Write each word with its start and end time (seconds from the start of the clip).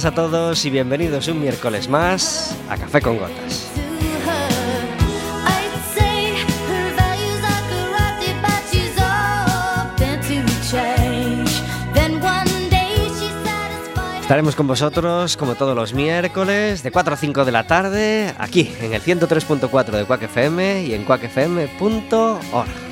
Tardes 0.00 0.18
a 0.18 0.22
todos 0.22 0.64
y 0.64 0.70
bienvenidos 0.70 1.28
un 1.28 1.42
miércoles 1.42 1.86
más 1.86 2.56
a 2.70 2.78
Café 2.78 3.02
con 3.02 3.18
Gotas. 3.18 3.70
Estaremos 14.22 14.56
con 14.56 14.66
vosotros 14.66 15.36
como 15.36 15.54
todos 15.56 15.76
los 15.76 15.92
miércoles 15.92 16.82
de 16.82 16.90
4 16.90 17.14
a 17.14 17.16
5 17.18 17.44
de 17.44 17.52
la 17.52 17.66
tarde 17.66 18.34
aquí 18.38 18.72
en 18.80 18.94
el 18.94 19.02
103.4 19.02 19.90
de 19.90 20.04
Quack 20.06 20.22
FM 20.22 20.84
y 20.84 20.94
en 20.94 21.04
quackfm.org. 21.04 22.89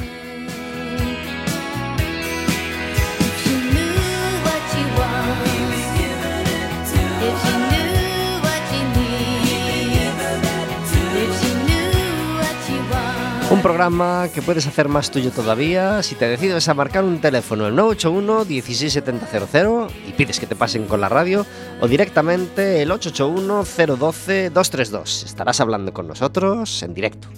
programa 13.69 14.31
que 14.33 14.41
puedes 14.41 14.67
hacer 14.67 14.89
más 14.89 15.11
tuyo 15.11 15.31
todavía 15.31 16.03
si 16.03 16.15
te 16.15 16.27
decides 16.27 16.67
a 16.71 16.73
marcar 16.73 17.05
un 17.05 17.21
teléfono 17.21 17.67
el 17.67 17.77
981 17.77 18.47
16700 18.47 19.93
y 20.09 20.13
pides 20.13 20.41
que 20.41 20.47
te 20.47 20.57
pasen 20.57 20.87
con 20.87 21.03
la 21.03 21.11
radio 21.11 21.45
o 21.79 21.87
directamente 21.87 22.81
el 22.81 22.91
881 22.91 23.65
012 23.99 24.49
232. 24.49 25.25
Estarás 25.25 25.61
hablando 25.61 25.93
con 25.93 26.09
nosotros 26.09 26.83
en 26.83 26.95
directo. 26.95 27.29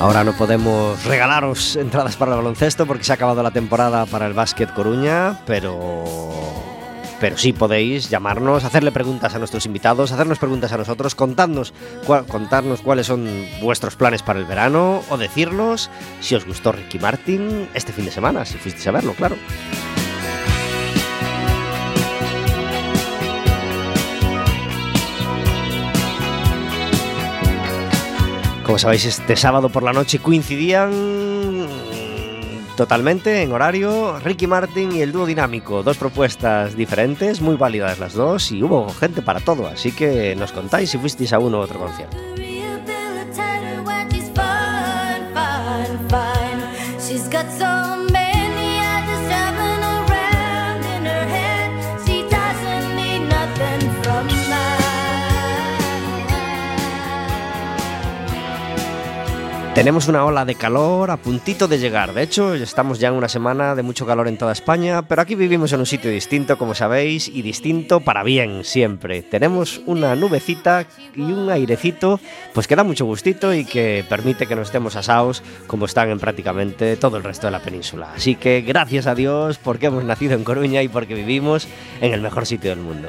Ahora 0.00 0.22
no 0.22 0.32
podemos 0.32 1.04
regalaros 1.04 1.74
entradas 1.74 2.14
para 2.16 2.32
el 2.32 2.36
baloncesto 2.38 2.86
porque 2.86 3.02
se 3.02 3.12
ha 3.12 3.16
acabado 3.16 3.42
la 3.42 3.50
temporada 3.50 4.06
para 4.06 4.26
el 4.26 4.32
Básquet 4.32 4.72
Coruña, 4.72 5.40
pero 5.44 6.04
pero 7.20 7.36
sí 7.36 7.52
podéis 7.52 8.08
llamarnos, 8.08 8.62
hacerle 8.62 8.92
preguntas 8.92 9.34
a 9.34 9.40
nuestros 9.40 9.66
invitados, 9.66 10.12
hacernos 10.12 10.38
preguntas 10.38 10.70
a 10.72 10.78
nosotros, 10.78 11.16
contarnos, 11.16 11.74
contarnos 12.28 12.80
cuáles 12.80 13.08
son 13.08 13.26
vuestros 13.60 13.96
planes 13.96 14.22
para 14.22 14.38
el 14.38 14.44
verano 14.44 15.02
o 15.10 15.16
decirnos 15.16 15.90
si 16.20 16.36
os 16.36 16.46
gustó 16.46 16.70
Ricky 16.70 17.00
Martin 17.00 17.68
este 17.74 17.92
fin 17.92 18.04
de 18.04 18.12
semana, 18.12 18.44
si 18.44 18.56
fuisteis 18.56 18.86
a 18.86 18.92
verlo, 18.92 19.14
claro. 19.14 19.34
Como 28.68 28.78
sabéis, 28.78 29.06
este 29.06 29.34
sábado 29.34 29.70
por 29.70 29.82
la 29.82 29.94
noche 29.94 30.18
coincidían 30.18 30.90
totalmente 32.76 33.40
en 33.40 33.50
horario 33.50 34.18
Ricky 34.18 34.46
Martin 34.46 34.92
y 34.92 35.00
el 35.00 35.10
dúo 35.10 35.24
dinámico. 35.24 35.82
Dos 35.82 35.96
propuestas 35.96 36.76
diferentes, 36.76 37.40
muy 37.40 37.56
válidas 37.56 37.98
las 37.98 38.12
dos 38.12 38.52
y 38.52 38.62
hubo 38.62 38.90
gente 38.90 39.22
para 39.22 39.40
todo, 39.40 39.68
así 39.68 39.92
que 39.92 40.36
nos 40.36 40.52
contáis 40.52 40.90
si 40.90 40.98
fuisteis 40.98 41.32
a 41.32 41.38
uno 41.38 41.60
u 41.60 41.60
otro 41.62 41.78
concierto. 41.78 42.18
Tenemos 59.78 60.08
una 60.08 60.24
ola 60.24 60.44
de 60.44 60.56
calor 60.56 61.08
a 61.12 61.18
puntito 61.18 61.68
de 61.68 61.78
llegar. 61.78 62.12
De 62.12 62.24
hecho, 62.24 62.52
estamos 62.52 62.98
ya 62.98 63.10
en 63.10 63.14
una 63.14 63.28
semana 63.28 63.76
de 63.76 63.84
mucho 63.84 64.06
calor 64.06 64.26
en 64.26 64.36
toda 64.36 64.50
España, 64.50 65.02
pero 65.02 65.22
aquí 65.22 65.36
vivimos 65.36 65.72
en 65.72 65.78
un 65.78 65.86
sitio 65.86 66.10
distinto, 66.10 66.58
como 66.58 66.74
sabéis, 66.74 67.28
y 67.28 67.42
distinto 67.42 68.00
para 68.00 68.24
bien 68.24 68.64
siempre. 68.64 69.22
Tenemos 69.22 69.80
una 69.86 70.16
nubecita 70.16 70.84
y 71.14 71.20
un 71.20 71.48
airecito, 71.48 72.18
pues 72.54 72.66
que 72.66 72.74
da 72.74 72.82
mucho 72.82 73.04
gustito 73.04 73.54
y 73.54 73.64
que 73.64 74.04
permite 74.08 74.48
que 74.48 74.56
nos 74.56 74.66
estemos 74.66 74.96
asados 74.96 75.44
como 75.68 75.84
están 75.84 76.10
en 76.10 76.18
prácticamente 76.18 76.96
todo 76.96 77.16
el 77.16 77.22
resto 77.22 77.46
de 77.46 77.52
la 77.52 77.60
península. 77.60 78.14
Así 78.16 78.34
que 78.34 78.62
gracias 78.62 79.06
a 79.06 79.14
Dios 79.14 79.58
porque 79.58 79.86
hemos 79.86 80.02
nacido 80.02 80.34
en 80.34 80.42
Coruña 80.42 80.82
y 80.82 80.88
porque 80.88 81.14
vivimos 81.14 81.68
en 82.00 82.14
el 82.14 82.20
mejor 82.20 82.46
sitio 82.46 82.70
del 82.70 82.80
mundo. 82.80 83.08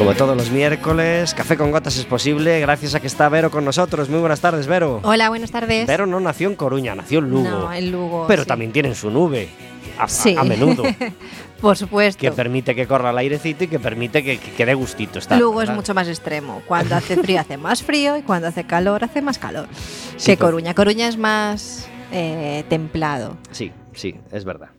Como 0.00 0.14
todos 0.14 0.34
los 0.34 0.50
miércoles, 0.50 1.34
Café 1.34 1.58
con 1.58 1.70
Gotas 1.72 1.98
es 1.98 2.06
posible 2.06 2.58
gracias 2.58 2.94
a 2.94 3.00
que 3.00 3.06
está 3.06 3.28
Vero 3.28 3.50
con 3.50 3.66
nosotros. 3.66 4.08
Muy 4.08 4.18
buenas 4.20 4.40
tardes, 4.40 4.66
Vero. 4.66 5.00
Hola, 5.02 5.28
buenas 5.28 5.50
tardes. 5.50 5.86
Vero 5.86 6.06
no 6.06 6.18
nació 6.20 6.48
en 6.48 6.56
Coruña, 6.56 6.94
nació 6.94 7.18
en 7.18 7.28
Lugo. 7.28 7.42
No, 7.50 7.70
en 7.70 7.92
Lugo. 7.92 8.24
Pero 8.26 8.46
también 8.46 8.72
tienen 8.72 8.94
su 8.94 9.10
nube. 9.10 9.50
A, 9.98 10.08
Sí. 10.08 10.34
a 10.38 10.42
menudo. 10.44 10.84
Por 11.60 11.76
supuesto. 11.76 12.18
que 12.18 12.32
permite 12.32 12.74
que 12.74 12.86
corra 12.86 13.10
el 13.10 13.18
airecito 13.18 13.64
y 13.64 13.66
que 13.68 13.78
permite 13.78 14.24
que, 14.24 14.38
que, 14.38 14.52
que 14.52 14.64
dé 14.64 14.72
gustito 14.72 15.18
estar. 15.18 15.38
Lugo 15.38 15.60
es 15.60 15.68
¿verdad? 15.68 15.74
mucho 15.76 15.92
más 15.92 16.08
extremo. 16.08 16.62
Cuando 16.66 16.94
hace 16.96 17.18
frío 17.18 17.38
hace 17.38 17.58
más 17.58 17.82
frío 17.82 18.16
y 18.16 18.22
cuando 18.22 18.48
hace 18.48 18.64
calor 18.64 19.04
hace 19.04 19.20
más 19.20 19.38
calor. 19.38 19.68
Sí, 20.16 20.32
que 20.32 20.36
pues- 20.38 20.46
Coruña. 20.48 20.72
Coruña 20.72 21.08
es 21.08 21.18
más 21.18 21.86
eh, 22.10 22.64
templado. 22.70 23.36
Sí, 23.50 23.70
sí, 23.92 24.14
es 24.32 24.46
verdad. 24.46 24.70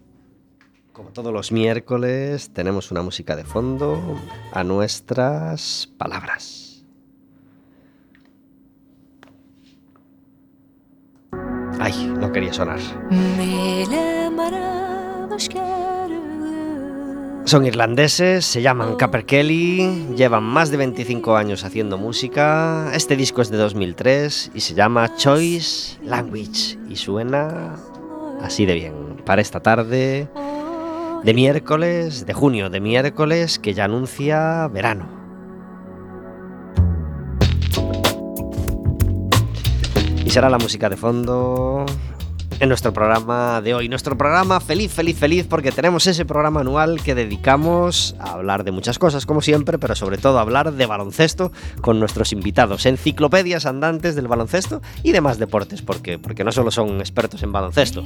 Como 0.94 1.12
todos 1.12 1.32
los 1.32 1.54
miércoles, 1.54 2.52
tenemos 2.54 2.92
una 2.92 3.02
música 3.02 3.38
de 3.38 3.46
fondo 3.46 3.98
a 4.52 4.66
nuestras 4.66 5.90
palabras. 5.98 6.84
Ay, 11.80 12.14
no 12.20 12.32
quería 12.34 12.52
sonar. 12.52 12.80
Son 17.46 17.66
irlandeses, 17.66 18.46
se 18.46 18.62
llaman 18.62 18.98
Capper 18.98 19.26
Kelly, 19.26 20.08
llevan 20.18 20.44
más 20.44 20.72
de 20.72 20.78
25 20.78 21.38
años 21.38 21.64
haciendo 21.64 21.98
música. 21.98 22.92
Este 22.94 23.16
disco 23.16 23.42
es 23.42 23.50
de 23.50 23.58
2003 23.58 24.52
y 24.54 24.60
se 24.60 24.74
llama 24.74 25.16
Choice 25.16 26.00
Language 26.04 26.78
y 26.90 26.98
suena 26.98 27.78
así 28.42 28.66
de 28.66 28.74
bien. 28.74 29.22
Para 29.26 29.42
esta 29.42 29.62
tarde 29.62 30.28
de 31.24 31.34
miércoles, 31.34 32.26
de 32.26 32.34
junio 32.34 32.70
de 32.70 32.80
miércoles, 32.80 33.60
que 33.60 33.74
ya 33.74 33.86
anuncia 33.86 34.68
verano. 34.68 35.08
Y 40.26 40.30
será 40.30 40.50
la 40.50 40.58
música 40.58 40.90
de 40.90 40.98
fondo 40.98 41.86
en 42.60 42.70
nuestro 42.70 42.94
programa 42.94 43.60
de 43.62 43.74
hoy. 43.74 43.90
Nuestro 43.90 44.18
programa 44.18 44.60
feliz, 44.60 44.92
feliz, 44.92 45.18
feliz, 45.18 45.48
porque 45.48 45.72
tenemos 45.72 46.06
ese 46.08 46.26
programa 46.26 46.62
anual 46.62 47.02
que 47.04 47.16
dedicamos 47.16 48.16
a 48.20 48.34
hablar 48.34 48.64
de 48.64 48.72
muchas 48.72 48.98
cosas, 48.98 49.26
como 49.26 49.42
siempre, 49.42 49.80
pero 49.80 49.96
sobre 49.96 50.18
todo 50.18 50.38
a 50.38 50.42
hablar 50.42 50.72
de 50.74 50.86
baloncesto 50.86 51.52
con 51.82 52.00
nuestros 52.00 52.32
invitados, 52.34 52.86
enciclopedias 52.86 53.66
andantes 53.66 54.16
del 54.16 54.28
baloncesto 54.28 54.82
y 55.04 55.12
demás 55.12 55.40
deportes, 55.40 55.82
porque, 55.82 56.20
porque 56.20 56.44
no 56.44 56.52
solo 56.52 56.72
son 56.72 57.00
expertos 57.00 57.42
en 57.44 57.52
baloncesto. 57.52 58.04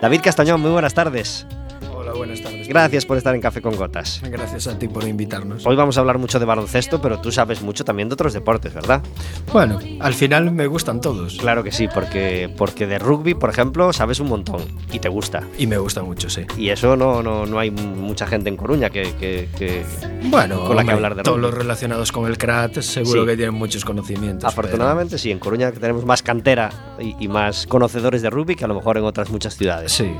David 0.00 0.20
Castañón, 0.22 0.60
muy 0.60 0.70
buenas 0.70 0.94
tardes. 0.94 1.46
Hola, 2.04 2.12
buenas 2.18 2.42
tardes. 2.42 2.68
Gracias 2.68 3.06
por 3.06 3.16
estar 3.16 3.34
en 3.34 3.40
Café 3.40 3.62
con 3.62 3.76
Gotas. 3.76 4.20
Gracias 4.30 4.66
a 4.66 4.78
ti 4.78 4.88
por 4.88 5.04
invitarnos. 5.08 5.64
Hoy 5.64 5.74
vamos 5.74 5.96
a 5.96 6.00
hablar 6.00 6.18
mucho 6.18 6.38
de 6.38 6.44
baloncesto, 6.44 7.00
pero 7.00 7.18
tú 7.18 7.32
sabes 7.32 7.62
mucho 7.62 7.82
también 7.82 8.10
de 8.10 8.12
otros 8.12 8.34
deportes, 8.34 8.74
¿verdad? 8.74 9.02
Bueno, 9.54 9.78
al 10.00 10.12
final 10.12 10.50
me 10.50 10.66
gustan 10.66 11.00
todos. 11.00 11.36
Claro 11.36 11.64
que 11.64 11.72
sí, 11.72 11.88
porque, 11.92 12.52
porque 12.58 12.86
de 12.86 12.98
rugby, 12.98 13.32
por 13.32 13.48
ejemplo, 13.48 13.90
sabes 13.94 14.20
un 14.20 14.28
montón 14.28 14.62
y 14.92 14.98
te 14.98 15.08
gusta. 15.08 15.44
Y 15.58 15.66
me 15.66 15.78
gusta 15.78 16.02
mucho, 16.02 16.28
sí. 16.28 16.42
Y 16.58 16.68
eso 16.68 16.94
no, 16.94 17.22
no, 17.22 17.46
no 17.46 17.58
hay 17.58 17.70
mucha 17.70 18.26
gente 18.26 18.50
en 18.50 18.58
Coruña 18.58 18.90
que, 18.90 19.14
que- 19.18 19.48
que- 19.56 19.82
Bueno, 20.24 20.64
Con 20.66 20.76
la 20.76 20.84
que 20.84 20.90
hablar 20.90 21.14
de 21.14 21.22
todos 21.22 21.38
rugby. 21.38 21.48
los 21.50 21.58
relacionados 21.58 22.12
con 22.12 22.26
el 22.26 22.36
CRAT 22.36 22.80
seguro 22.82 23.22
Sí. 23.22 23.26
que 23.28 23.36
tienen 23.36 23.54
muchos 23.54 23.82
conocimientos. 23.84 24.44
afortunadamente 24.46 25.16
sí, 25.16 25.30
en 25.30 25.38
Coruña 25.38 25.72
tenemos 25.72 26.04
más 26.04 26.22
cantera 26.22 26.70
y, 27.00 27.16
y 27.18 27.28
más 27.28 27.66
conocedores 27.66 28.20
de 28.20 28.28
rugby 28.28 28.56
que 28.56 28.64
a 28.64 28.68
lo 28.68 28.74
mejor 28.74 28.98
en 28.98 29.04
otras 29.04 29.30
muchas 29.30 29.56
pero 29.56 29.56
ciudades. 29.56 29.92
Sí, 29.92 30.10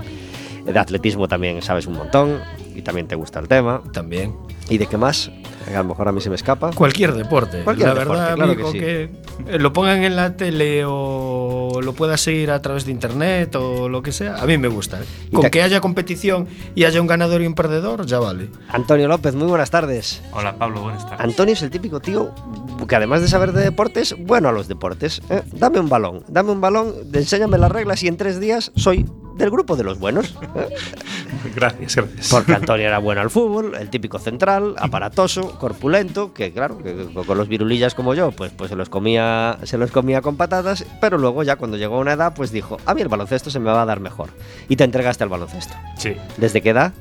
De 0.65 0.79
atletismo 0.79 1.29
también 1.29 1.61
sabes 1.63 1.87
un 1.87 1.95
montón 1.95 2.41
y 2.75 2.83
también 2.83 3.07
te 3.07 3.15
gusta 3.15 3.39
el 3.41 3.49
tema. 3.49 3.83
también. 3.93 4.35
¿Y 4.69 4.79
de 4.79 4.87
qué 4.87 4.97
más? 4.97 5.31
A 5.69 5.79
lo 5.79 5.85
mejor 5.85 6.09
a 6.09 6.13
mí 6.13 6.21
se 6.23 6.31
me 6.31 6.37
escapa. 6.37 6.71
Cualquier 6.73 7.13
deporte. 7.15 7.63
Cualquier 7.65 7.89
la 7.89 7.95
deporte, 7.95 8.21
verdad, 8.21 8.35
claro 8.35 8.53
amigo, 8.53 8.73
que 8.73 8.79
sí. 8.79 8.85
que 8.85 9.55
eh, 9.55 9.59
lo 9.59 9.73
pongan 9.75 10.03
en 10.05 10.17
la 10.17 10.37
tele 10.37 10.85
o 10.87 11.81
lo 11.83 11.93
puedas 11.95 12.21
seguir 12.23 12.51
a 12.51 12.61
través 12.63 12.85
de 12.87 12.93
internet 12.93 13.55
o 13.57 13.89
lo 13.91 14.03
que 14.03 14.11
sea, 14.13 14.37
a 14.43 14.47
mí 14.47 14.57
me 14.59 14.69
gusta. 14.69 15.01
¿eh? 15.03 15.05
Con 15.33 15.43
te- 15.43 15.51
que 15.51 15.63
haya 15.63 15.81
competición 15.81 16.47
y 16.75 16.85
haya 16.85 17.01
un 17.01 17.07
ganador 17.07 17.43
y 17.43 17.47
un 17.47 17.55
perdedor, 17.55 18.07
ya 18.07 18.19
vale. 18.21 18.49
Antonio 18.69 19.07
López, 19.09 19.35
muy 19.35 19.49
buenas 19.49 19.71
tardes. 19.71 20.23
Hola 20.33 20.57
Pablo, 20.57 20.81
buenas 20.83 21.05
tardes. 21.05 21.21
Antonio 21.21 21.53
es 21.55 21.63
el 21.63 21.71
típico 21.71 22.01
tío 22.01 22.35
que 22.89 22.97
además 22.97 23.21
de 23.23 23.29
saber 23.29 23.53
de 23.53 23.63
deportes, 23.63 24.15
bueno 24.19 24.49
a 24.49 24.53
los 24.53 24.69
deportes. 24.69 25.21
¿eh? 25.31 25.43
Dame 25.53 25.79
un 25.81 25.89
balón, 25.89 26.25
dame 26.29 26.53
un 26.53 26.61
balón, 26.61 26.95
enséñame 27.13 27.59
las 27.59 27.71
reglas 27.73 28.03
y 28.03 28.09
en 28.09 28.17
tres 28.17 28.41
días 28.41 28.71
soy 28.77 29.07
del 29.35 29.51
grupo 29.51 29.77
de 29.77 29.85
los 29.85 29.99
buenos. 29.99 30.35
Gracias, 31.55 31.97
gracias. 31.97 32.31
Porque 32.31 32.55
Antonio 32.55 32.87
era 32.87 32.99
bueno 32.99 33.21
al 33.21 33.29
fútbol, 33.29 33.75
el 33.79 33.91
típico 33.91 34.19
central, 34.19 34.75
aparatoso, 34.79 35.59
corpulento, 35.59 36.33
que 36.33 36.53
claro, 36.53 36.79
que 36.79 37.07
con 37.27 37.37
los 37.37 37.49
virulillas 37.49 37.95
como 37.95 38.15
yo, 38.15 38.31
pues, 38.31 38.51
pues 38.53 38.71
se 38.71 38.77
los 38.77 38.89
comía, 38.89 39.59
se 39.65 39.77
los 39.77 39.91
comía 39.91 40.23
con 40.23 40.37
patatas, 40.37 40.87
pero 41.01 41.19
luego 41.19 41.43
ya 41.43 41.57
cuando 41.57 41.77
llegó 41.77 41.97
a 41.97 42.01
una 42.01 42.15
edad, 42.15 42.35
pues 42.35 42.51
dijo, 42.51 42.79
a 42.87 42.95
mí 42.95 43.03
el 43.03 43.09
baloncesto 43.09 43.51
se 43.51 43.61
me 43.61 43.71
va 43.71 43.83
a 43.83 43.87
dar 43.87 44.01
mejor. 44.01 44.31
Y 44.69 44.77
te 44.77 44.85
entregaste 44.85 45.23
al 45.23 45.31
baloncesto. 45.31 45.75
Sí. 45.99 46.17
¿Desde 46.39 46.63
qué 46.63 46.71
edad? 46.71 46.93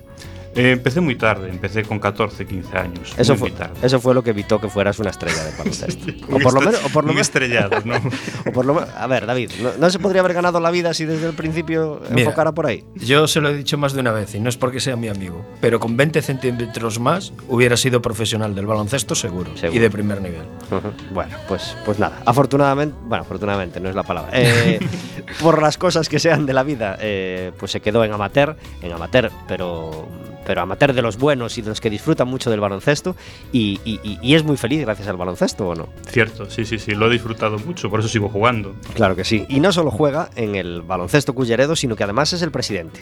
Eh, 0.56 0.72
empecé 0.72 1.02
muy 1.02 1.16
tarde, 1.16 1.50
empecé 1.50 1.84
con 1.84 2.00
14, 2.00 2.46
15 2.46 2.78
años. 2.78 3.14
Eso 3.18 3.34
muy, 3.34 3.40
fue, 3.40 3.50
muy 3.50 3.58
tarde. 3.58 3.74
eso 3.82 4.00
fue 4.00 4.14
lo 4.14 4.24
que 4.24 4.30
evitó 4.32 4.60
que 4.62 4.70
fueras 4.70 5.00
una 5.00 5.10
estrella 5.10 5.44
de 5.44 5.52
baloncesto. 5.58 6.06
o 6.32 6.40
por 6.40 6.54
lo 6.54 6.62
menos, 6.62 6.84
o 6.86 6.90
por 6.90 7.04
lo 7.04 7.10
un 7.10 7.16
menos, 7.16 7.28
estrellado, 7.28 7.78
¿no? 7.86 7.96
o 8.48 8.52
por 8.52 8.66
lo 8.66 8.74
menos- 8.76 8.90
a 8.96 9.08
ver, 9.08 9.26
David, 9.26 9.52
¿no, 9.62 9.72
no 9.80 9.90
se 9.90 10.00
podría 10.00 10.22
haber 10.22 10.34
ganado 10.34 10.60
la 10.60 10.70
vida 10.72 10.94
si 10.94 11.06
desde 11.06 11.28
el 11.28 11.34
principio 11.34 12.02
Mira. 12.10 12.22
enfocara 12.22 12.52
por 12.52 12.68
ahí? 12.68 12.84
Yo 12.96 13.28
se 13.28 13.42
lo 13.42 13.50
he 13.50 13.58
dicho 13.58 13.78
más 13.78 13.94
de 13.94 14.02
una 14.02 14.12
vez 14.12 14.36
y 14.36 14.40
no 14.40 14.50
es 14.50 14.58
porque 14.58 14.80
sea 14.80 14.96
mi 14.96 15.08
amigo, 15.08 15.44
pero 15.60 15.80
con 15.80 15.98
20 15.98 16.22
centímetros 16.22 17.00
más 17.00 17.34
hubiera 17.48 17.76
sido 17.78 18.02
profesional 18.02 18.54
del 18.56 18.66
baloncesto 18.68 19.16
seguro, 19.16 19.56
Seguro. 19.58 19.76
y 19.76 19.80
de 19.80 19.90
primer 19.90 20.22
nivel. 20.22 20.44
Bueno, 21.14 21.36
pues, 21.48 21.76
pues 21.86 22.00
nada. 22.00 22.20
Afortunadamente, 22.26 22.96
bueno, 23.06 23.24
afortunadamente 23.24 23.80
no 23.80 23.90
es 23.90 23.96
la 23.96 24.04
palabra. 24.04 24.30
Eh, 24.34 24.80
por 25.42 25.62
las 25.62 25.78
cosas 25.78 26.10
que 26.10 26.20
sean 26.20 26.46
de 26.46 26.54
la 26.54 26.64
vida, 26.64 26.98
eh, 27.00 27.52
pues 27.58 27.72
se 27.72 27.80
quedó 27.82 28.04
en 28.04 28.12
amateur, 28.14 28.56
en 28.82 28.92
amateur, 28.92 29.32
pero, 29.48 30.08
pero 30.45 30.62
amateur 30.62 30.94
de 30.94 31.01
los 31.01 31.18
buenos 31.18 31.57
y 31.57 31.62
de 31.62 31.69
los 31.69 31.81
que 31.81 31.90
disfrutan 31.90 32.28
mucho 32.28 32.50
del 32.50 32.60
baloncesto 32.60 33.16
y, 33.51 33.80
y- 33.86 34.00
y- 34.04 34.19
y 34.22 34.36
es 34.36 34.44
muy 34.44 34.57
feliz 34.57 34.81
gracias 34.81 35.07
al 35.07 35.18
baloncesto, 35.18 35.68
¿o 35.69 35.75
no? 35.75 35.90
Cierto, 36.07 36.50
sí, 36.50 36.66
sí, 36.66 36.80
sí, 36.80 36.92
lo 36.92 37.07
he 37.07 37.12
disfrutado 37.12 37.57
mucho, 37.60 37.90
por 37.90 38.00
eso 38.00 38.10
sigo 38.10 38.30
jugando. 38.30 38.75
Claro 38.94 39.16
que 39.16 39.24
sí. 39.24 39.45
Y 39.50 39.60
no 39.60 39.72
solo 39.72 39.92
juega 39.92 40.30
en 40.36 40.56
el 40.56 40.81
baloncesto 40.81 41.34
Culleredo, 41.34 41.75
sino 41.75 41.95
que 41.95 42.04
además 42.04 42.34
es 42.34 42.42
el 42.42 42.51
presidente 42.51 43.01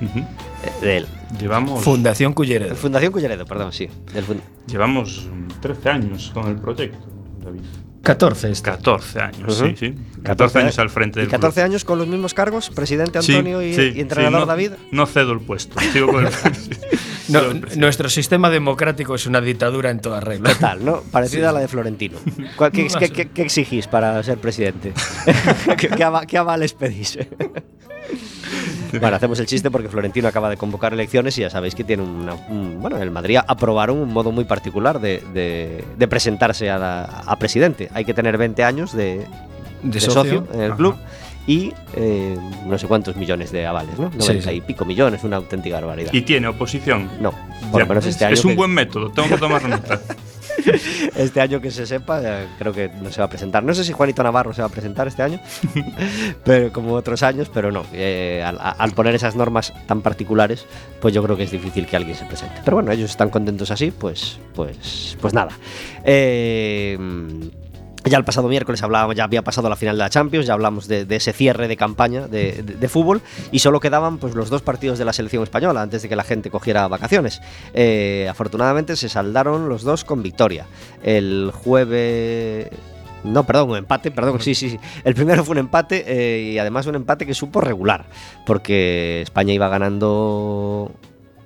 eh, 0.00 0.70
de 0.80 0.96
él. 0.98 1.06
Llevamos, 1.40 1.82
Fundación 1.82 2.32
Culleredo. 2.32 2.74
Fundación 2.76 3.12
Culleredo, 3.12 3.44
perdón, 3.46 3.72
sí. 3.72 3.88
del 4.12 4.24
llevamos 4.66 5.28
mm, 5.32 5.60
13 5.60 5.88
años 5.90 6.30
con 6.34 6.48
el 6.48 6.56
proyecto, 6.56 6.98
David. 7.44 7.60
14 8.06 8.50
este. 8.50 8.70
14 8.70 9.20
años, 9.20 9.60
Ujú. 9.60 9.68
sí, 9.70 9.74
sí. 9.78 9.94
14 10.22 10.58
años 10.60 10.78
al 10.78 10.90
frente 10.90 11.18
¿Y 11.20 11.22
del 11.22 11.30
14 11.30 11.54
club. 11.60 11.64
años 11.70 11.84
con 11.84 11.98
los 11.98 12.06
mismos 12.06 12.34
cargos? 12.34 12.70
Presidente 12.70 13.20
Sí, 13.22 13.32
Antonio 13.34 13.62
y, 13.62 13.74
sí, 13.74 13.92
y 13.96 14.00
entrenador 14.00 14.38
sí, 14.38 14.40
no, 14.40 14.46
David. 14.46 14.70
No 14.92 15.06
cedo 15.06 15.32
el 15.32 15.40
puesto, 15.40 15.78
sigo 15.92 16.08
con 16.12 16.26
el 16.26 16.32
No, 17.28 17.40
nuestro 17.76 18.08
sistema 18.08 18.48
democrático 18.50 19.16
es 19.16 19.26
una 19.26 19.40
dictadura 19.40 19.90
en 19.90 19.98
toda 20.00 20.20
regla. 20.20 20.54
Tal, 20.54 20.84
¿no? 20.84 21.00
Parecida 21.10 21.50
a 21.50 21.52
la 21.52 21.58
de 21.60 21.66
Florentino. 21.68 22.18
¿Cuál- 22.56 22.70
¿Qué, 22.70 22.86
qué- 22.86 23.10
qué- 23.10 23.28
qué 23.30 23.42
exigís 23.42 23.88
para 23.88 24.22
ser 24.22 24.38
presidente? 24.38 24.92
¿Qué, 25.76 25.88
qué 25.88 26.04
ava- 26.04 26.24
qué 26.26 26.38
avales 26.38 26.72
pedís? 26.74 27.18
bueno, 29.00 29.16
hacemos 29.16 29.38
el 29.40 29.46
chiste 29.46 29.70
porque 29.70 29.88
Florentino 29.88 30.28
acaba 30.28 30.48
de 30.50 30.56
convocar 30.56 30.92
elecciones 30.92 31.36
y 31.38 31.42
ya 31.42 31.50
sabéis 31.50 31.74
que 31.74 31.84
tiene 31.84 32.02
una, 32.02 32.34
un- 32.48 32.78
bueno, 32.80 32.96
en 32.96 33.02
el 33.02 33.10
Madrid 33.10 33.38
aprobaron 33.46 33.98
un 33.98 34.12
modo 34.12 34.32
muy 34.32 34.44
particular 34.44 35.00
de, 35.00 35.22
de- 35.32 35.84
de 35.96 36.08
presentarse 36.08 36.70
a, 36.70 36.78
la- 36.78 37.04
a 37.26 37.36
presidente. 37.36 37.88
Hay 37.94 38.04
que 38.04 38.14
tener 38.14 38.36
20 38.38 38.62
años 38.64 38.92
de, 38.92 39.18
De 39.18 39.26
de 39.82 40.00
socio. 40.00 40.22
socio 40.22 40.46
en 40.54 40.60
el 40.60 40.66
Ajá. 40.72 40.76
club 40.76 40.96
y 41.48 41.72
eh, 41.94 42.36
no 42.66 42.76
sé 42.76 42.88
cuántos 42.88 43.14
millones 43.14 43.52
de 43.52 43.66
avales, 43.66 43.96
¿no? 43.98 44.10
90 44.10 44.50
sí. 44.50 44.56
y 44.56 44.60
pico 44.62 44.84
millones, 44.84 45.22
una 45.22 45.36
auténtica 45.36 45.76
barbaridad. 45.76 46.12
Y 46.12 46.22
tiene 46.22 46.48
oposición. 46.48 47.08
no, 47.20 47.32
por 47.70 47.80
lo 47.82 47.86
menos 47.86 48.04
este 48.06 48.24
año. 48.24 48.34
es 48.34 48.44
un 48.44 48.50
que- 48.52 48.56
buen 48.56 48.72
método, 48.72 49.10
tengo 49.10 49.28
que 49.28 49.36
tomar 49.38 49.62
nota. 49.68 50.00
este 51.16 51.40
año 51.40 51.60
que 51.60 51.70
se 51.70 51.86
sepa, 51.86 52.20
eh, 52.22 52.46
creo 52.58 52.72
que 52.72 52.88
no 52.88 53.10
se 53.10 53.20
va 53.20 53.26
a 53.26 53.28
presentar. 53.28 53.62
No 53.62 53.74
sé 53.74 53.84
si 53.84 53.92
Juanito 53.92 54.22
Navarro 54.22 54.52
se 54.52 54.62
va 54.62 54.68
a 54.68 54.70
presentar 54.70 55.08
este 55.08 55.22
año, 55.22 55.40
pero 56.44 56.72
como 56.72 56.94
otros 56.94 57.22
años, 57.22 57.50
pero 57.52 57.70
no. 57.72 57.84
eh, 57.92 58.42
al, 58.44 58.92
poner 58.92 59.14
esas 59.14 59.36
normas 59.36 59.72
tan 59.86 60.02
particulares, 60.02 60.66
pues 61.00 61.14
yo 61.14 61.22
creo 61.22 61.36
que 61.36 61.44
es 61.44 61.50
difícil 61.50 61.86
que 61.86 61.96
alguien 61.96 62.16
se 62.16 62.24
presente. 62.24 62.60
Pero 62.64 62.76
bueno, 62.76 62.92
ellos 62.92 63.10
están 63.10 63.30
contentos 63.30 63.70
así, 63.70 63.90
pues, 63.90 64.38
pues, 64.54 65.16
pues 65.20 65.34
nada. 65.34 65.52
Eh, 66.04 66.98
ya 68.10 68.18
el 68.18 68.24
pasado 68.24 68.48
miércoles 68.48 68.82
hablábamos, 68.82 69.16
ya 69.16 69.24
había 69.24 69.42
pasado 69.42 69.68
la 69.68 69.76
final 69.76 69.96
de 69.96 70.04
la 70.04 70.10
Champions, 70.10 70.46
ya 70.46 70.54
hablamos 70.54 70.88
de, 70.88 71.06
ese 71.08 71.32
cierre 71.32 71.68
de 71.68 71.76
campaña 71.76 72.26
de 72.28 72.88
fútbol 72.88 73.22
y 73.50 73.58
solo 73.60 73.80
quedaban 73.80 74.18
pues 74.18 74.34
los 74.34 74.50
dos 74.50 74.62
partidos 74.62 74.98
de 74.98 75.04
la 75.04 75.12
selección 75.12 75.42
española 75.42 75.82
antes 75.82 76.02
de 76.02 76.08
que 76.08 76.16
la 76.16 76.24
gente 76.24 76.50
cogiera 76.50 76.88
vacaciones. 76.88 77.40
Eh, 77.74 78.26
afortunadamente 78.30 78.96
se 78.96 79.08
saldaron 79.08 79.68
los 79.68 79.82
dos 79.82 80.04
con 80.04 80.22
victoria. 80.22 80.66
El 81.02 81.50
jueves 81.54 82.68
no, 83.24 83.44
perdón, 83.44 83.70
un 83.70 83.76
empate, 83.76 84.10
perdón, 84.12 84.40
sí, 84.40 84.54
sí, 84.54 84.70
sí. 84.70 84.78
El 85.02 85.14
primero 85.14 85.44
fue 85.44 85.54
un 85.54 85.58
empate 85.58 86.04
eh, 86.06 86.52
y 86.52 86.58
además 86.58 86.86
un 86.86 86.94
empate 86.94 87.26
que 87.26 87.34
supo 87.34 87.60
regular, 87.60 88.06
porque 88.44 89.22
España 89.22 89.52
iba 89.52 89.68
ganando 89.68 90.92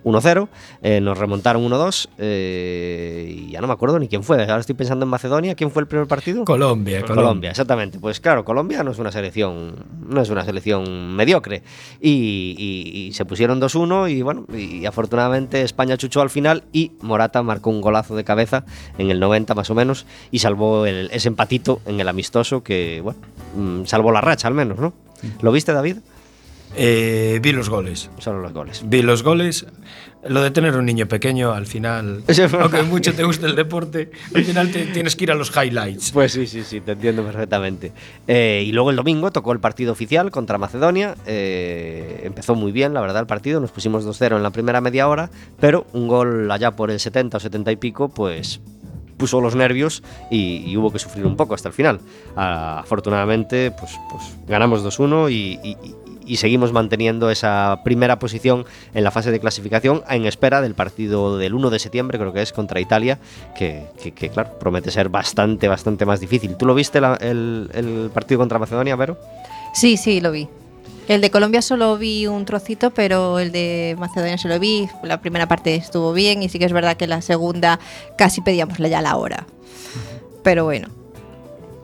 1-0, 0.05 0.49
eh, 0.83 1.01
nos 1.01 1.19
remontaron 1.19 1.63
1-2 1.69 2.09
eh, 2.19 3.35
y 3.47 3.51
ya 3.51 3.61
no 3.61 3.67
me 3.67 3.73
acuerdo 3.73 3.99
ni 3.99 4.09
quién 4.09 4.23
fue. 4.23 4.41
Ahora 4.43 4.59
estoy 4.61 4.75
pensando 4.75 5.05
en 5.05 5.11
Macedonia. 5.11 5.55
¿Quién 5.55 5.71
fue 5.71 5.83
el 5.83 5.89
primer 5.89 6.07
partido? 6.07 6.45
Colombia, 6.45 7.01
Colombia. 7.03 7.15
Colombia. 7.23 7.51
exactamente. 7.51 7.99
Pues 7.99 8.21
claro, 8.21 8.45
Colombia 8.45 8.83
no 8.83 8.91
es 8.93 8.99
una 8.99 9.13
selección, 9.13 9.75
no 10.09 10.21
es 10.23 10.31
una 10.31 10.45
selección 10.45 11.15
mediocre. 11.15 11.63
Y, 12.01 12.55
y- 12.59 13.07
y 13.09 13.13
se 13.13 13.25
pusieron 13.25 13.61
2-1 13.61 14.11
y 14.11 14.23
bueno, 14.23 14.47
y 14.57 14.87
afortunadamente 14.87 15.63
España 15.63 15.97
chuchó 15.97 16.21
al 16.23 16.31
final 16.31 16.65
y 16.73 16.93
Morata 17.01 17.43
marcó 17.43 17.71
un 17.71 17.81
golazo 17.81 18.17
de 18.17 18.25
cabeza 18.25 18.65
en 18.99 19.11
el 19.11 19.21
90 19.21 19.55
más 19.55 19.71
o 19.71 19.75
menos 19.75 20.07
y 20.31 20.39
salvó 20.39 20.87
el- 20.87 21.11
ese 21.13 21.29
empatito 21.29 21.81
en 21.87 22.01
el 22.01 22.09
amistoso 22.09 22.63
que, 22.63 23.01
bueno, 23.03 23.19
mm, 23.57 23.85
salvó 23.87 24.13
la 24.13 24.21
racha 24.21 24.49
al 24.49 24.55
menos, 24.55 24.79
¿no? 24.79 24.93
¿Lo 25.43 25.53
viste, 25.53 25.73
David? 25.73 25.99
Eh, 26.77 27.41
vi 27.43 27.53
los 27.53 27.69
goles. 27.69 28.11
Solo 28.19 28.41
los 28.41 28.53
goles. 28.53 28.83
Vi 28.85 29.03
los 29.03 29.23
goles. 29.23 29.67
Lo 30.29 30.43
de 30.43 30.51
tener 30.51 30.77
un 30.77 30.85
niño 30.85 31.09
pequeño, 31.09 31.53
al 31.53 31.67
final, 31.67 32.23
aunque 32.61 32.83
mucho 32.83 33.15
te 33.15 33.25
guste 33.25 33.47
el 33.47 33.57
deporte, 33.57 34.11
al 34.35 34.45
final 34.45 34.71
te- 34.71 34.85
tienes 34.85 35.17
que 35.17 35.25
ir 35.25 35.31
a 35.33 35.35
los 35.35 35.51
highlights. 35.57 36.11
Pues 36.13 36.33
sí, 36.33 36.47
sí, 36.47 36.63
sí, 36.63 36.83
te 36.83 36.93
entiendo 36.93 37.25
perfectamente. 37.25 37.93
Eh, 38.29 38.63
y 38.67 38.71
luego 38.73 38.91
el 38.91 38.97
domingo 38.97 39.31
tocó 39.33 39.53
el 39.53 39.61
partido 39.61 39.93
oficial 39.93 40.31
contra 40.31 40.59
Macedonia. 40.59 41.15
Eh, 41.25 42.21
empezó 42.25 42.55
muy 42.55 42.71
bien, 42.71 42.93
la 42.93 43.01
verdad, 43.01 43.21
el 43.23 43.27
partido. 43.27 43.61
Nos 43.61 43.71
pusimos 43.71 44.05
2-0 44.07 44.37
en 44.37 44.43
la 44.43 44.51
primera 44.51 44.83
media 44.83 45.09
hora, 45.09 45.31
pero 45.59 45.87
un 45.95 46.07
gol 46.07 46.51
allá 46.51 46.73
por 46.73 46.91
el 46.91 47.01
70 47.01 47.39
o 47.39 47.41
70 47.41 47.73
y 47.73 47.77
pico, 47.77 48.11
pues 48.11 48.61
puso 49.17 49.41
los 49.41 49.55
nervios 49.55 50.03
y, 50.31 50.65
y 50.67 50.77
hubo 50.77 50.91
que 50.93 50.99
sufrir 50.99 51.27
un 51.27 51.37
poco 51.37 51.55
hasta 51.55 51.69
el 51.69 51.75
final. 51.75 52.01
Ah, 52.37 52.81
afortunadamente, 52.83 53.71
pues, 53.71 53.93
pues 54.11 54.23
ganamos 54.47 54.83
2-1 54.85 55.31
y, 55.31 55.59
y- 55.67 55.77
y- 56.27 56.37
seguimos 56.37 56.73
manteniendo 56.73 57.31
esa 57.31 57.81
primera 57.85 58.19
posición 58.19 58.65
en 58.95 59.05
la 59.05 59.11
fase 59.11 59.31
de 59.31 59.41
clasificación 59.41 60.03
en 60.09 60.27
espera 60.27 60.61
del 60.61 60.75
partido 60.75 61.39
del 61.39 61.55
1 61.55 61.71
de 61.71 61.79
septiembre, 61.79 62.19
creo 62.19 62.33
que 62.33 62.43
es 62.43 62.53
contra 62.53 62.81
Italia, 62.81 63.19
que, 63.57 63.85
que- 64.15 64.29
claro, 64.31 64.59
promete 64.59 64.91
ser 64.91 65.09
bastante, 65.09 65.69
bastante 65.69 66.07
más 66.07 66.21
difícil. 66.21 66.57
¿Tú 66.57 66.67
lo 66.67 66.75
viste 66.75 66.99
el 66.99 68.11
partido 68.15 68.39
contra 68.39 68.59
Macedonia, 68.59 68.97
Vero? 68.97 69.19
Sí, 69.75 69.97
sí, 69.97 70.21
lo 70.21 70.33
vi. 70.33 70.49
El 71.09 71.21
de 71.21 71.31
Colombia 71.31 71.61
solo 71.61 71.99
vi 71.99 72.29
un 72.29 72.45
trocito, 72.45 72.91
pero 72.93 73.41
el 73.41 73.51
de 73.51 73.97
Macedonia 73.99 74.39
se 74.39 74.47
lo 74.49 74.61
vi. 74.61 74.89
La 75.03 75.21
primera 75.21 75.49
parte 75.49 75.75
estuvo 75.75 76.13
bien 76.13 76.43
y 76.43 76.49
sí 76.49 76.59
que 76.61 76.67
es 76.67 76.73
verdad 76.73 76.97
que 76.97 77.09
la 77.09 77.21
segunda 77.21 77.81
casi 78.17 78.41
pedíamos 78.43 78.79
ya 78.79 79.03
la 79.03 79.17
hora. 79.17 79.45
Pero 80.45 80.65
bueno, 80.65 80.89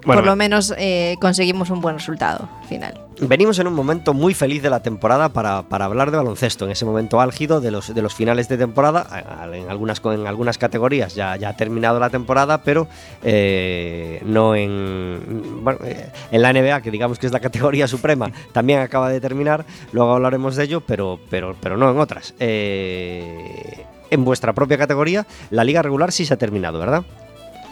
Bueno, 0.07 0.23
por 0.23 0.31
lo 0.31 0.37
menos 0.37 0.73
eh, 0.79 1.17
conseguimos 1.21 1.69
un 1.71 1.81
buen 1.81 1.97
resultado 1.97 2.49
final. 2.69 3.07
Venimos 3.21 3.59
en 3.59 3.67
un 3.67 3.73
momento 3.73 4.13
muy 4.15 4.35
feliz 4.35 4.63
de 4.63 4.71
la 4.71 4.81
temporada 4.81 5.31
para, 5.31 5.63
para 5.63 5.87
hablar 5.87 6.11
de 6.11 6.19
baloncesto, 6.19 6.67
en 6.67 6.71
ese 6.71 6.85
momento 6.85 7.21
álgido 7.21 7.61
de 7.61 7.71
los, 7.71 7.93
de 7.95 8.03
los 8.03 8.15
finales 8.15 8.49
de 8.49 8.59
temporada. 8.59 9.07
En 9.53 9.69
algunas, 9.71 10.01
en 10.05 10.27
algunas 10.27 10.59
categorías 10.59 11.15
ya, 11.15 11.35
ya 11.37 11.49
ha 11.49 11.57
terminado 11.57 11.99
la 11.99 12.11
temporada, 12.11 12.63
pero 12.63 12.87
eh, 13.25 14.23
no 14.25 14.55
en, 14.55 15.65
bueno, 15.65 15.81
eh, 15.85 16.11
en 16.31 16.43
la 16.43 16.53
NBA, 16.53 16.83
que 16.83 16.91
digamos 16.91 17.19
que 17.19 17.27
es 17.27 17.33
la 17.33 17.41
categoría 17.47 17.89
suprema, 17.89 18.31
también 18.53 18.81
acaba 18.81 19.09
de 19.09 19.21
terminar. 19.21 19.65
Luego 19.93 20.13
hablaremos 20.13 20.55
de 20.55 20.65
ello, 20.65 20.83
pero, 20.83 21.19
pero, 21.31 21.57
pero 21.61 21.77
no 21.77 21.91
en 21.91 21.99
otras. 21.99 22.35
Eh, 22.39 23.87
en 24.11 24.25
vuestra 24.25 24.53
propia 24.53 24.79
categoría, 24.79 25.27
la 25.51 25.65
liga 25.65 25.83
regular 25.83 26.13
sí 26.13 26.25
se 26.27 26.35
ha 26.35 26.37
terminado, 26.37 26.79
¿verdad? 26.79 27.03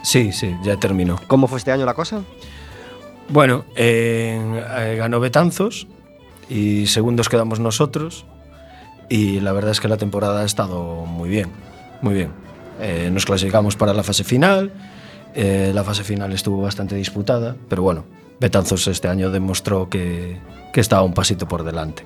Sí, 0.04 0.32
sí, 0.32 0.54
ya 0.62 0.76
terminó. 0.76 1.18
¿Cómo 1.26 1.48
fue 1.48 1.58
este 1.58 1.72
año 1.72 1.86
la 1.86 1.94
cosa? 1.94 2.22
Bueno, 3.30 3.64
eh, 3.74 4.38
eh, 4.78 4.96
ganó 4.98 5.18
Betanzos 5.18 5.86
y 6.50 6.86
segundos 6.86 7.30
quedamos 7.30 7.58
nosotros 7.58 8.26
y 9.08 9.40
la 9.40 9.52
verdad 9.52 9.70
es 9.70 9.80
que 9.80 9.88
la 9.88 9.96
temporada 9.96 10.42
ha 10.42 10.44
estado 10.44 11.06
muy 11.06 11.30
bien, 11.30 11.48
muy 12.02 12.14
bien. 12.14 12.30
Eh, 12.80 13.08
nos 13.10 13.24
clasificamos 13.24 13.76
para 13.76 13.94
la 13.94 14.02
fase 14.02 14.24
final, 14.24 14.72
eh, 15.34 15.72
la 15.74 15.84
fase 15.84 16.04
final 16.04 16.32
estuvo 16.32 16.60
bastante 16.60 16.94
disputada, 16.96 17.56
pero 17.68 17.82
bueno, 17.82 18.04
Betanzos 18.40 18.86
este 18.88 19.08
año 19.08 19.30
demostró 19.30 19.88
que, 19.88 20.38
estaba 20.74 21.02
un 21.02 21.14
pasito 21.14 21.46
por 21.46 21.62
delante. 21.62 22.04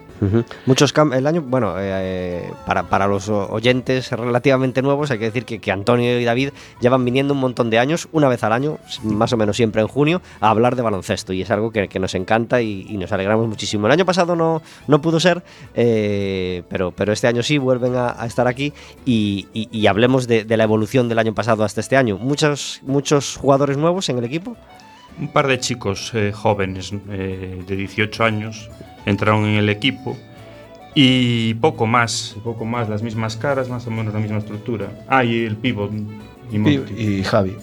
Muchos 0.67 0.93
cam- 0.95 1.15
el 1.17 1.27
año, 1.29 1.43
bueno, 1.43 1.75
eh, 1.79 2.51
para, 2.67 2.83
para 2.83 3.07
los 3.07 3.29
oyentes 3.29 4.11
relativamente 4.11 4.83
nuevos 4.83 5.11
hay 5.13 5.19
que 5.19 5.27
decir 5.27 5.45
que, 5.45 5.59
que 5.61 5.71
Antonio 5.73 6.19
y 6.21 6.25
David 6.25 6.51
llevan 6.81 7.05
viniendo 7.05 7.33
un 7.35 7.41
montón 7.41 7.71
de 7.71 7.79
años, 7.79 8.09
una 8.13 8.29
vez 8.29 8.43
al 8.43 8.53
año, 8.53 8.79
más 9.05 9.33
o 9.33 9.37
menos 9.37 9.57
siempre 9.57 9.81
en 9.81 9.87
junio, 9.89 10.21
a 10.41 10.51
hablar 10.51 10.75
de 10.77 10.83
baloncesto 10.83 11.33
y 11.33 11.41
es 11.43 11.51
algo 11.53 11.71
que, 11.71 11.87
que 11.89 11.99
nos 12.01 12.15
encanta 12.17 12.61
y, 12.61 12.85
y 12.91 12.97
nos 12.99 13.11
alegramos 13.13 13.47
muchísimo. 13.49 13.87
El 13.87 13.93
año 13.93 14.05
pasado 14.05 14.35
no, 14.37 14.61
no 14.89 15.01
pudo 15.01 15.21
ser, 15.21 15.43
eh, 15.75 16.63
pero, 16.69 16.91
pero 16.91 17.13
este 17.13 17.29
año 17.29 17.43
sí 17.43 17.57
vuelven 17.59 17.95
a, 17.97 18.27
estar 18.27 18.49
aquí 18.49 18.73
y, 19.07 19.47
y- 19.55 19.69
y 19.71 19.87
hablemos 19.87 20.27
de, 20.27 20.45
de 20.45 20.57
la 20.57 20.65
evolución 20.65 21.09
del 21.09 21.21
año 21.21 21.33
pasado 21.33 21.63
hasta 21.65 21.81
este 21.81 21.97
año. 21.97 22.19
Muchos, 22.19 22.81
muchos 22.83 23.37
jugadores 23.37 23.77
nuevos 23.79 24.09
en 24.09 24.19
el 24.19 24.25
equipo. 24.25 24.57
Un 25.21 25.29
par 25.29 25.49
de 25.49 25.59
chicos 25.59 26.13
eh, 26.15 26.33
jóvenes 26.33 26.93
eh, 27.11 27.63
de 27.67 27.77
18 27.77 28.25
años 28.25 28.71
entraron 29.05 29.45
en 29.47 29.57
el 29.57 29.69
equipo 29.69 30.17
y 30.95 31.55
poco 31.55 31.87
más, 31.87 32.37
poco 32.45 32.65
más, 32.65 32.89
las 32.89 33.03
mismas 33.03 33.37
caras, 33.37 33.69
más 33.69 33.87
o 33.87 33.91
menos 33.91 34.13
la 34.15 34.21
misma 34.21 34.39
estructura. 34.39 34.89
Ah, 35.09 35.25
y 35.25 35.45
el 35.45 35.57
pivot 35.57 35.93
y 36.51 36.59
Monty. 36.59 36.95
Y, 36.97 37.19
y 37.19 37.25
Javi. 37.25 37.57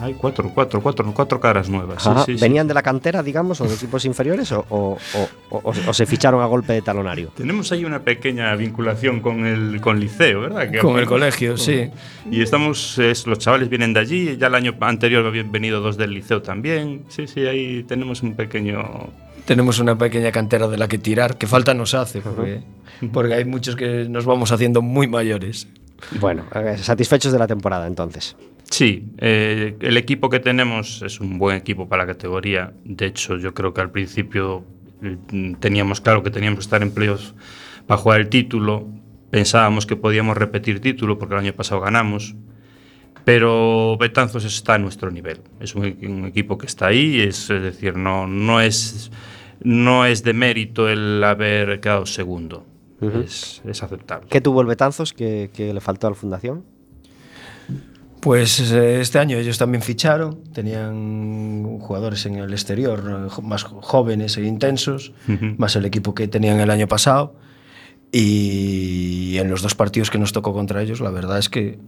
Hay 0.00 0.14
cuatro, 0.14 0.50
cuatro, 0.54 0.80
cuatro, 0.80 1.12
cuatro 1.14 1.38
caras 1.40 1.68
nuevas. 1.68 2.02
sí, 2.02 2.10
sí, 2.26 2.36
sí. 2.38 2.40
¿Venían 2.42 2.66
de 2.66 2.74
la 2.74 2.82
cantera, 2.82 3.22
digamos, 3.22 3.60
o 3.60 3.64
de 3.68 3.74
equipos 3.74 4.04
inferiores 4.04 4.50
o, 4.52 4.64
o- 4.70 4.98
o- 5.14 5.30
o- 5.50 5.72
o 5.88 5.92
se 5.94 6.06
ficharon 6.06 6.40
a 6.42 6.46
golpe 6.46 6.72
de 6.72 6.82
talonario? 6.82 7.28
Tenemos 7.36 7.70
ahí 7.72 7.84
una 7.84 8.00
pequeña 8.00 8.54
vinculación 8.56 9.20
con 9.20 9.44
el 9.46 9.80
con 9.80 10.00
liceo, 10.00 10.40
¿verdad? 10.42 10.70
Que- 10.70 10.78
Con 10.78 10.98
el 10.98 11.06
colegio, 11.06 11.56
sí. 11.56 11.90
Y 12.30 12.42
estamos, 12.42 12.98
es- 12.98 13.26
los 13.26 13.38
chavales 13.38 13.68
vienen 13.68 13.92
de 13.92 14.00
allí, 14.00 14.36
ya 14.36 14.46
el 14.46 14.54
año 14.54 14.74
anterior 14.80 15.26
habían 15.26 15.50
venido 15.52 15.80
dos 15.80 15.96
del 15.96 16.12
liceo 16.14 16.40
también. 16.42 17.04
Sí, 17.08 17.26
sí, 17.26 17.40
ahí 17.46 17.82
tenemos 17.84 18.22
un 18.22 18.34
pequeño... 18.34 19.10
Tenemos 19.44 19.78
una 19.80 19.96
pequeña 19.96 20.30
cantera 20.32 20.68
de 20.68 20.76
la 20.78 20.86
que 20.86 20.98
tirar, 20.98 21.36
que 21.36 21.46
falta 21.46 21.74
nos 21.74 21.94
hace, 21.94 22.20
porque, 22.20 22.60
porque 23.12 23.34
hay 23.34 23.44
muchos 23.44 23.74
que 23.74 24.06
nos 24.08 24.24
vamos 24.26 24.52
haciendo 24.52 24.82
muy 24.82 25.08
mayores. 25.08 25.66
Bueno, 26.20 26.44
eh, 26.54 26.76
satisfechos 26.78 27.32
de 27.32 27.38
la 27.38 27.46
temporada 27.46 27.86
entonces. 27.86 28.36
Sí, 28.70 29.08
eh, 29.18 29.76
el 29.80 29.96
equipo 29.96 30.30
que 30.30 30.38
tenemos 30.38 31.02
es 31.02 31.20
un 31.20 31.38
buen 31.38 31.56
equipo 31.56 31.88
para 31.88 32.04
la 32.04 32.12
categoría. 32.12 32.72
De 32.84 33.06
hecho, 33.06 33.36
yo 33.36 33.52
creo 33.52 33.74
que 33.74 33.80
al 33.80 33.90
principio 33.90 34.64
eh, 35.02 35.16
teníamos 35.58 36.00
claro 36.00 36.22
que 36.22 36.30
teníamos 36.30 36.60
que 36.60 36.62
estar 36.62 36.80
en 36.82 36.92
playoffs 36.92 37.34
para 37.88 38.00
jugar 38.00 38.20
el 38.20 38.28
título. 38.28 38.86
Pensábamos 39.30 39.86
que 39.86 39.96
podíamos 39.96 40.36
repetir 40.36 40.80
título 40.80 41.18
porque 41.18 41.34
el 41.34 41.40
año 41.40 41.52
pasado 41.52 41.80
ganamos. 41.80 42.36
Pero 43.24 43.96
Betanzos 43.98 44.44
está 44.44 44.74
a 44.74 44.78
nuestro 44.78 45.10
nivel. 45.10 45.40
Es 45.58 45.74
un, 45.74 45.84
un 46.02 46.26
equipo 46.26 46.56
que 46.56 46.66
está 46.66 46.86
ahí, 46.86 47.20
es, 47.20 47.50
es 47.50 47.62
decir, 47.62 47.96
no, 47.96 48.28
no, 48.28 48.60
es, 48.60 49.10
no 49.62 50.06
es 50.06 50.22
de 50.22 50.32
mérito 50.32 50.88
el 50.88 51.22
haber 51.24 51.80
quedado 51.80 52.06
segundo. 52.06 52.64
es, 53.00 53.62
es 53.64 53.82
aceptable. 53.82 54.28
¿Qué 54.30 54.40
tuvo 54.40 54.60
el 54.60 54.68
Betanzos 54.68 55.12
que, 55.12 55.50
que 55.52 55.74
le 55.74 55.80
faltó 55.80 56.06
a 56.06 56.10
la 56.10 56.16
fundación? 56.16 56.64
Pues 58.20 58.70
eh, 58.70 59.00
este 59.00 59.18
año 59.18 59.38
ellos 59.38 59.56
también 59.56 59.82
ficharon, 59.82 60.44
tenían 60.52 61.78
jugadores 61.80 62.26
en 62.26 62.36
el 62.36 62.52
exterior 62.52 63.28
eh, 63.28 63.42
más 63.42 63.62
jóvenes 63.64 64.36
e 64.36 64.44
intensos, 64.44 65.12
uh 65.26 65.32
-huh. 65.32 65.56
más 65.56 65.74
el 65.76 65.86
equipo 65.86 66.14
que 66.14 66.28
tenían 66.28 66.60
el 66.60 66.70
año 66.70 66.86
pasado. 66.86 67.34
Y 68.12 69.38
en 69.38 69.48
los 69.48 69.62
dos 69.62 69.74
partidos 69.74 70.10
que 70.10 70.18
nos 70.18 70.32
tocó 70.32 70.52
contra 70.52 70.82
ellos, 70.82 71.00
la 71.00 71.10
verdad 71.10 71.38
es 71.38 71.48
que 71.48 71.78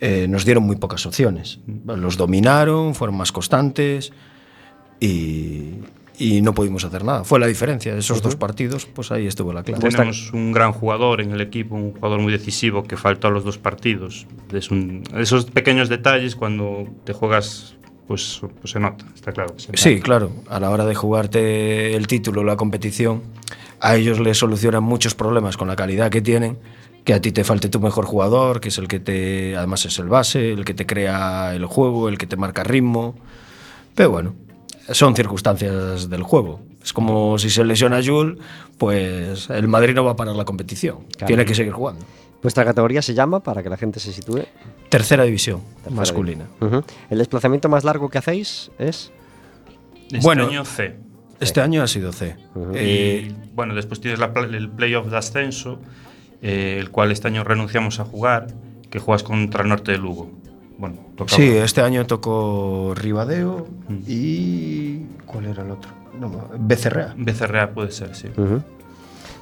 eh, 0.00 0.26
nos 0.28 0.44
dieron 0.44 0.64
muy 0.64 0.76
pocas 0.76 1.06
opciones. 1.06 1.60
Los 1.86 2.16
dominaron, 2.16 2.94
fueron 2.94 3.16
más 3.16 3.30
constantes 3.30 4.12
y, 4.98 5.74
y 6.18 6.42
no 6.42 6.52
pudimos 6.54 6.84
hacer 6.84 7.04
nada. 7.04 7.24
Fue 7.24 7.40
la 7.40 7.46
diferencia. 7.46 7.96
Esos 7.96 8.22
dos 8.22 8.36
partidos, 8.36 8.86
pues 8.86 9.10
ahí 9.10 9.26
estuvo 9.26 9.52
la 9.52 9.62
clave. 9.62 9.88
Tenemos 9.88 10.32
un 10.32 10.52
gran 10.52 10.72
jugador 10.72 11.20
en 11.20 11.32
el 11.32 11.40
equipo, 11.40 11.74
un 11.74 11.92
jugador 11.92 12.20
muy 12.20 12.32
decisivo 12.32 12.84
que 12.84 12.96
faltó 12.96 13.28
a 13.28 13.30
los 13.30 13.44
dos 13.44 13.58
partidos. 13.58 14.26
Es 14.52 14.70
un- 14.70 15.02
esos 15.16 15.46
pequeños 15.46 15.88
detalles 15.88 16.36
cuando 16.36 16.86
te 17.04 17.12
juegas, 17.12 17.74
pues, 18.06 18.40
pues 18.60 18.70
se 18.72 18.78
nota, 18.80 19.04
está 19.14 19.32
claro. 19.32 19.54
que 19.56 19.60
se 19.62 19.68
nota. 19.68 19.80
Sí, 19.82 20.00
claro. 20.00 20.30
A 20.48 20.60
la 20.60 20.70
hora 20.70 20.84
de 20.84 20.94
jugarte 20.94 21.94
el 21.96 22.06
título, 22.06 22.44
la 22.44 22.56
competición, 22.56 23.22
a 23.80 23.96
ellos 23.96 24.20
les 24.20 24.38
solucionan 24.38 24.82
muchos 24.84 25.14
problemas 25.14 25.56
con 25.56 25.66
la 25.68 25.76
calidad 25.76 26.10
que 26.10 26.20
tienen. 26.20 26.58
Que 27.04 27.14
a 27.14 27.20
ti 27.20 27.32
te 27.32 27.42
falte 27.42 27.68
tu 27.68 27.80
mejor 27.80 28.04
jugador, 28.04 28.60
que 28.60 28.68
es 28.68 28.78
el 28.78 28.86
que 28.86 29.00
te, 29.00 29.56
además 29.56 29.84
es 29.86 29.98
el 29.98 30.06
base, 30.06 30.52
el 30.52 30.64
que 30.64 30.72
te 30.72 30.86
crea 30.86 31.52
el 31.52 31.66
juego, 31.66 32.08
el 32.08 32.16
que 32.16 32.28
te 32.28 32.36
marca 32.36 32.62
ritmo. 32.62 33.16
Pero 33.96 34.10
bueno, 34.10 34.34
son 34.90 35.14
circunstancias 35.14 36.08
del 36.08 36.22
juego. 36.22 36.60
Es 36.82 36.92
como 36.92 37.38
si 37.38 37.50
se 37.50 37.64
lesiona 37.64 38.00
Jules, 38.04 38.38
pues 38.78 39.48
el 39.50 39.68
Madrid 39.68 39.94
no 39.94 40.04
va 40.04 40.12
a 40.12 40.16
parar 40.16 40.34
la 40.34 40.44
competición. 40.44 41.04
Claro. 41.16 41.26
Tiene 41.26 41.44
que 41.44 41.54
seguir 41.54 41.72
jugando. 41.72 42.04
Vuestra 42.42 42.64
categoría 42.64 43.02
se 43.02 43.14
llama, 43.14 43.40
para 43.40 43.62
que 43.62 43.68
la 43.68 43.76
gente 43.76 44.00
se 44.00 44.12
sitúe. 44.12 44.42
Tercera 44.88 45.22
división 45.22 45.60
Tercera 45.76 45.94
masculina. 45.94 46.46
¿El 47.08 47.18
desplazamiento 47.18 47.68
más 47.68 47.84
largo 47.84 48.08
que 48.08 48.18
hacéis 48.18 48.70
es? 48.78 49.12
Este 50.06 50.18
Bueno, 50.18 50.48
año 50.48 50.64
C. 50.64 50.96
Este 51.38 51.60
año 51.60 51.82
ha 51.82 51.86
sido 51.86 52.12
C. 52.12 52.36
Eh, 52.74 53.28
y 53.30 53.54
bueno, 53.54 53.74
después 53.74 54.00
tienes 54.00 54.18
la 54.18 54.26
el 54.26 54.68
playoff 54.70 55.06
de 55.06 55.16
ascenso, 55.16 55.80
eh, 56.40 56.76
el 56.78 56.90
cual 56.90 57.12
este 57.12 57.28
año 57.28 57.44
renunciamos 57.44 58.00
a 58.00 58.04
jugar, 58.04 58.48
que 58.90 58.98
juegas 58.98 59.22
contra 59.22 59.62
el 59.62 59.68
Norte 59.68 59.92
de 59.92 59.98
Lugo. 59.98 60.30
Tocaba- 61.16 61.36
Sí, 61.36 61.48
este 61.48 61.80
año 61.82 62.06
tocó 62.06 62.94
Ribadeo 62.96 63.66
y. 64.06 65.00
¿Cuál 65.26 65.46
era 65.46 65.62
el 65.62 65.70
otro? 65.72 65.90
No, 66.18 66.48
Becerrea. 66.58 67.14
BCRA 67.16 67.70
puede 67.72 67.90
ser, 67.90 68.14
sí. 68.14 68.28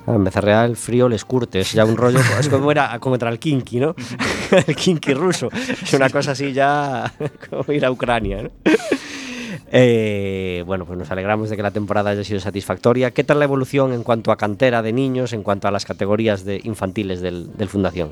Ah, 0.06 0.14
en 0.14 0.24
Becerrea 0.24 0.64
el 0.64 0.76
frío 0.76 1.08
les 1.08 1.24
curte, 1.24 1.60
es 1.60 1.72
ya 1.72 1.84
un 1.84 1.96
rollo, 1.96 2.18
es 2.40 2.48
como 2.48 2.70
era 2.70 2.98
contra 2.98 3.28
el 3.30 3.38
kinky, 3.38 3.80
¿no? 3.80 3.94
el 4.66 4.74
kinky 4.76 5.14
ruso. 5.14 5.48
Es 5.82 5.92
una 5.94 6.08
cosa 6.10 6.32
así 6.32 6.52
ya 6.52 7.12
como 7.50 7.72
ir 7.72 7.84
a 7.84 7.90
Ucrania, 7.90 8.42
¿no? 8.44 8.50
Eh, 9.72 10.64
bueno, 10.66 10.84
pues 10.84 10.98
nos 10.98 11.10
alegramos 11.10 11.50
de 11.50 11.56
que 11.56 11.62
la 11.62 11.70
temporada 11.70 12.10
haya 12.10 12.24
sido 12.24 12.40
satisfactoria. 12.40 13.12
¿Qué 13.12 13.22
tal 13.24 13.38
la 13.38 13.44
evolución 13.44 13.92
en 13.92 14.02
cuanto 14.02 14.32
a 14.32 14.36
cantera 14.36 14.82
de 14.82 14.92
niños, 14.92 15.32
en 15.32 15.42
cuanto 15.42 15.68
a 15.68 15.70
las 15.70 15.84
categorías 15.84 16.44
de 16.44 16.60
infantiles 16.64 17.20
del, 17.20 17.56
del 17.56 17.68
Fundación? 17.68 18.10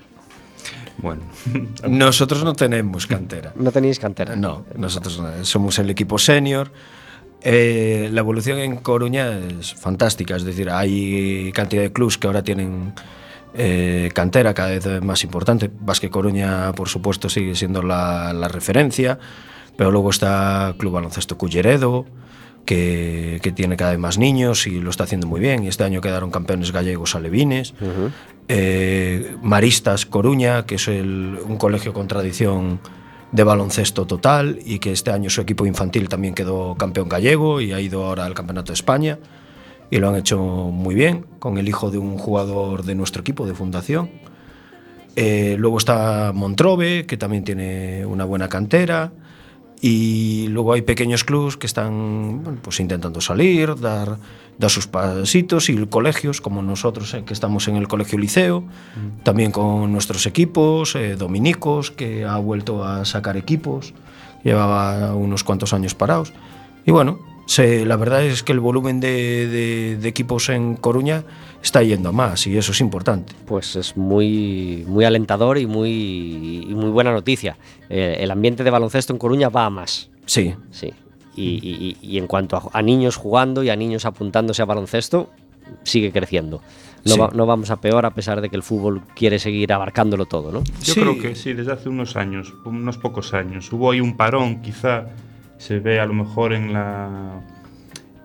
Bueno, 0.98 1.22
nosotros 1.88 2.44
no 2.44 2.54
tenemos 2.54 3.06
cantera. 3.06 3.52
¿No 3.56 3.70
tenéis 3.72 3.98
cantera? 3.98 4.36
No, 4.36 4.64
nosotros 4.76 5.20
no. 5.20 5.44
somos 5.44 5.78
el 5.78 5.90
equipo 5.90 6.18
senior. 6.18 6.70
Eh, 7.40 8.08
la 8.12 8.20
evolución 8.20 8.58
en 8.58 8.76
Coruña 8.76 9.38
es 9.38 9.74
fantástica, 9.74 10.34
es 10.34 10.44
decir, 10.44 10.70
hay 10.70 11.52
cantidad 11.52 11.82
de 11.82 11.92
clubs 11.92 12.18
que 12.18 12.26
ahora 12.26 12.42
tienen 12.42 12.94
eh, 13.54 14.10
cantera 14.12 14.54
cada 14.54 14.70
vez 14.70 15.02
más 15.02 15.22
importante. 15.22 15.70
Vasque 15.80 16.10
Coruña, 16.10 16.72
por 16.72 16.88
supuesto, 16.88 17.28
sigue 17.28 17.54
siendo 17.54 17.82
la, 17.82 18.32
la 18.32 18.48
referencia, 18.48 19.18
pero 19.76 19.92
luego 19.92 20.10
está 20.10 20.74
Club 20.78 20.94
Baloncesto 20.94 21.38
Culleredo, 21.38 22.06
que, 22.64 23.38
que, 23.42 23.52
tiene 23.52 23.76
cada 23.76 23.92
vez 23.92 24.00
más 24.00 24.18
niños 24.18 24.66
y 24.66 24.80
lo 24.80 24.90
está 24.90 25.04
haciendo 25.04 25.26
muy 25.26 25.40
bien. 25.40 25.62
Y 25.62 25.68
este 25.68 25.84
año 25.84 26.00
quedaron 26.00 26.30
campeones 26.30 26.72
gallegos 26.72 27.14
alevines. 27.14 27.72
Uh 27.80 27.84
-huh 27.84 28.10
eh, 28.48 29.36
Maristas 29.42 30.06
Coruña, 30.06 30.66
que 30.66 30.76
es 30.76 30.88
el, 30.88 31.38
un 31.46 31.56
colegio 31.56 31.92
con 31.92 32.08
tradición 32.08 32.80
de 33.32 33.44
baloncesto 33.44 34.06
total 34.06 34.58
y 34.64 34.78
que 34.78 34.92
este 34.92 35.10
año 35.10 35.28
su 35.28 35.42
equipo 35.42 35.66
infantil 35.66 36.08
también 36.08 36.34
quedó 36.34 36.74
campeón 36.76 37.08
gallego 37.08 37.60
y 37.60 37.72
ha 37.72 37.80
ido 37.80 38.06
ahora 38.06 38.24
al 38.24 38.34
Campeonato 38.34 38.72
de 38.72 38.74
España 38.74 39.18
y 39.90 39.98
lo 39.98 40.08
han 40.08 40.16
hecho 40.16 40.38
muy 40.38 40.94
bien 40.94 41.26
con 41.38 41.58
el 41.58 41.68
hijo 41.68 41.90
de 41.90 41.98
un 41.98 42.18
jugador 42.18 42.84
de 42.84 42.94
nuestro 42.94 43.20
equipo 43.20 43.46
de 43.46 43.54
fundación. 43.54 44.10
Eh, 45.16 45.56
luego 45.58 45.78
está 45.78 46.32
Montrove, 46.34 47.06
que 47.06 47.16
también 47.16 47.44
tiene 47.44 48.06
una 48.06 48.24
buena 48.24 48.48
cantera 48.48 49.12
e 49.78 50.50
logo 50.50 50.74
hai 50.74 50.82
pequeños 50.82 51.22
clubs 51.22 51.54
que 51.54 51.70
están 51.70 52.42
bueno, 52.42 52.58
pues 52.58 52.82
intentando 52.82 53.22
salir, 53.22 53.78
dar 53.78 54.18
dar 54.58 54.70
sus 54.70 54.86
pasitos 54.86 55.68
y 55.70 55.86
colegios 55.86 56.40
como 56.40 56.62
nosotros 56.62 57.14
eh, 57.14 57.22
que 57.24 57.32
estamos 57.32 57.68
en 57.68 57.76
el 57.76 57.86
colegio 57.86 58.18
liceo, 58.18 58.62
mm. 58.62 59.22
también 59.22 59.52
con 59.52 59.92
nuestros 59.92 60.26
equipos, 60.26 60.96
eh, 60.96 61.14
Dominicos 61.14 61.92
que 61.92 62.24
ha 62.24 62.36
vuelto 62.38 62.84
a 62.84 63.04
sacar 63.04 63.36
equipos, 63.36 63.94
llevaba 64.42 65.14
unos 65.14 65.44
cuantos 65.44 65.72
años 65.72 65.94
parados 65.94 66.32
y 66.84 66.90
bueno, 66.90 67.20
se, 67.46 67.86
la 67.86 67.96
verdad 67.96 68.24
es 68.24 68.42
que 68.42 68.52
el 68.52 68.60
volumen 68.60 69.00
de, 69.00 69.46
de, 69.46 69.96
de 69.96 70.08
equipos 70.08 70.48
en 70.48 70.74
Coruña 70.74 71.24
está 71.62 71.82
yendo 71.82 72.08
a 72.10 72.12
más, 72.12 72.46
y 72.46 72.56
eso 72.56 72.72
es 72.72 72.80
importante. 72.80 73.32
Pues 73.46 73.76
es 73.76 73.96
muy, 73.96 74.84
muy 74.86 75.04
alentador 75.04 75.58
y 75.58 75.66
muy, 75.66 76.64
y 76.68 76.74
muy 76.74 76.90
buena 76.90 77.12
noticia. 77.12 77.56
Eh, 77.88 78.16
el 78.20 78.30
ambiente 78.30 78.64
de 78.64 78.70
baloncesto 78.70 79.12
en 79.12 79.18
Coruña 79.18 79.48
va 79.48 79.66
a 79.66 79.70
más. 79.70 80.10
Sí, 80.26 80.54
Sí. 80.70 80.92
Y, 81.36 81.42
y- 81.62 81.96
y- 82.02 82.14
y 82.14 82.18
en 82.18 82.26
cuanto 82.26 82.56
a, 82.56 82.62
a 82.72 82.82
niños 82.82 83.14
jugando 83.16 83.62
y 83.62 83.70
a 83.70 83.76
niños 83.76 84.04
apuntándose 84.04 84.60
a 84.60 84.64
baloncesto, 84.64 85.30
sigue 85.84 86.10
creciendo. 86.10 86.60
No, 87.04 87.14
Sí. 87.14 87.20
va- 87.20 87.30
no 87.32 87.46
vamos 87.46 87.70
a 87.70 87.80
peor 87.80 88.04
a 88.06 88.10
pesar 88.12 88.40
de 88.40 88.48
que 88.50 88.56
el 88.56 88.64
fútbol 88.64 89.02
quiere 89.14 89.38
seguir 89.38 89.72
abarcándolo 89.72 90.26
todo, 90.26 90.50
¿no? 90.50 90.64
Yo 90.82 90.94
Sí. 90.94 91.00
creo 91.00 91.16
que 91.20 91.36
sí, 91.36 91.52
desde 91.52 91.72
hace 91.72 91.88
unos 91.88 92.16
años, 92.16 92.52
unos 92.64 92.98
pocos 92.98 93.34
años. 93.34 93.72
Hubo 93.72 93.92
ahí 93.92 94.00
un 94.00 94.16
parón, 94.16 94.62
quizá 94.62 95.06
se 95.58 95.78
ve 95.78 96.00
a 96.00 96.06
lo 96.06 96.14
mejor 96.14 96.52
en 96.52 96.72
la 96.72 97.40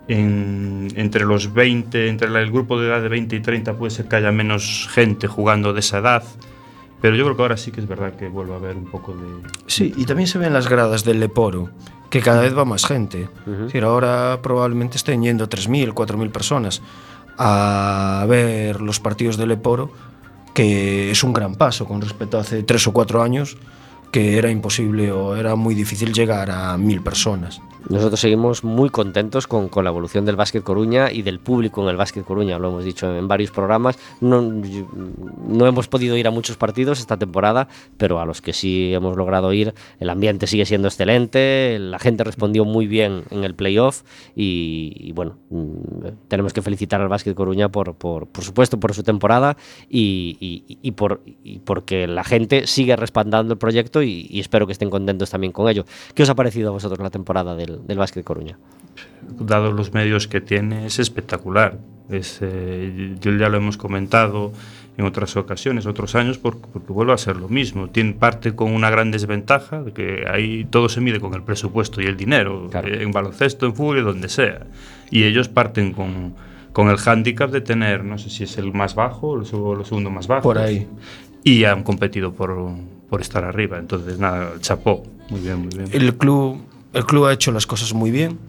en, 0.08 0.90
entre 0.96 1.26
los 1.26 1.54
20, 1.54 2.10
entre 2.10 2.28
el 2.28 2.52
grupo 2.52 2.80
de 2.80 2.88
edad 2.88 3.02
de 3.02 3.10
20 3.10 3.36
y 3.36 3.40
30 3.42 3.78
puede 3.78 3.92
ser 3.92 4.08
que 4.08 4.18
haya 4.18 4.32
menos 4.32 4.88
gente 4.92 5.28
jugando 5.28 5.74
de 5.74 5.80
esa 5.80 6.00
edad. 6.00 6.24
Pero 7.02 7.16
yo 7.16 7.26
creo 7.26 7.36
que 7.36 7.42
ahora 7.42 7.58
sí 7.58 7.72
que 7.72 7.82
es 7.82 7.88
verdad 7.88 8.16
que 8.16 8.30
vuelve 8.30 8.54
a 8.54 8.56
haber 8.58 8.78
un 8.78 8.86
poco 8.86 9.14
de... 9.14 9.50
Sí, 9.68 9.94
y 9.98 10.06
también 10.06 10.28
se 10.28 10.40
ven 10.40 10.54
las 10.54 10.70
gradas 10.70 11.04
del 11.04 11.20
Leporo, 11.20 11.70
que 12.10 12.22
cada 12.22 12.42
vez 12.42 12.58
va 12.58 12.64
más 12.64 12.86
gente. 12.86 13.28
Uh 13.46 13.50
-huh. 13.50 13.54
es 13.54 13.60
decir, 13.66 13.84
ahora 13.84 14.40
probablemente 14.42 14.96
estén 14.96 15.22
yendo 15.22 15.50
3.000, 15.50 15.94
4.000 15.94 16.32
personas 16.32 16.82
a 17.38 18.26
ver 18.30 18.80
los 18.80 19.00
partidos 19.00 19.36
del 19.38 19.50
Leporo, 19.50 19.92
que 20.54 21.12
es 21.12 21.24
un 21.24 21.34
gran 21.34 21.56
paso 21.56 21.86
con 21.86 22.00
respecto 22.02 22.38
a 22.38 22.42
hace 22.42 22.64
3 22.64 22.88
o 22.88 22.94
4 22.94 23.22
años, 23.22 23.58
que 24.12 24.38
era 24.38 24.50
imposible 24.50 25.12
o 25.12 25.36
era 25.36 25.56
muy 25.56 25.76
difícil 25.76 26.14
llegar 26.14 26.52
a 26.52 26.78
1.000 26.78 27.02
personas. 27.02 27.60
Nosotros 27.90 28.20
seguimos 28.20 28.64
muy 28.64 28.90
contentos 28.90 29.46
con, 29.46 29.68
con 29.68 29.84
la 29.84 29.90
evolución 29.90 30.26
del 30.26 30.36
básquet 30.36 30.64
Coruña 30.64 31.12
y 31.12 31.22
del 31.22 31.40
público 31.40 31.84
en 31.84 31.90
el 31.90 31.98
básquet 31.98 32.24
Coruña, 32.24 32.58
lo 32.58 32.70
hemos 32.70 32.86
dicho 32.86 33.14
en 33.14 33.28
varios 33.28 33.52
programas. 33.52 33.98
No, 34.22 34.42
no 34.42 35.68
hemos 35.68 35.88
podido 35.90 36.16
ir 36.16 36.26
a 36.28 36.32
muchos 36.32 36.56
partidos 36.56 37.00
esta 37.00 37.18
temporada, 37.18 37.68
pero 37.98 38.20
a 38.22 38.26
los 38.26 38.42
que 38.42 38.54
sí 38.54 38.94
hemos 38.94 39.18
logrado 39.18 39.52
ir, 39.54 39.74
el 40.00 40.10
ambiente 40.10 40.48
sigue 40.48 40.66
siendo 40.66 40.88
excelente, 40.88 41.78
la 41.80 42.00
gente 42.00 42.24
respondió 42.24 42.64
muy 42.64 42.88
bien 42.88 43.24
en 43.32 43.44
el 43.44 43.54
playoff 43.54 44.04
y, 44.36 44.94
y 44.98 45.12
bueno, 45.12 45.38
mm, 45.50 46.08
tenemos 46.30 46.54
que 46.54 46.62
felicitar 46.62 47.02
al 47.02 47.10
básquet 47.10 47.36
Coruña 47.36 47.70
por, 47.70 47.96
por, 47.96 48.28
por 48.28 48.44
supuesto 48.44 48.80
por 48.80 48.94
su 48.94 49.04
temporada 49.04 49.58
y, 49.90 50.38
y- 50.40 50.78
y 50.82 50.92
por, 50.92 51.22
porque 51.66 52.08
la 52.08 52.24
gente 52.24 52.66
sigue 52.68 52.96
respaldando 52.96 53.54
el 53.54 53.60
proyecto 53.60 54.02
y 54.02 54.40
espero 54.40 54.66
que 54.66 54.72
estén 54.74 54.90
contentos 54.90 55.30
también 55.30 55.52
con 55.52 55.68
ello. 55.70 55.86
¿Qué 56.16 56.24
os 56.24 56.30
ha 56.30 56.36
parecido 56.36 56.70
a 56.70 56.72
vosotros 56.72 57.00
la 57.00 57.10
temporada 57.10 57.56
del, 57.56 57.73
del 57.78 57.98
básquet 57.98 58.24
Coruña? 58.24 58.58
dado 59.40 59.72
los 59.72 59.94
medios 59.94 60.28
que 60.28 60.42
tiene, 60.42 60.86
es 60.86 61.00
espectacular. 61.00 61.80
Es, 62.10 62.40
eh, 62.42 63.16
yo 63.22 63.32
ya 63.32 63.50
lo 63.50 63.58
hemos 63.58 63.78
comentado 63.78 64.52
en 64.98 65.06
otras 65.06 65.36
ocasiones, 65.38 65.86
otros 65.88 66.14
años, 66.16 66.38
porque, 66.38 66.68
porque 66.72 66.94
vuelve 66.94 67.14
a 67.14 67.18
ser 67.18 67.38
lo 67.38 67.48
mismo. 67.50 67.90
Tiene 67.90 68.14
parte 68.14 68.54
con 68.56 68.72
una 68.72 68.90
gran 68.92 69.10
desventaja, 69.12 69.82
de 69.82 69.94
que 69.94 70.26
ahí 70.30 70.66
todo 70.70 70.90
se 70.90 71.02
mide 71.02 71.20
con 71.20 71.34
el 71.34 71.42
presupuesto 71.42 72.02
y 72.02 72.06
el 72.06 72.18
dinero, 72.18 72.68
Claro. 72.70 72.90
eh, 72.90 73.02
en 73.02 73.12
baloncesto, 73.12 73.66
en 73.66 73.74
fútbol, 73.74 74.04
donde 74.04 74.30
sea. 74.30 74.68
Y 75.10 75.24
ellos 75.24 75.48
parten 75.50 75.94
con, 75.94 76.36
con 76.74 76.90
el 76.90 76.98
hándicap 76.98 77.50
de 77.50 77.62
tener, 77.62 78.04
no 78.04 78.18
sé 78.20 78.30
si 78.30 78.44
es 78.44 78.58
el 78.58 78.74
más 78.74 78.94
bajo 78.94 79.30
o 79.30 79.40
el, 79.40 79.46
seg- 79.46 79.80
el 79.80 79.86
segundo 79.86 80.12
más 80.12 80.28
bajo. 80.28 80.44
Por 80.44 80.58
ahí. 80.60 80.88
Y 81.44 81.64
han 81.64 81.82
competido 81.84 82.34
por, 82.34 82.56
por 83.10 83.22
estar 83.22 83.44
arriba. 83.46 83.80
Entonces, 83.80 84.20
nada, 84.20 84.52
chapó. 84.60 85.04
Muy 85.30 85.40
bien, 85.40 85.60
muy 85.60 85.70
bien. 85.76 85.88
El 85.92 86.16
club, 86.18 86.60
el 86.94 87.06
club 87.06 87.26
ha 87.26 87.34
hecho 87.34 87.52
las 87.52 87.66
cosas 87.66 87.94
muy 87.94 88.12
bien, 88.12 88.40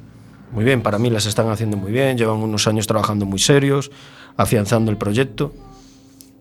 muy 0.52 0.64
bien, 0.64 0.82
para 0.82 0.98
mí 0.98 1.10
las 1.10 1.26
están 1.26 1.48
haciendo 1.48 1.76
muy 1.76 1.90
bien, 1.90 2.16
llevan 2.16 2.36
unos 2.36 2.68
años 2.68 2.86
trabajando 2.86 3.26
muy 3.26 3.38
serios, 3.38 3.90
afianzando 4.36 4.90
el 4.90 4.96
proyecto. 4.96 5.52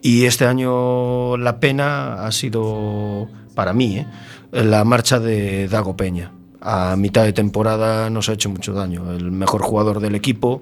Y 0.01 0.25
este 0.25 0.45
año 0.45 1.37
la 1.37 1.59
pena 1.59 2.25
ha 2.25 2.31
sido, 2.31 3.27
para 3.55 3.73
mí, 3.73 3.97
¿eh? 3.97 4.07
la 4.51 4.83
marcha 4.83 5.19
de 5.19 5.67
Dago 5.67 5.95
Peña. 5.95 6.31
A 6.61 6.95
mitad 6.95 7.23
de 7.23 7.33
temporada 7.33 8.09
nos 8.09 8.29
ha 8.29 8.33
hecho 8.33 8.49
mucho 8.49 8.73
daño. 8.73 9.11
El 9.13 9.31
mejor 9.31 9.61
jugador 9.61 9.99
del 9.99 10.15
equipo 10.15 10.61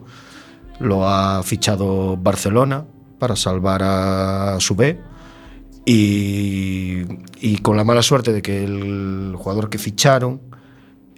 lo 0.79 1.07
ha 1.07 1.43
fichado 1.43 2.17
Barcelona 2.17 2.85
para 3.19 3.35
salvar 3.35 3.81
a 3.83 4.57
su 4.59 4.75
B. 4.75 4.99
Y, 5.85 7.01
y 7.39 7.57
con 7.57 7.75
la 7.75 7.83
mala 7.83 8.03
suerte 8.03 8.31
de 8.31 8.41
que 8.41 8.63
el 8.63 9.33
jugador 9.35 9.69
que 9.69 9.79
ficharon 9.79 10.50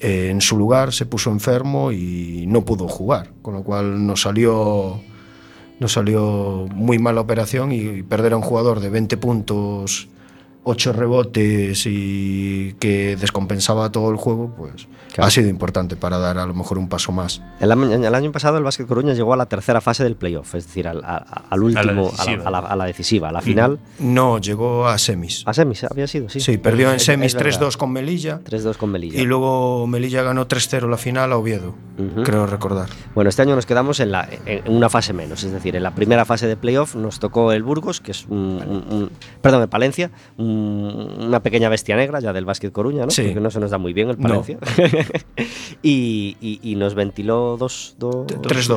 eh, 0.04 0.30
en 0.30 0.42
su 0.42 0.58
lugar 0.58 0.92
se 0.92 1.06
puso 1.06 1.32
enfermo 1.32 1.94
y 1.94 2.46
no 2.48 2.66
pudo 2.66 2.90
jugar, 2.90 3.32
con 3.42 3.54
lo 3.54 3.64
cual 3.64 4.06
nos 4.06 4.22
salió, 4.24 5.00
nos 5.80 5.94
salió 5.94 6.68
muy 6.74 7.00
mala 7.00 7.22
operación 7.22 7.72
y 7.72 8.04
perder 8.04 8.34
a 8.34 8.38
un 8.38 8.44
jugador 8.44 8.82
de 8.82 8.90
20 8.90 9.16
puntos 9.16 10.10
8 10.66 10.94
rebotes 10.94 11.84
y 11.86 12.74
que 12.80 13.16
descompensaba 13.18 13.92
todo 13.92 14.10
el 14.12 14.18
juego, 14.18 14.54
pues 14.58 14.88
Claro. 15.14 15.28
ha 15.28 15.30
sido 15.32 15.48
importante 15.48 15.96
para 15.96 16.18
dar 16.18 16.40
a 16.40 16.46
lo 16.48 16.56
mejor 16.56 16.80
un 16.80 16.90
paso 16.90 17.12
más. 17.12 17.40
El, 17.60 17.72
año- 17.72 17.92
el 17.94 18.16
año 18.16 18.32
pasado 18.32 18.58
el 18.58 18.64
Básquet 18.64 18.88
Coruña 18.88 19.14
llegó 19.14 19.32
a 19.34 19.38
la 19.38 19.46
tercera 19.46 19.80
fase 19.80 20.04
del 20.04 20.16
playoff, 20.16 20.56
es 20.56 20.66
decir, 20.66 20.88
al, 20.88 21.04
al 21.04 21.64
último, 21.64 21.82
a 21.82 21.86
la, 21.86 21.94
decisiva. 22.02 22.44
a 22.48 22.50
la- 22.52 22.60
a 22.60 22.76
la 22.76 22.86
decisiva, 22.86 23.30
a 23.30 23.32
la 23.32 23.42
final. 23.42 23.80
No, 24.00 24.40
llegó 24.40 24.88
a 24.88 24.98
semis. 24.98 25.44
A 25.46 25.54
semis 25.54 25.84
había 25.84 26.08
sido, 26.08 26.30
sí. 26.30 26.40
Sí, 26.40 26.58
perdió 26.58 26.92
en 26.92 27.00
semis 27.00 27.36
es 27.36 27.44
verdad. 27.44 27.60
3-2 27.62 27.78
con 27.78 27.92
Melilla 27.92 28.40
3-2 28.44 28.78
con 28.78 28.90
Melilla. 28.92 29.22
y 29.22 29.26
luego 29.26 29.86
Melilla 29.86 30.24
ganó 30.24 30.48
3-0 30.48 30.88
la 30.90 30.98
final 30.98 31.32
a 31.32 31.38
Oviedo, 31.38 31.76
creo 32.24 32.48
recordar. 32.48 32.90
Bueno, 33.14 33.30
este 33.30 33.44
año 33.44 33.56
nos 33.56 33.68
quedamos 33.68 34.00
en, 34.00 34.12
la, 34.12 34.28
en 34.48 34.74
una 34.74 34.90
fase 34.90 35.14
menos, 35.14 35.44
es 35.44 35.52
decir, 35.52 35.76
en 35.76 35.84
la 35.84 35.94
primera 35.94 36.26
fase 36.26 36.48
de 36.48 36.58
playoff 36.58 36.96
nos 36.96 37.20
tocó 37.20 37.52
el 37.52 37.62
Burgos, 37.62 38.02
que 38.02 38.10
es 38.12 38.26
un, 38.30 38.40
un- 38.40 38.94
un- 38.96 39.12
perdón, 39.44 39.62
el 39.62 39.70
Palencia, 39.70 40.10
un- 40.38 40.53
una 40.54 41.42
pequeña 41.42 41.70
bestia 41.70 41.96
negra 41.96 42.20
ya 42.20 42.34
del 42.34 42.46
básquet 42.46 42.72
Coruña, 42.72 43.06
¿no? 43.06 43.12
Sí. 43.12 43.24
Porque 43.24 43.40
no 43.40 43.50
se 43.52 43.60
nos 43.60 43.72
da 43.72 43.78
muy 43.78 43.94
bien 43.94 44.10
el 44.10 44.18
No. 44.20 44.24
Palencia. 44.30 44.58
y, 45.82 46.38
y- 46.42 46.60
y 46.64 46.76
nos 46.76 46.96
ventiló 46.96 47.58
2 47.58 47.98
3-2. 48.00 48.26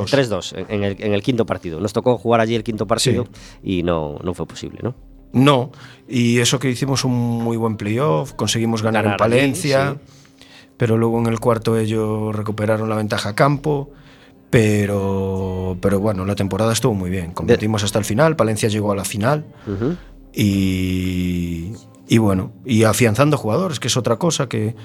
3-2 0.07 0.67
en, 0.69 0.85
el, 0.85 0.97
en 1.01 1.13
el 1.13 1.23
quinto 1.23 1.47
partido. 1.47 1.81
Nos 1.81 1.93
tocó 1.93 2.19
jugar 2.19 2.41
allí 2.41 2.55
el 2.55 2.65
quinto 2.65 2.87
partido 2.87 3.27
y 3.63 3.83
no, 3.83 4.19
no 4.23 4.35
fue 4.35 4.47
posible, 4.47 4.79
¿no? 4.83 4.95
No, 5.33 5.71
y 6.09 6.39
eso 6.39 6.59
que 6.59 6.71
hicimos 6.71 7.05
un 7.05 7.13
muy 7.13 7.57
buen 7.57 7.77
playoff, 7.77 8.33
conseguimos 8.35 8.83
ganar, 8.83 9.05
Ganar 9.05 9.21
en 9.21 9.25
allí, 9.25 9.37
Palencia, 9.37 9.97
pero 10.77 10.97
luego 10.97 11.19
en 11.19 11.27
el 11.27 11.41
cuarto 11.41 11.77
ellos 11.77 12.35
recuperaron 12.35 12.89
la 12.89 12.97
ventaja 12.97 13.31
a 13.31 13.35
campo, 13.35 13.91
pero, 14.51 15.77
pero 15.83 16.01
bueno, 16.01 16.25
la 16.25 16.35
temporada 16.37 16.73
estuvo 16.73 16.95
muy 16.95 17.11
bien, 17.11 17.33
competimos 17.33 17.83
hasta 17.85 17.99
el 17.99 18.05
final, 18.05 18.37
Palencia 18.37 18.69
llegó 18.69 18.93
a 18.93 18.97
la 18.97 19.05
final 19.05 19.45
Ujú. 19.67 19.97
y, 20.37 21.73
y 22.09 22.19
bueno, 22.19 22.53
y 22.67 22.85
afianzando 22.85 23.39
jugadores, 23.39 23.81
que 23.81 23.89
es 23.89 23.97
otra 23.97 24.17
cosa 24.17 24.49
que 24.49 24.77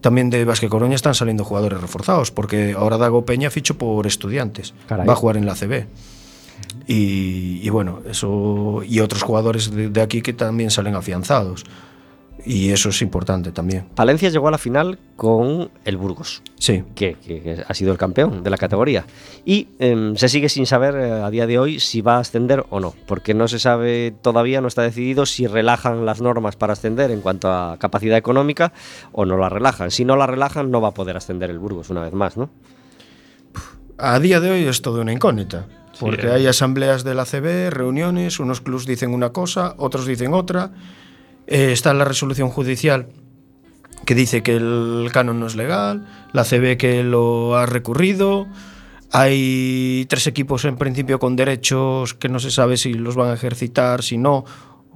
también 0.00 0.30
de 0.30 0.44
Vázquez 0.44 0.70
Coruña 0.70 0.94
están 0.94 1.14
saliendo 1.14 1.44
jugadores 1.44 1.80
reforzados, 1.80 2.30
porque 2.30 2.74
ahora 2.78 2.98
Dago 2.98 3.24
Peña 3.24 3.50
fichó 3.50 3.76
por 3.76 4.06
estudiantes, 4.06 4.74
Caray. 4.86 5.06
va 5.06 5.12
a 5.12 5.16
jugar 5.16 5.36
en 5.36 5.46
la 5.46 5.54
CB. 5.54 5.86
Y, 6.86 7.60
y 7.62 7.68
bueno, 7.70 8.00
eso 8.08 8.82
y 8.86 9.00
otros 9.00 9.22
jugadores 9.22 9.72
de, 9.72 9.90
de, 9.90 10.00
aquí 10.00 10.22
que 10.22 10.32
también 10.32 10.70
salen 10.70 10.94
afianzados. 10.94 11.64
Y 12.44 12.70
eso 12.70 12.88
es 12.88 13.00
importante 13.02 13.52
también. 13.52 13.86
Palencia 13.94 14.28
llegó 14.28 14.48
a 14.48 14.50
la 14.50 14.58
final 14.58 14.98
con 15.16 15.70
el 15.84 15.96
Burgos. 15.96 16.42
Sí. 16.58 16.82
que, 16.96 17.14
que- 17.14 17.40
que 17.40 17.64
ha 17.66 17.74
sido 17.74 17.92
el 17.92 17.98
campeón 17.98 18.42
de 18.42 18.50
la 18.50 18.56
categoría. 18.56 19.04
Y 19.44 19.68
em, 19.78 20.16
se 20.16 20.28
sigue 20.28 20.48
sin 20.48 20.66
saber 20.66 20.94
eh, 20.96 21.12
a 21.22 21.30
día 21.30 21.46
de 21.46 21.58
hoy 21.58 21.78
si 21.78 22.00
va 22.00 22.16
a 22.16 22.20
ascender 22.20 22.64
o 22.70 22.80
no, 22.80 22.94
porque 23.06 23.32
no 23.34 23.46
se 23.48 23.58
sabe 23.60 24.12
todavía, 24.22 24.60
no 24.60 24.68
está 24.68 24.82
decidido 24.82 25.24
si 25.26 25.46
relajan 25.46 26.04
las 26.04 26.20
normas 26.20 26.56
para 26.56 26.72
ascender 26.72 27.10
en 27.12 27.20
cuanto 27.20 27.50
a 27.52 27.76
capacidad 27.78 28.18
económica 28.18 28.72
o 29.12 29.24
no 29.24 29.36
la 29.38 29.48
relajan. 29.48 29.90
Si 29.92 30.04
no 30.04 30.16
la 30.16 30.26
relajan, 30.26 30.70
no 30.70 30.80
va 30.80 30.88
a 30.88 30.94
poder 30.94 31.16
ascender 31.16 31.48
el 31.50 31.58
Burgos 31.60 31.90
una 31.90 32.02
vez 32.02 32.12
más, 32.12 32.36
¿no? 32.36 32.50
A 33.98 34.18
día 34.18 34.40
de 34.40 34.50
hoy 34.50 34.64
es 34.64 34.82
todo 34.82 35.00
una 35.00 35.12
incógnita. 35.12 35.66
Porque 36.00 36.26
eh. 36.26 36.32
hay 36.32 36.46
asambleas 36.46 37.04
de 37.04 37.14
la 37.14 37.24
CB, 37.24 37.70
reuniones, 37.70 38.40
unos 38.40 38.60
clubs 38.60 38.86
dicen 38.86 39.14
una 39.14 39.30
cosa, 39.30 39.74
otros 39.78 40.06
dicen 40.06 40.34
otra. 40.34 40.72
Eh, 41.46 41.72
está 41.72 41.92
la 41.94 42.04
resolución 42.04 42.48
judicial 42.48 43.08
que 44.04 44.14
dice 44.14 44.42
que 44.42 44.56
el 44.56 45.08
canon 45.12 45.40
no 45.40 45.46
es 45.46 45.54
legal, 45.54 46.06
la 46.32 46.44
CB 46.44 46.76
que 46.76 47.02
lo 47.04 47.56
ha 47.56 47.66
recurrido. 47.66 48.46
Hay 49.12 50.06
tres 50.08 50.26
equipos 50.26 50.64
en 50.64 50.76
principio 50.76 51.18
con 51.18 51.36
derechos 51.36 52.14
que 52.14 52.28
no 52.28 52.38
se 52.38 52.50
sabe 52.50 52.76
si 52.76 52.94
los 52.94 53.14
van 53.14 53.30
a 53.30 53.34
ejercitar, 53.34 54.02
si 54.02 54.16
no, 54.16 54.44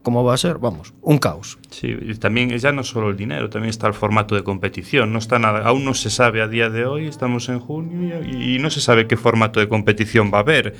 cómo 0.03 0.25
va 0.25 0.35
a 0.35 0.37
ser. 0.39 0.57
Vamos, 0.59 0.95
un 1.03 1.19
caos. 1.19 1.59
Sí, 1.71 1.95
y 2.01 2.15
también 2.15 2.49
ya 2.57 2.73
no 2.73 2.83
solo 2.83 3.11
el 3.11 3.17
dinero, 3.17 3.51
también 3.51 3.69
está 3.69 3.89
el 3.89 3.95
formato 3.95 4.35
de 4.35 4.43
competición. 4.43 5.13
No 5.13 5.19
está 5.19 5.39
nada, 5.39 5.67
aún 5.67 5.85
no 5.85 5.93
se 5.93 6.09
sabe 6.09 6.41
a 6.41 6.49
día 6.49 6.71
de 6.71 6.87
hoy, 6.87 7.07
estamos 7.07 7.49
en 7.51 7.61
junio 7.61 8.23
y, 8.25 8.55
y 8.55 8.59
no 8.59 8.71
se 8.71 8.81
sabe 8.81 9.07
qué 9.07 9.19
formato 9.19 9.61
de 9.61 9.69
competición 9.69 10.31
va 10.33 10.39
a 10.39 10.41
haber. 10.41 10.75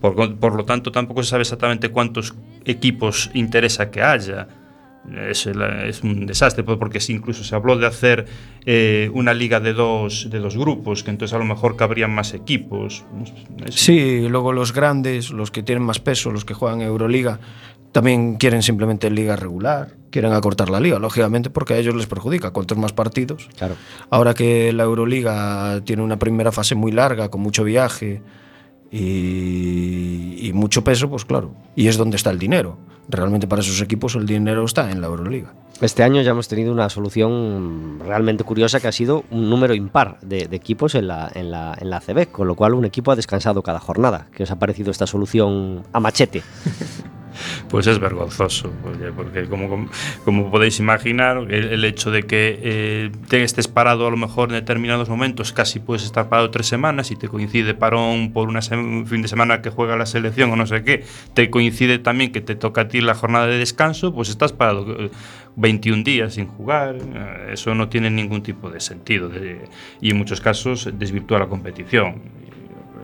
Por, 0.00 0.36
por 0.38 0.54
lo 0.56 0.64
tanto, 0.64 0.90
tampoco 0.90 1.22
se 1.22 1.30
sabe 1.30 1.42
exactamente 1.42 1.90
cuántos 1.90 2.34
equipos 2.64 3.30
interesa 3.34 3.90
que 3.90 4.02
haya. 4.02 4.48
Es, 5.28 5.46
es 5.46 6.02
un 6.02 6.26
desastre 6.26 6.62
pues, 6.62 6.78
porque 6.78 7.00
si 7.00 7.14
incluso 7.14 7.42
se 7.42 7.54
habló 7.54 7.76
de 7.78 7.86
hacer 7.86 8.26
eh, 8.66 9.10
una 9.14 9.32
liga 9.34 9.58
de 9.58 9.72
dos, 9.72 10.28
de 10.30 10.38
dos 10.38 10.56
grupos, 10.56 11.02
que 11.02 11.10
entonces 11.10 11.34
a 11.34 11.38
lo 11.38 11.44
mejor 11.46 11.74
cabrían 11.76 12.14
más 12.14 12.34
equipos. 12.34 13.04
Es- 13.64 13.74
Sí, 13.74 14.28
luego 14.28 14.52
los 14.52 14.72
grandes, 14.72 15.30
los 15.30 15.50
que 15.50 15.62
tienen 15.62 15.82
más 15.84 16.00
peso, 16.00 16.30
los 16.30 16.44
que 16.44 16.54
juegan 16.54 16.82
Euroliga, 16.82 17.40
también 17.92 18.36
quieren 18.36 18.62
simplemente 18.62 19.10
liga 19.10 19.34
regular, 19.36 19.96
quieren 20.10 20.32
acortar 20.32 20.70
la 20.70 20.78
liga, 20.78 20.98
lógicamente, 21.00 21.50
porque 21.50 21.74
a 21.74 21.78
ellos 21.78 21.94
les 21.96 22.06
perjudica. 22.06 22.52
Cuantos 22.52 22.78
más 22.78 22.92
partidos. 22.92 23.48
Claro. 23.58 23.74
Ahora 24.10 24.34
que 24.34 24.72
la 24.72 24.84
Euroliga 24.84 25.80
tiene 25.84 26.02
una 26.02 26.18
primera 26.18 26.52
fase 26.52 26.74
muy 26.76 26.92
larga, 26.92 27.30
con 27.30 27.40
mucho 27.40 27.64
viaje, 27.64 28.22
y, 28.92 30.46
y 30.48 30.52
mucho 30.52 30.84
peso, 30.84 31.08
pues 31.10 31.24
claro. 31.24 31.54
Y 31.74 31.88
es 31.88 31.96
donde 31.96 32.16
está 32.16 32.30
el 32.30 32.38
dinero. 32.38 32.78
Realmente 33.10 33.46
para 33.46 33.62
esos 33.62 33.80
equipos 33.80 34.14
el 34.14 34.26
dinero 34.26 34.64
está 34.64 34.90
en 34.90 35.00
la 35.00 35.08
Euroliga. 35.08 35.52
Este 35.80 36.02
año 36.02 36.20
ya 36.22 36.32
hemos 36.32 36.48
tenido 36.48 36.72
una 36.72 36.88
solución 36.90 38.00
realmente 38.04 38.44
curiosa 38.44 38.80
que 38.80 38.88
ha 38.88 38.92
sido 38.92 39.24
un 39.30 39.48
número 39.48 39.74
impar 39.74 40.18
de, 40.20 40.46
de 40.46 40.56
equipos 40.56 40.94
en 40.94 41.08
la, 41.08 41.30
en, 41.34 41.50
la, 41.50 41.76
en 41.80 41.90
la 41.90 41.96
ACB, 41.96 42.30
con 42.30 42.46
lo 42.46 42.54
cual 42.54 42.74
un 42.74 42.84
equipo 42.84 43.10
ha 43.10 43.16
descansado 43.16 43.62
cada 43.62 43.80
jornada. 43.80 44.26
¿Qué 44.34 44.42
os 44.42 44.50
ha 44.50 44.58
parecido 44.58 44.90
esta 44.90 45.06
solución 45.06 45.82
a 45.92 46.00
machete? 46.00 46.42
Pues 47.68 47.86
es 47.86 47.98
vergonzoso, 47.98 48.72
porque 49.16 49.44
como, 49.46 49.88
como, 50.24 50.50
podéis 50.50 50.78
imaginar, 50.80 51.46
el, 51.50 51.84
hecho 51.84 52.10
de 52.10 52.22
que 52.24 52.58
eh, 52.62 53.10
te 53.28 53.42
estés 53.42 53.68
parado 53.68 54.06
a 54.06 54.10
lo 54.10 54.16
mejor 54.16 54.50
en 54.50 54.56
determinados 54.56 55.08
momentos, 55.08 55.52
casi 55.52 55.80
puedes 55.80 56.04
estar 56.04 56.28
parado 56.28 56.50
tres 56.50 56.66
semanas 56.66 57.10
y 57.10 57.16
te 57.16 57.28
coincide 57.28 57.74
parón 57.74 58.32
por 58.32 58.48
un 58.48 59.06
fin 59.06 59.22
de 59.22 59.28
semana 59.28 59.62
que 59.62 59.70
juega 59.70 59.96
la 59.96 60.06
selección 60.06 60.50
o 60.50 60.56
no 60.56 60.66
sé 60.66 60.82
qué, 60.82 61.04
te 61.34 61.50
coincide 61.50 61.98
también 61.98 62.32
que 62.32 62.40
te 62.40 62.54
toca 62.54 62.82
a 62.82 62.88
ti 62.88 63.00
la 63.00 63.14
jornada 63.14 63.46
de 63.46 63.58
descanso, 63.58 64.14
pues 64.14 64.28
estás 64.28 64.52
parado 64.52 65.10
21 65.56 66.02
días 66.02 66.34
sin 66.34 66.46
jugar, 66.46 66.96
eh, 66.96 67.50
eso 67.52 67.74
no 67.74 67.88
tiene 67.88 68.10
ningún 68.10 68.42
tipo 68.42 68.70
de 68.70 68.80
sentido 68.80 69.30
y 70.00 70.10
en 70.10 70.16
muchos 70.16 70.40
casos 70.40 70.88
desvirtúa 70.98 71.38
la 71.38 71.46
competición. 71.46 72.49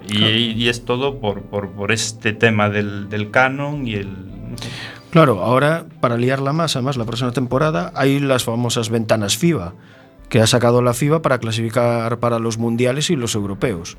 Y, 0.09 0.17
claro. 0.17 0.37
y, 0.37 0.69
es 0.69 0.85
todo 0.85 1.19
por, 1.19 1.43
por, 1.43 1.71
por 1.71 1.93
este 1.93 2.33
tema 2.33 2.69
del, 2.69 3.09
del, 3.09 3.31
canon 3.31 3.87
y 3.87 3.95
el... 3.95 4.09
Claro, 5.11 5.43
ahora 5.43 5.87
para 6.01 6.17
liarla 6.17 6.53
más, 6.53 6.77
además 6.77 6.97
la 6.97 7.05
próxima 7.05 7.33
temporada 7.33 7.93
hay 7.95 8.21
las 8.21 8.45
famosas 8.45 8.91
ventanas 8.91 9.37
FIBA, 9.37 9.75
que 10.29 10.41
ha 10.41 10.47
sacado 10.47 10.83
la 10.83 10.95
FIBA 10.95 11.23
para 11.23 11.39
clasificar 11.39 12.19
para 12.19 12.39
los 12.39 12.59
mundiales 12.59 13.11
y 13.11 13.17
los 13.17 13.35
europeos, 13.35 13.97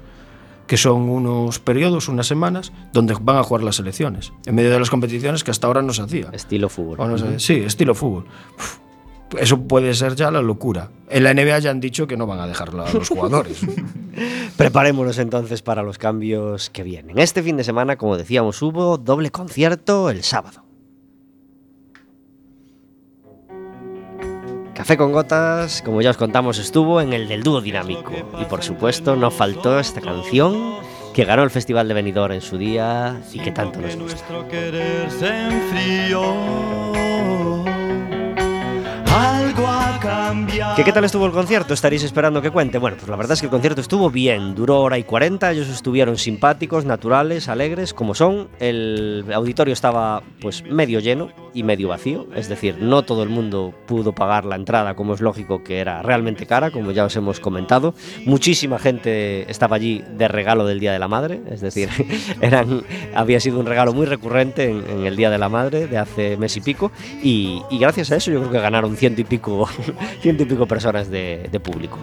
que 0.67 0.77
son 0.77 1.09
unos 1.09 1.59
periodos, 1.59 2.07
unas 2.07 2.27
semanas, 2.27 2.71
donde 2.93 3.15
van 3.19 3.37
a 3.37 3.43
jugar 3.43 3.63
las 3.63 3.77
selecciones, 3.77 4.33
en 4.45 4.55
medio 4.55 4.71
de 4.71 4.79
las 4.79 4.89
competiciones 4.89 5.43
que 5.43 5.51
hasta 5.51 5.67
ahora 5.67 5.81
no 5.81 5.93
se 5.93 6.01
hacía. 6.01 6.29
Estilo 6.33 6.69
fútbol. 6.69 6.97
No 6.97 7.39
sí, 7.39 7.55
estilo 7.55 7.95
fútbol. 7.95 8.25
Uf 8.57 8.86
eso 9.37 9.61
puede 9.61 9.93
ser 9.93 10.15
ya 10.15 10.31
la 10.31 10.41
locura. 10.41 10.89
En 11.09 11.23
la 11.23 11.33
NBA 11.33 11.59
ya 11.59 11.71
han 11.71 11.79
dicho 11.79 12.07
que 12.07 12.17
no 12.17 12.27
van 12.27 12.39
a 12.39 12.47
dejarlo 12.47 12.85
a 12.85 12.91
los 12.91 13.09
jugadores. 13.09 13.59
Preparémonos 14.55 15.17
entonces 15.17 15.61
para 15.61 15.83
los 15.83 15.97
cambios 15.97 16.69
que 16.69 16.83
vienen. 16.83 17.17
Este 17.19 17.43
fin 17.43 17.57
de 17.57 17.63
semana, 17.63 17.97
como 17.97 18.17
decíamos, 18.17 18.61
hubo 18.61 18.97
doble 18.97 19.31
concierto 19.31 20.09
el 20.09 20.23
sábado. 20.23 20.63
Café 24.73 24.95
con 24.95 25.11
Gotas, 25.11 25.81
como 25.81 26.03
ya 26.03 26.11
os 26.11 26.17
contamos, 26.17 26.59
estuvo 26.59 27.01
en 27.01 27.11
el 27.11 27.27
del 27.27 27.41
dúo 27.41 27.61
dinámico. 27.61 28.11
Y 28.39 28.45
por 28.45 28.63
supuesto, 28.63 29.15
no 29.15 29.31
faltó 29.31 29.79
esta 29.79 30.01
canción 30.01 30.75
que 31.15 31.25
ganó 31.25 31.41
el 31.41 31.49
Festival 31.49 31.87
de 31.87 31.95
Benidorm 31.95 32.33
en 32.33 32.41
su 32.41 32.59
día 32.59 33.19
y 33.33 33.39
que 33.39 33.51
tanto 33.51 33.81
nos 33.81 33.95
gusta. 33.95 34.23
¿Que 40.75 40.83
¿Qué 40.83 40.91
tal 40.91 41.05
estuvo 41.05 41.25
el 41.25 41.31
concierto? 41.31 41.73
Estaréis 41.73 42.03
esperando 42.03 42.41
que 42.41 42.51
cuente. 42.51 42.79
Bueno, 42.79 42.97
pues 42.97 43.09
la 43.09 43.15
verdad 43.15 43.33
es 43.33 43.39
que 43.39 43.45
el 43.45 43.51
concierto 43.51 43.79
estuvo 43.79 44.09
bien, 44.09 44.55
duró 44.55 44.81
hora 44.81 44.97
y 44.97 45.03
40, 45.03 45.51
ellos 45.51 45.69
estuvieron 45.69 46.17
simpáticos, 46.17 46.83
naturales, 46.83 47.47
alegres, 47.47 47.93
como 47.93 48.13
son. 48.13 48.49
El 48.59 49.25
auditorio 49.33 49.73
estaba 49.73 50.23
pues 50.41 50.63
medio 50.65 50.99
lleno 50.99 51.29
y 51.53 51.63
medio 51.63 51.87
vacío, 51.87 52.27
es 52.35 52.49
decir, 52.49 52.77
no 52.79 53.03
todo 53.03 53.23
el 53.23 53.29
mundo 53.29 53.73
pudo 53.87 54.13
pagar 54.13 54.45
la 54.45 54.55
entrada, 54.55 54.95
como 54.95 55.13
es 55.13 55.21
lógico 55.21 55.63
que 55.63 55.79
era 55.79 56.01
realmente 56.03 56.45
cara, 56.45 56.71
como 56.71 56.91
ya 56.91 57.05
os 57.05 57.15
hemos 57.15 57.39
comentado. 57.39 57.95
Muchísima 58.25 58.79
gente 58.79 59.49
estaba 59.49 59.77
allí 59.77 60.03
de 60.17 60.27
regalo 60.27 60.65
del 60.65 60.79
Día 60.79 60.93
de 60.93 60.99
la 60.99 61.07
Madre, 61.07 61.41
es 61.49 61.61
decir, 61.61 61.89
eran, 62.41 62.83
había 63.15 63.39
sido 63.39 63.59
un 63.59 63.65
regalo 63.65 63.93
muy 63.93 64.05
recurrente 64.05 64.69
en, 64.69 64.83
en 64.89 65.05
el 65.07 65.15
Día 65.15 65.29
de 65.29 65.37
la 65.37 65.49
Madre 65.49 65.87
de 65.87 65.97
hace 65.97 66.37
mes 66.37 66.55
y 66.57 66.61
pico, 66.61 66.91
y, 67.23 67.61
y 67.71 67.79
gracias 67.79 68.11
a 68.11 68.17
eso 68.17 68.29
yo 68.29 68.39
creo 68.39 68.51
que 68.51 68.59
ganaron 68.59 68.95
ciento 68.95 69.21
y 69.21 69.23
pico, 69.23 69.67
ciento 70.21 70.43
y 70.43 70.45
pico 70.45 70.67
personas 70.67 71.09
de, 71.09 71.49
de, 71.51 71.59
público. 71.59 71.99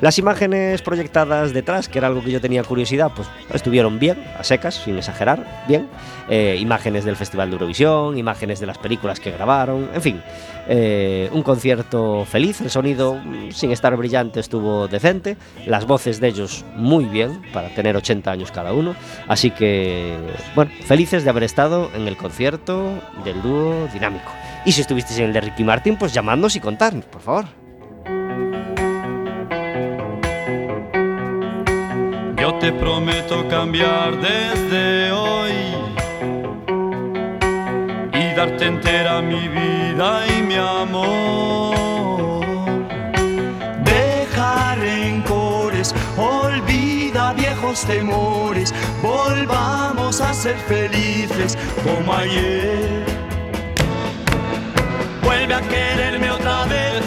Las 0.00 0.18
imágenes 0.18 0.82
proyectadas 0.82 1.52
detrás, 1.52 1.88
que 1.88 1.98
era 1.98 2.08
algo 2.08 2.22
que 2.22 2.30
yo 2.30 2.40
tenía 2.40 2.62
curiosidad, 2.64 3.12
pues 3.14 3.28
estuvieron 3.52 3.98
bien, 3.98 4.22
a 4.38 4.44
secas, 4.44 4.74
sin 4.74 4.96
exagerar, 4.96 5.64
bien. 5.68 5.88
Eh, 6.30 6.58
imágenes 6.60 7.06
del 7.06 7.16
Festival 7.16 7.48
de 7.48 7.54
Eurovisión, 7.54 8.18
imágenes 8.18 8.60
de 8.60 8.66
las 8.66 8.76
películas 8.76 9.18
que 9.18 9.30
grabaron, 9.30 9.88
en 9.94 10.02
fin, 10.02 10.22
eh, 10.68 11.30
un 11.32 11.42
concierto 11.42 12.26
feliz, 12.26 12.60
el 12.60 12.68
sonido 12.68 13.14
mm, 13.14 13.50
sin 13.52 13.70
estar 13.70 13.96
brillante 13.96 14.38
estuvo 14.38 14.88
decente, 14.88 15.38
las 15.64 15.86
voces 15.86 16.20
de 16.20 16.28
ellos 16.28 16.66
muy 16.76 17.06
bien, 17.06 17.40
para 17.54 17.74
tener 17.74 17.96
80 17.96 18.30
años 18.30 18.52
cada 18.52 18.74
uno, 18.74 18.94
así 19.26 19.50
que, 19.50 20.18
bueno, 20.54 20.70
felices 20.84 21.24
de 21.24 21.30
haber 21.30 21.44
estado 21.44 21.90
en 21.94 22.06
el 22.06 22.18
concierto 22.18 23.00
del 23.24 23.40
dúo 23.40 23.88
dinámico. 23.94 24.30
Y 24.66 24.72
si 24.72 24.82
estuvisteis 24.82 25.18
en 25.20 25.26
el 25.26 25.32
de 25.32 25.40
Ricky 25.40 25.64
Martin, 25.64 25.96
pues 25.96 26.12
llamadnos 26.12 26.56
y 26.56 26.60
contadnos, 26.60 27.06
por 27.06 27.22
favor. 27.22 27.57
Yo 32.40 32.54
te 32.54 32.70
prometo 32.72 33.48
cambiar 33.48 34.16
desde 34.20 35.10
hoy 35.10 35.52
y 38.14 38.34
darte 38.36 38.66
entera 38.66 39.20
mi 39.20 39.48
vida 39.48 40.24
y 40.28 40.42
mi 40.42 40.54
amor. 40.54 42.46
Dejar 43.82 44.78
rencores, 44.78 45.92
olvida 46.16 47.32
viejos 47.32 47.82
temores, 47.84 48.72
volvamos 49.02 50.20
a 50.20 50.32
ser 50.32 50.56
felices 50.58 51.58
como 51.82 52.14
ayer. 52.14 53.04
Vuelve 55.24 55.54
a 55.54 55.60
quererme 55.62 56.30
otra 56.30 56.66
vez 56.66 56.97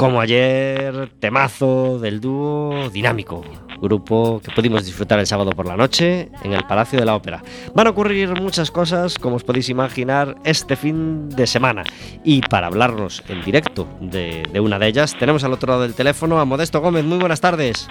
Como 0.00 0.18
ayer, 0.18 1.10
temazo 1.18 1.98
del 1.98 2.22
dúo 2.22 2.88
dinámico, 2.88 3.44
grupo 3.82 4.40
que 4.42 4.50
pudimos 4.50 4.86
disfrutar 4.86 5.18
el 5.18 5.26
sábado 5.26 5.50
por 5.50 5.66
la 5.66 5.76
noche 5.76 6.30
en 6.42 6.54
el 6.54 6.64
Palacio 6.64 6.98
de 6.98 7.04
la 7.04 7.14
Ópera. 7.14 7.42
Van 7.74 7.86
a 7.86 7.90
ocurrir 7.90 8.30
muchas 8.40 8.70
cosas, 8.70 9.18
como 9.18 9.36
os 9.36 9.44
podéis 9.44 9.68
imaginar, 9.68 10.36
este 10.42 10.74
fin 10.74 11.28
de 11.28 11.46
semana. 11.46 11.84
Y 12.24 12.40
para 12.40 12.68
hablarnos 12.68 13.22
en 13.28 13.42
directo 13.42 13.86
de, 14.00 14.42
de 14.50 14.60
una 14.60 14.78
de 14.78 14.86
ellas, 14.86 15.14
tenemos 15.18 15.44
al 15.44 15.52
otro 15.52 15.68
lado 15.68 15.82
del 15.82 15.92
teléfono 15.92 16.40
a 16.40 16.46
Modesto 16.46 16.80
Gómez. 16.80 17.04
Muy 17.04 17.18
buenas 17.18 17.42
tardes. 17.42 17.86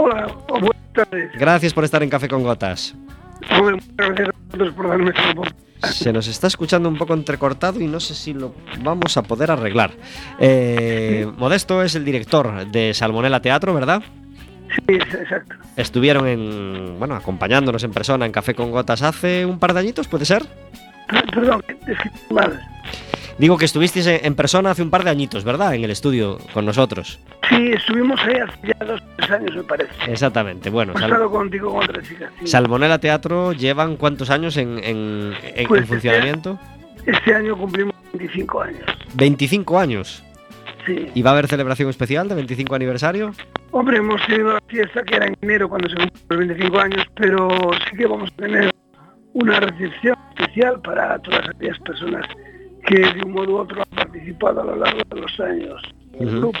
Hola, 0.00 0.26
buenas 0.48 0.92
tardes. 0.94 1.32
Gracias 1.38 1.74
por 1.74 1.84
estar 1.84 2.02
en 2.02 2.08
Café 2.08 2.28
con 2.28 2.42
Gotas. 2.42 2.94
Se 5.82 6.12
nos 6.12 6.28
está 6.28 6.46
escuchando 6.46 6.88
un 6.88 6.98
poco 6.98 7.14
entrecortado 7.14 7.80
y 7.80 7.86
no 7.86 8.00
sé 8.00 8.14
si 8.14 8.34
lo 8.34 8.54
vamos 8.82 9.16
a 9.16 9.22
poder 9.22 9.50
arreglar. 9.50 9.92
Eh, 10.38 11.26
Modesto 11.38 11.82
es 11.82 11.94
el 11.94 12.04
director 12.04 12.66
de 12.66 12.92
Salmonella 12.92 13.40
Teatro, 13.40 13.72
¿verdad? 13.72 14.02
Sí, 14.68 14.94
exacto. 14.94 15.54
Estuvieron 15.76 16.26
en, 16.28 16.98
bueno, 16.98 17.16
acompañándonos 17.16 17.82
en 17.82 17.92
persona 17.92 18.26
en 18.26 18.32
Café 18.32 18.54
con 18.54 18.70
Gotas 18.70 19.02
hace 19.02 19.46
un 19.46 19.58
par 19.58 19.72
de 19.72 19.80
añitos, 19.80 20.06
¿puede 20.06 20.24
ser? 20.24 20.44
Perdón, 21.32 21.64
es 21.68 21.98
que 21.98 22.34
mal. 22.34 22.60
Digo 23.40 23.56
que 23.56 23.64
estuvisteis 23.64 24.06
en 24.06 24.34
persona 24.34 24.72
hace 24.72 24.82
un 24.82 24.90
par 24.90 25.02
de 25.02 25.08
añitos, 25.08 25.44
¿verdad? 25.44 25.74
En 25.74 25.82
el 25.82 25.90
estudio 25.90 26.36
con 26.52 26.66
nosotros. 26.66 27.18
Sí, 27.48 27.72
estuvimos 27.72 28.20
ahí 28.20 28.34
hace 28.34 28.58
ya 28.66 28.84
dos 28.84 29.02
tres 29.16 29.30
años, 29.30 29.56
me 29.56 29.62
parece. 29.62 29.90
Exactamente, 30.12 30.68
bueno. 30.68 30.92
He 30.92 31.02
estado 31.02 31.30
contigo 31.30 31.72
con 31.72 31.84
otra 31.84 32.02
chica. 32.02 32.30
Sí. 32.38 32.48
Salmonella 32.48 32.98
Teatro 32.98 33.54
llevan 33.54 33.96
cuántos 33.96 34.28
años 34.28 34.58
en, 34.58 34.78
en, 34.84 35.32
en, 35.42 35.68
Pues 35.68 35.80
en 35.80 35.86
funcionamiento? 35.88 36.58
Este, 36.98 37.12
este 37.12 37.34
año 37.34 37.56
cumplimos 37.56 37.94
25 38.12 38.60
años. 38.60 38.84
25 39.14 39.78
años. 39.78 40.22
Sí. 40.84 41.06
¿Y 41.14 41.22
va 41.22 41.30
a 41.30 41.32
haber 41.32 41.46
celebración 41.46 41.88
especial 41.88 42.28
de 42.28 42.34
25 42.34 42.74
aniversario? 42.74 43.32
Hombre, 43.70 43.96
hemos 43.96 44.20
tenido 44.26 44.52
la 44.52 44.60
fiesta 44.66 45.02
que 45.02 45.16
era 45.16 45.26
en 45.26 45.36
enero 45.40 45.66
cuando 45.66 45.88
se 45.88 45.96
cumplen 45.96 46.20
los 46.28 46.38
25 46.40 46.78
años, 46.78 47.06
pero 47.14 47.48
sí 47.88 47.96
que 47.96 48.06
vamos 48.06 48.30
a 48.34 48.36
tener 48.36 48.70
una 49.32 49.60
recepción 49.60 50.14
especial 50.36 50.78
para 50.82 51.18
todas 51.20 51.48
aquellas 51.48 51.78
personas 51.78 52.26
que 52.90 52.98
de 52.98 53.24
un 53.24 53.32
modo 53.32 53.52
u 53.52 53.56
otro 53.58 53.82
ha 53.82 53.84
participado 53.84 54.62
a 54.62 54.64
lo 54.64 54.76
largo 54.76 55.00
de 55.10 55.20
los 55.20 55.40
años 55.40 55.80
en 56.14 56.28
el 56.28 56.40
grupo 56.40 56.58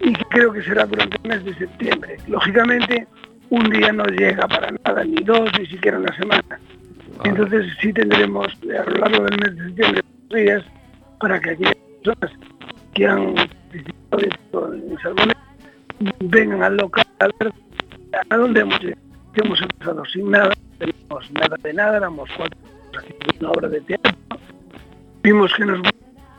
y 0.00 0.12
que 0.14 0.24
creo 0.30 0.50
que 0.50 0.62
será 0.62 0.86
durante 0.86 1.18
el 1.22 1.28
mes 1.28 1.44
de 1.44 1.54
septiembre. 1.54 2.16
Lógicamente, 2.26 3.06
un 3.50 3.68
día 3.68 3.92
no 3.92 4.04
llega 4.04 4.48
para 4.48 4.70
nada, 4.82 5.04
ni 5.04 5.22
dos, 5.22 5.50
ni 5.58 5.66
siquiera 5.66 5.98
una 5.98 6.16
semana. 6.16 6.58
Entonces 7.24 7.66
sí 7.80 7.92
tendremos 7.92 8.46
eh, 8.62 8.78
a 8.78 8.84
lo 8.84 8.96
largo 8.96 9.24
del 9.24 9.38
mes 9.40 9.56
de 9.56 9.64
septiembre 9.66 10.02
días 10.30 10.64
para 11.20 11.38
que 11.38 11.50
aquellas 11.50 11.76
personas 12.02 12.38
que 12.94 13.06
han 13.06 13.34
participado 13.34 14.74
en 14.74 14.98
Salmones 15.02 15.36
vengan 16.20 16.62
al 16.62 16.78
local 16.78 17.04
a 17.18 17.26
ver 17.38 17.52
a 18.30 18.36
dónde 18.36 18.60
hemos 18.60 18.80
llegado. 18.80 19.02
Hemos 19.34 19.60
empezado 19.60 20.04
sin 20.06 20.30
nada, 20.30 20.48
no 20.48 20.78
teníamos 20.78 21.30
nada 21.32 21.56
de 21.62 21.72
nada, 21.74 21.96
éramos 21.98 22.28
cuatro 22.38 22.58
haciendo 22.96 23.26
una 23.40 23.50
obra 23.50 23.68
de 23.68 23.80
teatro. 23.82 24.12
Vimos 25.22 25.52
que 25.56 25.64
nos 25.64 25.80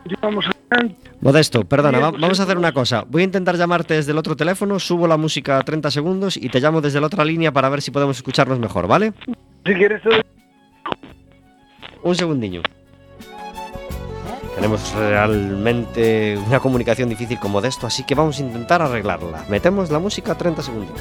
llevamos 0.05 0.45
adelante. 0.69 0.97
Modesto, 1.21 1.63
perdona, 1.63 1.99
va- 1.99 2.11
vamos 2.11 2.39
a 2.39 2.43
hacer 2.43 2.57
una 2.57 2.73
cosa. 2.73 3.05
Voy 3.07 3.21
a 3.21 3.25
intentar 3.25 3.55
llamarte 3.55 3.93
desde 3.93 4.11
el 4.11 4.17
otro 4.17 4.35
teléfono, 4.35 4.79
subo 4.79 5.07
la 5.07 5.15
música 5.17 5.57
a 5.57 5.61
30 5.63 5.89
segundos 5.91 6.35
y 6.37 6.49
te 6.49 6.59
llamo 6.59 6.81
desde 6.81 6.99
la 6.99 7.07
otra 7.07 7.23
línea 7.23 7.51
para 7.53 7.69
ver 7.69 7.81
si 7.81 7.91
podemos 7.91 8.17
escucharnos 8.17 8.59
mejor, 8.59 8.87
¿vale? 8.87 9.13
Si 9.65 9.73
quieres, 9.73 10.01
Un 12.03 12.15
segundillo. 12.15 12.61
Tenemos 14.55 14.93
realmente 14.93 16.37
una 16.45 16.59
comunicación 16.59 17.09
difícil 17.09 17.39
con 17.39 17.51
Modesto, 17.51 17.87
así 17.87 18.03
que 18.03 18.13
vamos 18.13 18.39
a 18.39 18.43
intentar 18.43 18.81
arreglarla. 18.81 19.45
Metemos 19.49 19.89
la 19.89 19.99
música 19.99 20.33
a 20.33 20.37
30 20.37 20.61
segundos. 20.61 20.99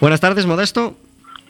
Buenas 0.00 0.20
tardes, 0.20 0.46
Modesto. 0.46 0.96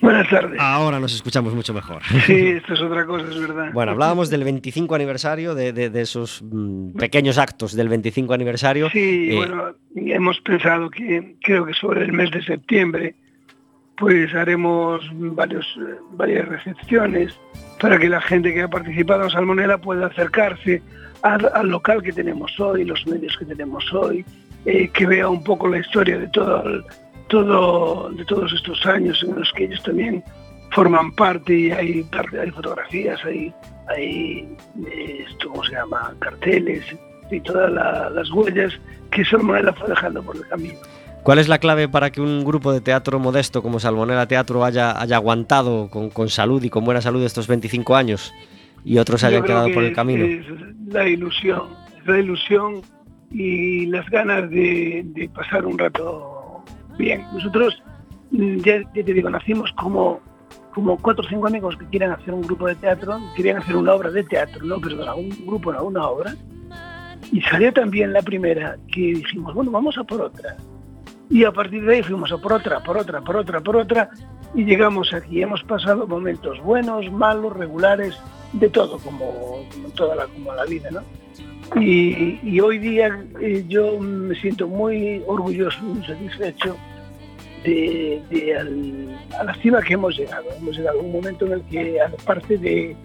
Buenas 0.01 0.29
tardes. 0.31 0.59
Ahora 0.59 0.99
nos 0.99 1.15
escuchamos 1.15 1.53
mucho 1.55 1.75
mejor. 1.75 2.03
Sí, 2.27 2.33
esto 2.49 2.73
es 2.73 2.81
otra 2.81 3.05
cosa, 3.05 3.27
es 3.29 3.39
verdad. 3.39 3.71
Bueno, 3.75 3.93
hablábamos 3.93 4.31
del 4.31 4.45
25 4.45 4.95
aniversario, 4.95 5.55
de, 5.55 5.73
de- 5.75 5.91
de 5.91 6.01
esos 6.01 6.43
mm, 6.43 6.93
pequeños 6.93 7.37
actos 7.37 7.75
del 7.77 7.89
25 7.91 8.33
aniversario. 8.33 8.89
Sí, 8.91 9.31
Eh, 9.33 9.37
bueno, 9.37 9.75
hemos 9.95 10.41
pensado 10.41 10.89
que 10.89 11.37
creo 11.43 11.67
que 11.67 11.75
sobre 11.75 12.05
el 12.05 12.13
mes 12.13 12.31
de 12.31 12.43
septiembre 12.43 13.15
pues 13.99 14.35
haremos 14.35 15.03
varios, 15.13 15.67
varias 16.13 16.49
recepciones 16.49 17.35
para 17.79 17.99
que 17.99 18.09
la 18.09 18.23
gente 18.23 18.55
que 18.55 18.63
ha 18.63 18.69
participado 18.69 19.25
en 19.25 19.31
Salmonella 19.31 19.77
pueda 19.77 20.07
acercarse 20.07 20.81
al, 21.21 21.51
al 21.53 21.69
local 21.69 22.03
que 22.03 22.11
tenemos 22.15 22.59
hoy, 22.59 22.87
los 22.87 23.07
medios 23.07 23.37
que 23.37 23.45
tenemos 23.45 23.85
hoy, 23.93 24.25
eh, 24.65 24.89
que 24.89 25.05
vea 25.07 25.29
un 25.29 25.45
poco 25.45 25.69
la 25.69 25.79
historia 25.81 26.19
de 26.19 26.29
todo, 26.29 26.65
el- 26.65 26.83
todo 27.31 28.11
de 28.11 28.25
todos 28.27 28.53
estos 28.53 28.85
años 28.87 29.23
en 29.27 29.37
los 29.39 29.51
que 29.55 29.65
ellos 29.65 29.83
también 29.83 30.23
forman 30.73 31.13
parte 31.13 31.53
y 31.55 31.71
hay 31.71 32.05
hay 32.43 32.51
fotografías, 32.51 33.19
hay, 33.25 33.53
hay 33.89 34.47
eh, 34.87 35.25
esto, 35.29 35.49
¿cómo 35.49 35.65
se 35.65 35.73
llama? 35.73 36.15
carteles 36.19 36.85
y 37.31 37.41
todas 37.41 37.71
la- 37.73 38.11
las 38.11 38.31
huellas 38.31 38.73
que 39.11 39.25
Salmonella 39.25 39.73
fue 39.73 39.89
dejando 39.89 40.23
por 40.23 40.37
el 40.37 40.47
camino. 40.49 40.79
¿Cuál 41.23 41.39
es 41.39 41.49
la 41.49 41.59
clave 41.59 41.89
para 41.89 42.11
que 42.11 42.21
un 42.21 42.45
grupo 42.45 42.73
de 42.73 42.81
teatro 42.81 43.19
modesto 43.19 43.63
como 43.63 43.79
Salmonella 43.79 44.27
Teatro 44.27 44.65
haya, 44.65 44.99
haya 45.01 45.17
aguantado 45.17 45.89
con, 45.91 46.11
con 46.11 46.29
salud 46.29 46.63
y 46.63 46.71
con 46.71 46.85
buena 46.85 47.01
salud 47.03 47.23
estos 47.23 47.47
25 47.47 47.95
años 47.95 48.33
y 48.85 48.97
otros 48.99 49.23
hayan 49.25 49.43
Yo 49.43 49.47
quedado 49.47 49.67
que 49.67 49.75
por 49.75 49.83
el 49.85 49.93
camino? 49.93 50.25
Es 50.25 50.47
la 50.87 51.07
ilusión, 51.09 51.63
es 52.01 52.07
la 52.07 52.19
ilusión 52.19 52.81
y 53.31 53.87
las 53.87 54.09
ganas 54.09 54.49
de, 54.51 55.03
de 55.05 55.29
pasar 55.29 55.67
un 55.67 55.79
rato 55.79 56.40
bien. 57.01 57.27
Nosotros, 57.33 57.83
mm, 58.31 58.57
ya, 58.59 58.83
te 58.93 59.03
digo, 59.03 59.29
nacimos 59.31 59.73
como, 59.73 60.21
como 60.73 60.97
cuatro 60.99 61.25
o 61.27 61.29
cinco 61.29 61.49
amigos 61.49 61.77
que 61.77 61.87
quieren 61.87 62.13
hacer 62.13 62.33
un 62.33 62.43
grupo 62.43 62.69
de 62.69 62.77
teatro, 62.77 63.19
querían 63.35 63.57
hacer 63.57 63.75
una 63.77 63.95
obra 63.95 64.11
de 64.11 64.23
teatro, 64.23 64.65
no, 64.65 64.81
perdona, 64.81 65.15
un 65.15 65.31
grupo, 65.47 65.73
no, 65.73 65.85
una 65.85 66.07
obra. 66.07 66.35
Y 67.33 67.41
salió 67.43 67.73
también 67.73 68.13
la 68.13 68.23
primera 68.23 68.77
que 68.93 69.01
dijimos, 69.01 69.55
bueno, 69.55 69.71
vamos 69.71 69.97
a 69.99 70.05
por 70.05 70.21
otra. 70.21 70.57
Y 71.29 71.45
a 71.45 71.53
partir 71.53 71.85
de 71.85 71.97
ahí 71.97 72.03
fuimos 72.03 72.33
a 72.33 72.39
por 72.39 72.53
otra, 72.53 72.81
por 72.81 72.97
otra, 72.97 73.21
por 73.21 73.37
otra, 73.37 73.61
por 73.61 73.77
otra, 73.77 74.11
y 74.55 74.65
llegamos 74.65 75.13
aquí. 75.15 75.43
Hemos 75.43 75.63
pasado 75.63 76.07
momentos 76.07 76.61
buenos, 76.61 77.11
malos, 77.13 77.57
regulares, 77.57 78.19
de 78.53 78.69
todo, 78.69 78.99
como, 78.99 79.65
como 79.73 79.89
toda 79.91 80.17
la, 80.17 80.27
como 80.27 80.53
la 80.53 80.65
vida, 80.65 80.91
¿no? 80.91 81.03
Y, 81.81 82.41
y 82.43 82.59
hoy 82.59 82.79
día 82.79 83.25
eh, 83.41 83.65
yo 83.69 83.97
me 84.01 84.35
siento 84.35 84.67
muy 84.67 85.23
orgulloso, 85.25 85.81
muy 85.83 86.05
satisfecho 86.05 86.77
de, 87.65 88.23
de 88.31 88.57
al- 88.57 89.19
a 89.39 89.45
la 89.45 89.55
cima 89.57 89.81
que 89.83 89.95
hemos 89.95 90.17
llegado. 90.17 90.45
Hemos 90.59 90.77
llegado 90.77 91.01
a 91.01 91.03
un 91.03 91.13
momento 91.13 91.47
en 91.47 91.53
el 91.53 91.63
que, 91.63 92.01
aparte 92.01 92.59
de, 92.59 92.97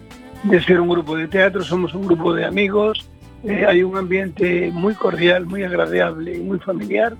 de 0.44 0.62
ser 0.62 0.80
un 0.80 0.88
grupo 0.88 1.16
de 1.16 1.28
teatro, 1.28 1.62
somos 1.62 1.94
un 1.94 2.06
grupo 2.06 2.32
de 2.34 2.44
amigos, 2.44 3.08
eh, 3.44 3.64
hay 3.66 3.82
un 3.82 3.96
ambiente 3.96 4.70
muy 4.72 4.94
cordial, 4.94 5.46
muy 5.46 5.62
agradable 5.62 6.36
y 6.36 6.40
muy 6.40 6.58
familiar. 6.58 7.14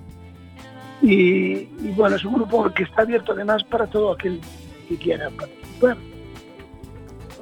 Y, 1.01 1.11
y 1.13 1.93
bueno, 1.95 2.15
es 2.15 2.25
un 2.25 2.33
grupo 2.33 2.69
que 2.73 2.83
está 2.83 3.03
abierto 3.03 3.33
además 3.33 3.63
para 3.63 3.85
todo 3.87 4.11
aquel 4.13 4.41
que 4.89 4.95
quiera 4.97 5.29
participar. 5.29 5.97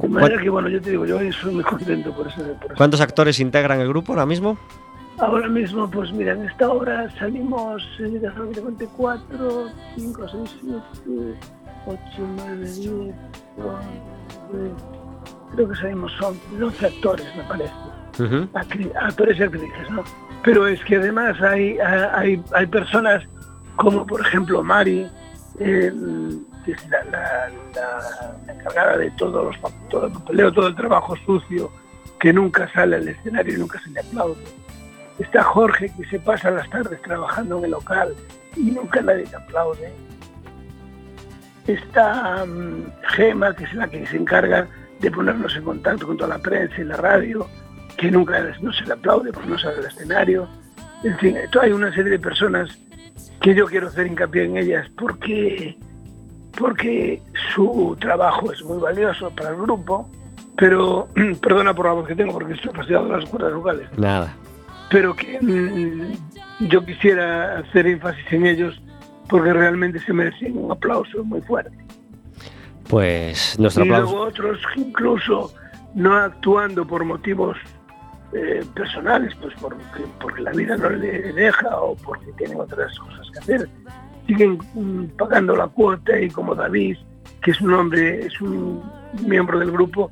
De 0.01 0.09
manera 0.09 0.41
que, 0.41 0.49
bueno, 0.49 0.67
yo 0.67 0.81
te 0.81 0.91
digo, 0.91 1.05
yo 1.05 1.17
soy 1.31 1.53
muy 1.53 1.63
contento 1.63 2.13
por 2.13 2.27
eso. 2.27 2.35
Por 2.37 2.65
eso. 2.65 2.75
¿Cuántos 2.75 2.99
actores 2.99 3.39
integran 3.39 3.79
el 3.79 3.87
grupo 3.87 4.11
ahora 4.11 4.25
mismo? 4.25 4.57
Ahora 5.19 5.47
mismo, 5.47 5.89
pues 5.89 6.11
mira, 6.11 6.33
en 6.33 6.45
esta 6.45 6.69
hora 6.69 7.09
salimos, 7.17 7.81
eh, 7.99 8.19
déjame 8.21 8.49
que 8.49 8.55
te 8.55 8.61
cuente, 8.61 8.87
4, 8.97 9.67
5, 9.95 10.27
6, 10.29 10.55
7, 10.61 11.39
8, 11.85 11.99
9, 12.35 12.57
10, 12.57 12.75
11, 12.77 13.15
creo 15.53 15.69
que 15.69 15.75
salimos, 15.75 16.11
son 16.19 16.37
12 16.59 16.85
actores, 16.85 17.25
me 17.37 17.43
parece. 17.43 17.73
Ujú. 18.19 18.47
Acri- 18.53 18.91
actores 18.99 19.39
y 19.39 19.43
actrices, 19.43 19.89
¿no? 19.91 20.03
Pero 20.43 20.67
es 20.67 20.83
que 20.85 20.97
además 20.97 21.41
hay, 21.41 21.77
hay, 21.79 22.41
hay 22.53 22.65
personas 22.67 23.23
como 23.77 24.05
por 24.05 24.21
ejemplo 24.21 24.63
Mari, 24.63 25.07
eh, 25.59 25.91
que 26.65 26.71
es 26.73 26.89
la, 26.89 27.03
la- 27.05 27.49
la- 27.75 28.35
la 28.47 28.53
encargada 28.53 28.97
de 28.97 29.11
todos 29.11 29.45
los, 29.45 29.73
todo 29.89 30.07
el 30.07 30.13
papeleo, 30.13 30.51
todo 30.51 30.67
el 30.67 30.75
trabajo 30.75 31.15
sucio, 31.25 31.71
que 32.19 32.31
nunca 32.33 32.69
sale 32.73 32.97
al 32.97 33.07
escenario 33.07 33.55
y 33.55 33.59
nunca 33.59 33.79
se 33.81 33.89
le 33.91 33.99
aplaude. 34.01 34.43
Está 35.19 35.43
Jorge, 35.43 35.91
que 35.95 36.05
se 36.09 36.19
pasa 36.19 36.51
las 36.51 36.69
tardes 36.69 37.01
trabajando 37.01 37.59
en 37.59 37.65
el 37.65 37.71
local 37.71 38.13
y 38.55 38.71
nunca 38.71 39.01
nadie 39.01 39.25
le 39.25 39.35
aplaude. 39.35 39.93
Está 41.67 42.45
mm, 42.45 42.91
Gema, 43.15 43.55
que 43.55 43.63
es 43.63 43.73
la 43.73 43.87
que 43.87 44.05
se 44.05 44.17
encarga 44.17 44.67
de 44.99 45.11
ponernos 45.11 45.55
en 45.55 45.63
contacto 45.63 46.07
con 46.07 46.17
toda 46.17 46.37
la 46.37 46.41
prensa 46.41 46.79
y 46.79 46.83
la 46.83 46.97
radio, 46.97 47.47
que 47.97 48.11
nunca 48.11 48.39
no 48.61 48.71
se 48.73 48.85
le 48.85 48.93
aplaude 48.93 49.31
porque 49.31 49.49
no 49.49 49.57
sale 49.57 49.77
al 49.77 49.85
escenario. 49.85 50.47
En 51.03 51.17
fin, 51.17 51.37
hay 51.61 51.71
una 51.71 51.93
serie 51.93 52.11
de 52.11 52.19
personas 52.19 52.69
que 53.41 53.53
yo 53.53 53.65
quiero 53.65 53.87
hacer 53.87 54.07
hincapié 54.07 54.45
en 54.45 54.57
ellas 54.57 54.87
porque, 54.97 55.77
porque 56.57 57.21
su 57.53 57.95
trabajo 57.99 58.51
es 58.51 58.63
muy 58.63 58.79
valioso 58.79 59.29
para 59.31 59.49
el 59.49 59.57
grupo, 59.57 60.09
pero, 60.57 61.07
perdona 61.41 61.73
por 61.73 61.85
la 61.85 61.93
voz 61.93 62.07
que 62.07 62.15
tengo 62.15 62.33
porque 62.33 62.53
estoy 62.53 62.73
fastidiado 62.73 63.07
de 63.07 63.17
las 63.17 63.29
cuerdas 63.29 63.53
vocales, 63.53 63.87
Nada. 63.97 64.35
Pero 64.89 65.15
que 65.15 65.39
mm, 65.41 66.67
yo 66.67 66.85
quisiera 66.85 67.59
hacer 67.59 67.87
énfasis 67.87 68.25
en 68.31 68.45
ellos 68.45 68.81
porque 69.27 69.53
realmente 69.53 69.99
se 69.99 70.13
merecen 70.13 70.57
un 70.57 70.71
aplauso 70.71 71.23
muy 71.23 71.41
fuerte. 71.41 71.75
Pues 72.89 73.57
nuestro 73.57 73.83
y 73.83 73.89
aplauso. 73.89 74.11
luego 74.11 74.27
otros 74.27 74.59
que 74.73 74.81
incluso 74.81 75.51
no 75.95 76.15
actuando 76.15 76.85
por 76.85 77.03
motivos 77.03 77.57
eh, 78.33 78.63
personales, 78.75 79.33
pues 79.41 79.53
porque, 79.59 80.03
porque 80.19 80.41
la 80.41 80.51
vida 80.51 80.77
no 80.77 80.89
le 80.89 81.33
deja 81.33 81.77
o 81.77 81.95
porque 81.95 82.31
tienen 82.37 82.59
otras 82.59 82.97
cosas 82.99 83.27
que 83.31 83.39
hacer, 83.39 83.69
siguen 84.27 84.59
mm, 84.73 85.05
pagando 85.17 85.55
la 85.55 85.67
cuota 85.67 86.19
y 86.19 86.29
como 86.29 86.53
David, 86.53 86.97
que 87.41 87.51
es 87.51 87.61
un 87.61 87.73
hombre, 87.73 88.25
es 88.25 88.39
un 88.41 88.83
miembro 89.25 89.57
del 89.57 89.71
grupo 89.71 90.11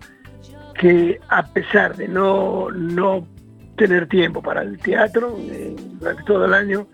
que 0.79 1.19
a 1.29 1.45
pesar 1.45 1.95
de 1.95 2.07
no, 2.07 2.69
no 2.71 3.27
tener 3.75 4.07
tiempo 4.07 4.41
para 4.41 4.61
el 4.61 4.77
teatro 4.77 5.35
eh, 5.39 5.75
durante 5.99 6.23
todo 6.23 6.45
el 6.45 6.53
año, 6.53 6.87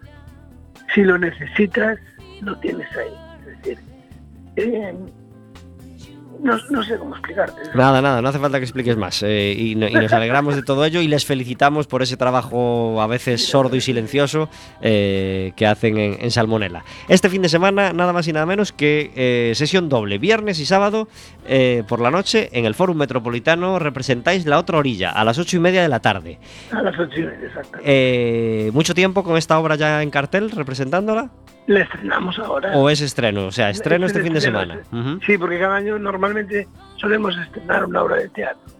si 0.93 1.03
lo 1.03 1.17
necesitas, 1.17 1.99
lo 2.41 2.57
tienes 2.59 2.87
ahí. 2.95 3.75
Eh, 4.55 4.95
no, 6.41 6.57
no 6.69 6.83
sé 6.83 6.97
cómo 6.97 7.13
explicarte. 7.15 7.61
Nada, 7.75 8.01
nada, 8.01 8.21
no 8.21 8.29
hace 8.29 8.39
falta 8.39 8.57
que 8.59 8.65
expliques 8.65 8.95
más. 8.97 9.21
eh, 9.23 9.53
y, 9.57 9.75
no- 9.75 9.87
y 9.87 9.93
nos 9.93 10.11
alegramos 10.13 10.55
de 10.55 10.63
todo 10.63 10.85
ello 10.85 11.01
y 11.01 11.07
les 11.07 11.25
felicitamos 11.25 11.87
por 11.87 12.01
ese 12.01 12.17
trabajo 12.17 13.01
a 13.01 13.07
veces 13.07 13.45
sordo 13.45 13.75
y 13.75 13.81
silencioso 13.81 14.49
eh, 14.81 15.51
que 15.55 15.67
hacen 15.67 15.97
en, 15.97 16.17
en 16.19 16.31
Salmonella. 16.31 16.83
Este 17.07 17.29
fin 17.29 17.41
de 17.41 17.49
semana, 17.49 17.93
nada 17.93 18.13
más 18.13 18.27
y 18.27 18.33
nada 18.33 18.45
menos 18.45 18.71
que 18.71 19.11
eh, 19.15 19.53
sesión 19.55 19.89
doble, 19.89 20.17
viernes 20.17 20.59
y 20.59 20.65
sábado 20.65 21.07
eh, 21.47 21.83
por 21.87 21.99
la 22.01 22.11
noche 22.11 22.49
en 22.53 22.65
el 22.65 22.75
Fórum 22.75 22.97
Metropolitano 22.97 23.79
representáis 23.79 24.45
la 24.45 24.57
otra 24.59 24.77
orilla 24.77 25.11
a 25.11 25.23
las 25.23 25.37
ocho 25.37 25.57
y 25.57 25.59
media 25.59 25.81
de 25.81 25.89
la 25.89 25.99
tarde. 25.99 26.39
A 26.71 26.81
las 26.81 26.97
ocho 26.99 27.19
y 27.19 27.23
media, 27.23 27.47
exacto. 27.47 27.79
Eh, 27.83 28.69
¿Mucho 28.73 28.93
tiempo 28.93 29.23
con 29.23 29.37
esta 29.37 29.57
obra 29.59 29.75
ya 29.75 30.01
en 30.01 30.09
cartel 30.09 30.51
representándola? 30.51 31.29
La 31.69 31.81
estrenamos 31.81 32.39
ahora. 32.39 32.75
¿O 32.75 32.89
es 32.89 32.99
estreno? 32.99 33.45
O 33.45 33.51
sea, 33.51 33.69
estreno 33.69 34.07
este 34.07 34.17
Este 34.17 34.27
fin 34.27 34.33
de 34.33 34.41
semana. 34.41 34.79
Sí, 35.23 35.37
porque 35.37 35.59
cada 35.59 35.75
año 35.75 35.99
normalmente 35.99 36.67
solemos 36.95 37.37
estrenar 37.37 37.85
una 37.85 38.01
obra 38.01 38.15
de 38.15 38.29
teatro. 38.29 38.73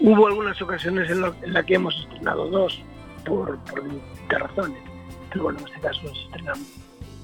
Hubo 0.00 0.26
algunas 0.26 0.60
ocasiones 0.60 1.10
en, 1.10 1.22
las 1.22 1.32
la 1.46 1.62
que 1.62 1.76
hemos 1.76 1.98
estrenado 1.98 2.46
dos, 2.50 2.78
por, 3.24 3.58
por 3.64 3.82
distintas 3.84 4.38
razones. 4.38 4.78
Pero 5.30 5.44
bueno, 5.44 5.60
en 5.60 5.66
este 5.66 5.80
caso 5.80 6.00
estrenamos 6.26 6.68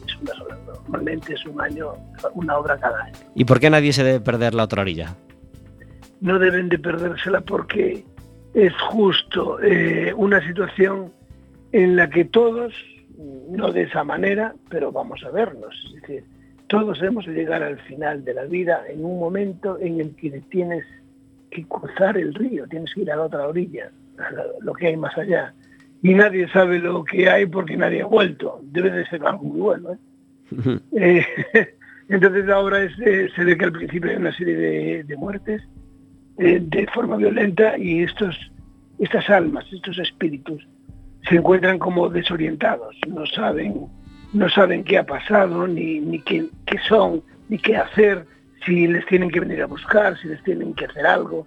es 0.07 0.17
una 0.17 0.33
sola. 0.33 0.59
Normalmente 0.85 1.35
es 1.35 1.45
un 1.45 1.61
año, 1.61 1.89
una 2.33 2.57
obra 2.57 2.79
cada 2.79 3.05
año. 3.05 3.13
¿Y 3.35 3.45
por 3.45 3.61
qué 3.61 3.69
nadie 3.69 3.93
se 3.93 4.05
debe 4.05 4.21
perder 4.21 4.55
la 4.55 4.65
otra 4.65 4.81
orilla? 4.81 5.15
No 6.23 6.39
deben 6.39 6.71
de 6.71 6.79
perdérsela 6.79 7.43
porque 7.43 8.03
es 8.55 8.73
justo 8.81 9.61
eh, 9.63 10.15
una 10.17 10.41
situación 10.47 11.13
en 11.73 11.97
la 11.97 12.09
que 12.09 12.25
todos, 12.25 12.73
no 13.51 13.73
de 13.73 13.83
esa 13.83 14.05
manera, 14.05 14.55
pero 14.69 14.93
vamos 14.93 15.23
a 15.25 15.31
vernos. 15.31 15.75
Es 15.95 16.03
decir, 16.03 16.25
todos 16.67 17.03
hemos 17.03 17.27
de 17.27 17.33
llegar 17.33 17.63
al 17.63 17.79
final 17.81 18.25
de 18.25 18.35
la 18.35 18.45
vida 18.45 18.83
en 18.89 19.05
un 19.05 19.19
momento 19.19 19.79
en 19.81 20.01
el 20.01 20.15
que 20.17 20.31
tienes 20.51 20.85
que 21.51 21.65
cruzar 21.65 22.17
el 22.17 22.35
río, 22.35 22.67
tienes 22.67 22.93
que 22.95 23.03
ir 23.03 23.11
a 23.11 23.17
la 23.17 23.25
otra 23.25 23.47
orilla, 23.47 23.91
a 24.19 24.31
lo 24.61 24.73
que 24.73 24.89
hay 24.89 24.97
más 24.97 25.17
allá. 25.17 25.53
Y 26.03 26.15
nadie 26.15 26.49
sabe 26.49 26.79
lo 26.79 27.05
que 27.05 27.29
hay 27.29 27.47
porque 27.47 27.77
nadie 27.77 28.03
ha 28.03 28.07
vuelto. 28.07 28.61
Debe 28.63 28.91
de 28.91 29.07
ser 29.07 29.25
algo 29.25 29.45
muy 29.45 29.61
bueno. 29.61 29.93
¿eh? 29.93 30.79
Eh, 30.97 31.27
entonces 32.09 32.49
ahora 32.49 32.83
es, 32.83 32.93
eh, 33.01 33.29
se 33.35 33.45
ve 33.45 33.57
que 33.57 33.65
al 33.65 33.73
principio 33.73 34.11
hay 34.11 34.17
una 34.17 34.37
serie 34.37 34.57
de, 34.57 35.05
de 35.05 35.17
muertes 35.17 35.63
eh, 36.39 36.61
de 36.61 36.87
forma 36.89 37.17
violenta 37.17 37.77
y 37.77 38.03
estos, 38.03 38.35
estas 38.99 39.29
almas, 39.29 39.65
estos 39.71 39.99
espíritus, 39.99 40.67
se 41.29 41.37
encuentran 41.37 41.79
como 41.79 42.09
desorientados, 42.09 42.97
no 43.09 43.27
saben, 43.27 43.87
no 44.33 44.49
saben 44.49 44.85
qué 44.85 44.99
ha 44.99 45.07
pasado, 45.07 45.67
ni, 45.67 46.01
ni 46.01 46.21
qué, 46.21 46.47
qué 46.67 46.79
son, 46.89 47.23
ni 47.49 47.59
qué 47.59 47.77
hacer, 47.77 48.27
si 48.65 48.87
les 48.87 49.05
tienen 49.07 49.31
que 49.31 49.41
venir 49.41 49.63
a 49.63 49.67
buscar, 49.67 50.19
si 50.19 50.29
les 50.29 50.43
tienen 50.43 50.75
que 50.75 50.87
hacer 50.87 51.07
algo. 51.07 51.47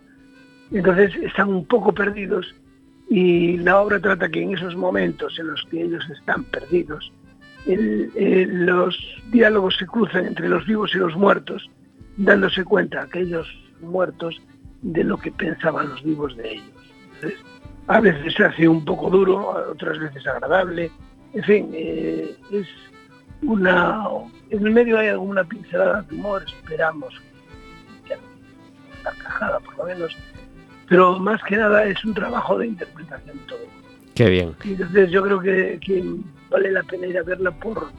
Entonces 0.71 1.15
están 1.21 1.49
un 1.49 1.65
poco 1.65 1.93
perdidos 1.93 2.55
y 3.09 3.57
la 3.57 3.79
obra 3.79 3.99
trata 3.99 4.29
que 4.29 4.41
en 4.41 4.53
esos 4.53 4.75
momentos 4.75 5.37
en 5.39 5.47
los 5.47 5.63
que 5.65 5.83
ellos 5.83 6.03
están 6.09 6.43
perdidos, 6.45 7.11
los 7.67 8.97
diálogos 9.31 9.75
se 9.77 9.85
cruzan 9.85 10.25
entre 10.25 10.49
los 10.49 10.65
vivos 10.65 10.93
y 10.93 10.99
los 10.99 11.15
muertos, 11.15 11.69
dándose 12.17 12.63
cuenta 12.63 13.01
aquellos 13.01 13.47
muertos 13.81 14.41
de 14.81 15.03
lo 15.03 15.17
que 15.17 15.31
pensaban 15.31 15.89
los 15.89 16.03
vivos 16.03 16.35
de 16.37 16.53
ellos. 16.53 17.35
A 17.87 17.99
veces 17.99 18.33
se 18.33 18.43
hace 18.43 18.67
un 18.67 18.83
poco 18.83 19.09
duro, 19.09 19.49
otras 19.71 19.99
veces 19.99 20.25
agradable. 20.27 20.91
En 21.33 21.43
fin, 21.43 21.69
eh, 21.73 22.35
es 22.51 22.67
una... 23.43 24.05
En 24.49 24.65
el 24.65 24.71
medio 24.71 24.97
hay 24.97 25.09
alguna 25.09 25.43
pincelada 25.43 26.01
de 26.03 26.15
humor, 26.15 26.43
esperamos 26.45 27.13
que 28.05 28.13
una 29.01 29.11
cajada 29.23 29.59
por 29.59 29.77
lo 29.77 29.85
menos, 29.85 30.15
pero 30.87 31.19
más 31.19 31.41
que 31.43 31.57
nada 31.57 31.83
es 31.83 32.03
un 32.05 32.13
trabajo 32.13 32.57
de 32.57 32.67
interpretación 32.67 33.37
todo. 33.47 33.59
Qué 34.15 34.29
bien. 34.29 34.55
Entonces 34.63 35.11
yo 35.11 35.23
creo 35.23 35.39
que, 35.39 35.79
que 35.85 36.03
vale 36.49 36.71
la 36.71 36.83
pena 36.83 37.07
ir 37.07 37.17
a 37.17 37.23
verla 37.23 37.51
por 37.51 37.89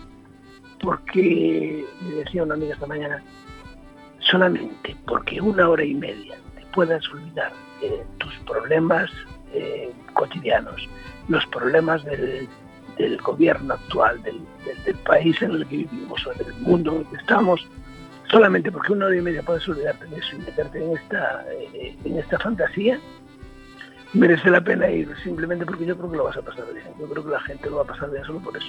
porque, 0.80 1.84
me 2.02 2.14
decía 2.16 2.42
una 2.42 2.54
amiga 2.54 2.74
esta 2.74 2.86
mañana, 2.86 3.22
solamente 4.20 4.96
porque 5.06 5.40
una 5.40 5.68
hora 5.68 5.84
y 5.84 5.94
media 5.94 6.36
te 6.54 6.66
puedas 6.74 7.08
olvidar 7.10 7.52
de 7.80 8.04
tus 8.18 8.34
problemas 8.40 9.10
eh, 9.52 9.90
cotidianos, 10.12 10.88
los 11.28 11.44
problemas 11.46 12.04
del, 12.04 12.48
del 12.98 13.16
gobierno 13.18 13.74
actual, 13.74 14.22
del, 14.22 14.40
del- 14.64 14.84
del 14.84 14.94
país 14.96 15.40
en 15.42 15.50
el 15.52 15.66
que 15.66 15.76
vivimos 15.78 16.26
o 16.26 16.32
del 16.34 16.52
mundo 16.60 16.92
en 16.92 16.98
el 17.00 17.06
que 17.06 17.16
estamos, 17.16 17.66
solamente 18.30 18.70
porque 18.72 18.92
una 18.92 19.06
hora 19.06 19.16
y 19.16 19.20
media 19.22 19.42
puedes 19.42 19.68
olvidarte 19.68 20.06
de 20.06 20.16
eso 20.18 20.36
y 20.36 20.38
meterte 20.40 20.84
en 20.84 20.96
esta, 20.96 21.44
eh, 21.52 21.96
en 22.04 22.18
esta 22.18 22.38
fantasía, 22.38 22.98
merece 24.12 24.50
la 24.50 24.60
pena 24.62 24.88
ir, 24.90 25.08
simplemente 25.22 25.64
porque 25.66 25.84
yo 25.86 25.96
creo 25.96 26.10
que 26.10 26.16
lo 26.16 26.24
vas 26.24 26.36
a 26.36 26.42
pasar 26.42 26.64
bien. 26.72 26.86
Yo 26.98 27.06
creo 27.08 27.24
que 27.24 27.30
la 27.30 27.40
gente 27.40 27.68
lo 27.70 27.76
va 27.76 27.82
a 27.82 27.86
pasar 27.86 28.10
bien 28.10 28.24
solo 28.24 28.38
por 28.40 28.56
eso. 28.56 28.68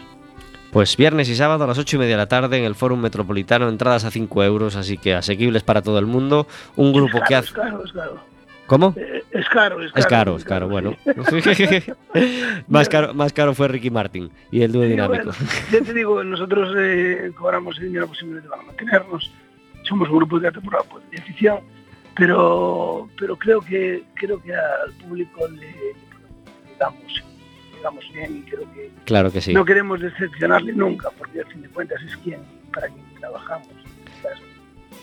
Pues 0.72 0.98
viernes 0.98 1.30
y 1.30 1.36
sábado 1.36 1.64
a 1.64 1.68
las 1.68 1.78
ocho 1.78 1.96
y 1.96 2.00
media 2.00 2.16
de 2.16 2.18
la 2.18 2.28
tarde 2.28 2.58
en 2.58 2.66
el 2.66 2.76
Fórum 2.76 3.00
Metropolitano, 3.00 3.70
entradas 3.70 4.04
a 4.04 4.12
5 4.12 4.44
euros, 4.44 4.76
así 4.76 4.98
que 4.98 5.14
asequibles 5.16 5.64
para 5.64 5.82
todo 5.82 5.98
el 6.00 6.06
mundo. 6.06 6.46
Un 6.76 6.92
grupo 6.92 7.18
es 7.20 7.24
que 7.24 7.36
hace. 7.36 7.48
Es 7.48 7.52
es 7.86 7.92
caro. 7.94 8.20
¿Cómo? 8.68 8.94
Eh, 8.98 9.24
es 9.32 9.48
caro, 9.50 9.82
es 9.82 9.92
caro. 9.92 10.00
Es 10.00 10.06
caro, 10.08 10.36
es 10.38 10.44
caro, 10.46 10.70
bueno. 10.70 10.96
más, 12.68 12.90
caro, 12.90 13.14
más 13.14 13.34
caro 13.34 13.54
fue 13.54 13.68
Ricky 13.68 13.90
Martin 13.90 14.30
y 14.52 14.62
el 14.62 14.72
dúo 14.72 14.84
Sí, 14.84 14.90
dinámico. 14.90 15.26
bueno, 15.32 15.36
ya 15.72 15.82
te 15.82 15.94
digo, 15.94 16.24
nosotros 16.24 16.74
eh, 16.78 17.32
cobramos 17.38 17.78
el 17.80 17.86
dinero 17.88 18.08
posiblemente 18.08 18.50
para 18.50 18.62
mantenernos. 18.64 19.32
Somos 19.84 20.10
un 20.10 20.18
grupo 20.18 20.36
de 20.40 20.42
teatro 20.52 20.62
por 20.62 20.86
pues, 20.90 21.10
de 21.12 21.18
afición, 21.20 21.60
pero 22.16 23.10
pero 23.18 23.38
creo 23.38 23.62
que 23.62 24.04
creo 24.16 24.42
que 24.42 24.54
al 24.54 24.92
público 25.08 25.48
le, 25.48 25.62
le 25.62 26.78
damos, 26.80 27.24
le 27.76 27.82
damos 27.82 28.04
bien 28.14 28.38
y 28.46 28.50
creo 28.50 28.72
que 28.74 28.92
Claro 29.06 29.32
que 29.32 29.40
sí. 29.40 29.54
no 29.54 29.64
queremos 29.64 30.02
decepcionarle 30.02 30.74
nunca, 30.74 31.10
porque 31.18 31.40
al 31.40 31.46
fin 31.48 31.62
de 31.62 31.70
cuentas 31.70 32.02
es 32.04 32.18
quien 32.18 32.42
para 32.74 32.88
quien 32.88 33.06
trabajamos. 33.20 33.68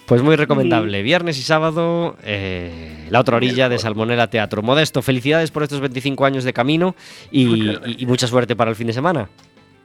Pues 0.07 0.23
muy 0.23 0.37
recomendable. 0.37 1.03
Viernes 1.03 1.38
y 1.38 1.43
sábado, 1.43 2.17
eh, 2.25 3.07
la 3.11 3.21
otra 3.21 3.37
orilla 3.37 3.69
de 3.71 3.79
Salmonera 3.79 4.29
Teatro. 4.29 4.61
Modesto, 4.62 5.01
felicidades 5.01 5.51
por 5.51 5.62
estos 5.62 5.81
25 5.81 6.27
años 6.27 6.45
de 6.45 6.53
camino 6.53 6.95
y, 7.31 7.71
y- 7.71 7.97
y 8.01 8.07
mucha 8.07 8.27
suerte 8.27 8.55
para 8.55 8.71
el 8.71 8.77
fin 8.77 8.87
de 8.88 8.93
semana. 8.93 9.29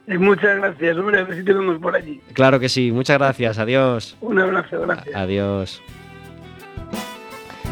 Eh, 0.06 0.18
muchas 0.18 0.56
gracias, 0.58 0.96
hombre, 0.98 1.20
a 1.20 1.24
ver 1.24 1.36
si 1.38 1.44
te 1.44 1.52
vemos 1.52 1.78
por 1.78 1.94
allí. 1.94 2.20
Claro 2.34 2.58
que 2.60 2.68
sí. 2.68 2.90
Muchas 2.92 3.16
gracias. 3.18 3.58
Adiós. 3.58 4.16
Un 4.20 4.38
abrazo, 4.40 4.80
gracias. 4.82 5.14
Adiós. 5.14 5.82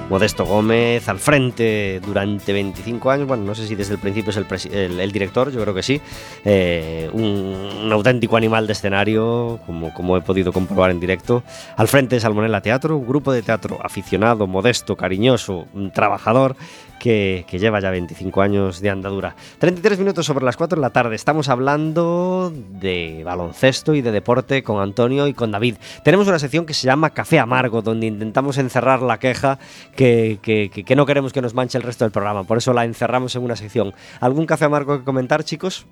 Modesto 0.09 0.45
Gómez 0.47 1.09
al 1.09 1.19
frente 1.19 2.01
durante 2.05 2.53
25 2.53 3.11
años, 3.11 3.29
bueno, 3.29 3.45
no 3.45 3.55
sé 3.55 3.67
si 3.67 3.75
desde 3.75 3.95
el 3.95 4.01
principio 4.01 4.31
es 4.31 4.67
el, 4.67 5.01
el- 5.01 5.13
director, 5.13 5.51
yo 5.53 5.61
creo 5.61 5.75
que 5.75 5.83
sí, 5.83 6.01
Eh, 6.45 7.11
un, 7.13 7.91
auténtico 7.93 8.37
animal 8.37 8.67
de 8.67 8.73
escenario, 8.73 9.61
como, 9.67 10.17
he 10.17 10.21
podido 10.23 10.53
comprobar 10.53 10.91
en 10.91 11.01
directo, 11.01 11.43
al 11.77 11.89
frente 11.89 12.17
de 12.17 12.21
Salmonella 12.21 12.61
Teatro, 12.61 12.97
un 12.97 13.07
grupo 13.07 13.33
de 13.33 13.43
teatro 13.43 13.79
aficionado, 13.83 14.47
modesto, 14.47 14.97
cariñoso, 14.97 15.67
trabajador, 15.93 16.57
que, 16.99 17.45
que 17.49 17.61
lleva 17.61 17.79
ya 17.79 17.91
25 17.91 18.43
años 18.43 18.81
de 18.81 18.91
andadura. 18.91 19.37
33 19.61 20.01
minutos 20.01 20.27
sobre 20.27 20.45
las 20.45 20.57
4 20.57 20.77
de 20.77 20.83
la 20.83 20.91
tarde. 20.91 21.15
Estamos 21.15 21.49
hablando 21.49 22.53
de 22.53 23.23
baloncesto 23.25 23.95
y 23.95 24.03
de 24.03 24.11
deporte 24.11 24.65
con 24.65 24.83
Antonio 24.83 25.29
y 25.29 25.33
con 25.33 25.53
David. 25.53 25.77
Tenemos 26.03 26.27
una 26.27 26.41
sección 26.41 26.67
que 26.67 26.75
se 26.75 26.87
llama 26.87 27.11
Café 27.11 27.39
Amargo, 27.39 27.83
donde 27.83 28.07
intentamos 28.09 28.59
encerrar 28.59 29.01
la 29.03 29.19
queja 29.19 29.61
que, 29.99 30.39
que- 30.71 30.85
que- 30.85 30.97
no 30.97 31.05
queremos 31.07 31.33
que 31.33 31.43
nos 31.43 31.55
manche 31.55 31.77
el 31.77 31.83
resto 31.83 32.05
del 32.05 32.13
programa. 32.13 32.45
Por 32.45 32.57
eso 32.59 32.73
la 32.73 32.85
encerramos 32.85 33.35
en 33.35 33.43
una 33.43 33.57
sección. 33.57 33.93
¿Algún 34.21 34.47
café 34.47 34.65
amargo 34.67 34.97
que 34.99 35.05
comentar, 35.05 35.43
chicos? 35.43 35.87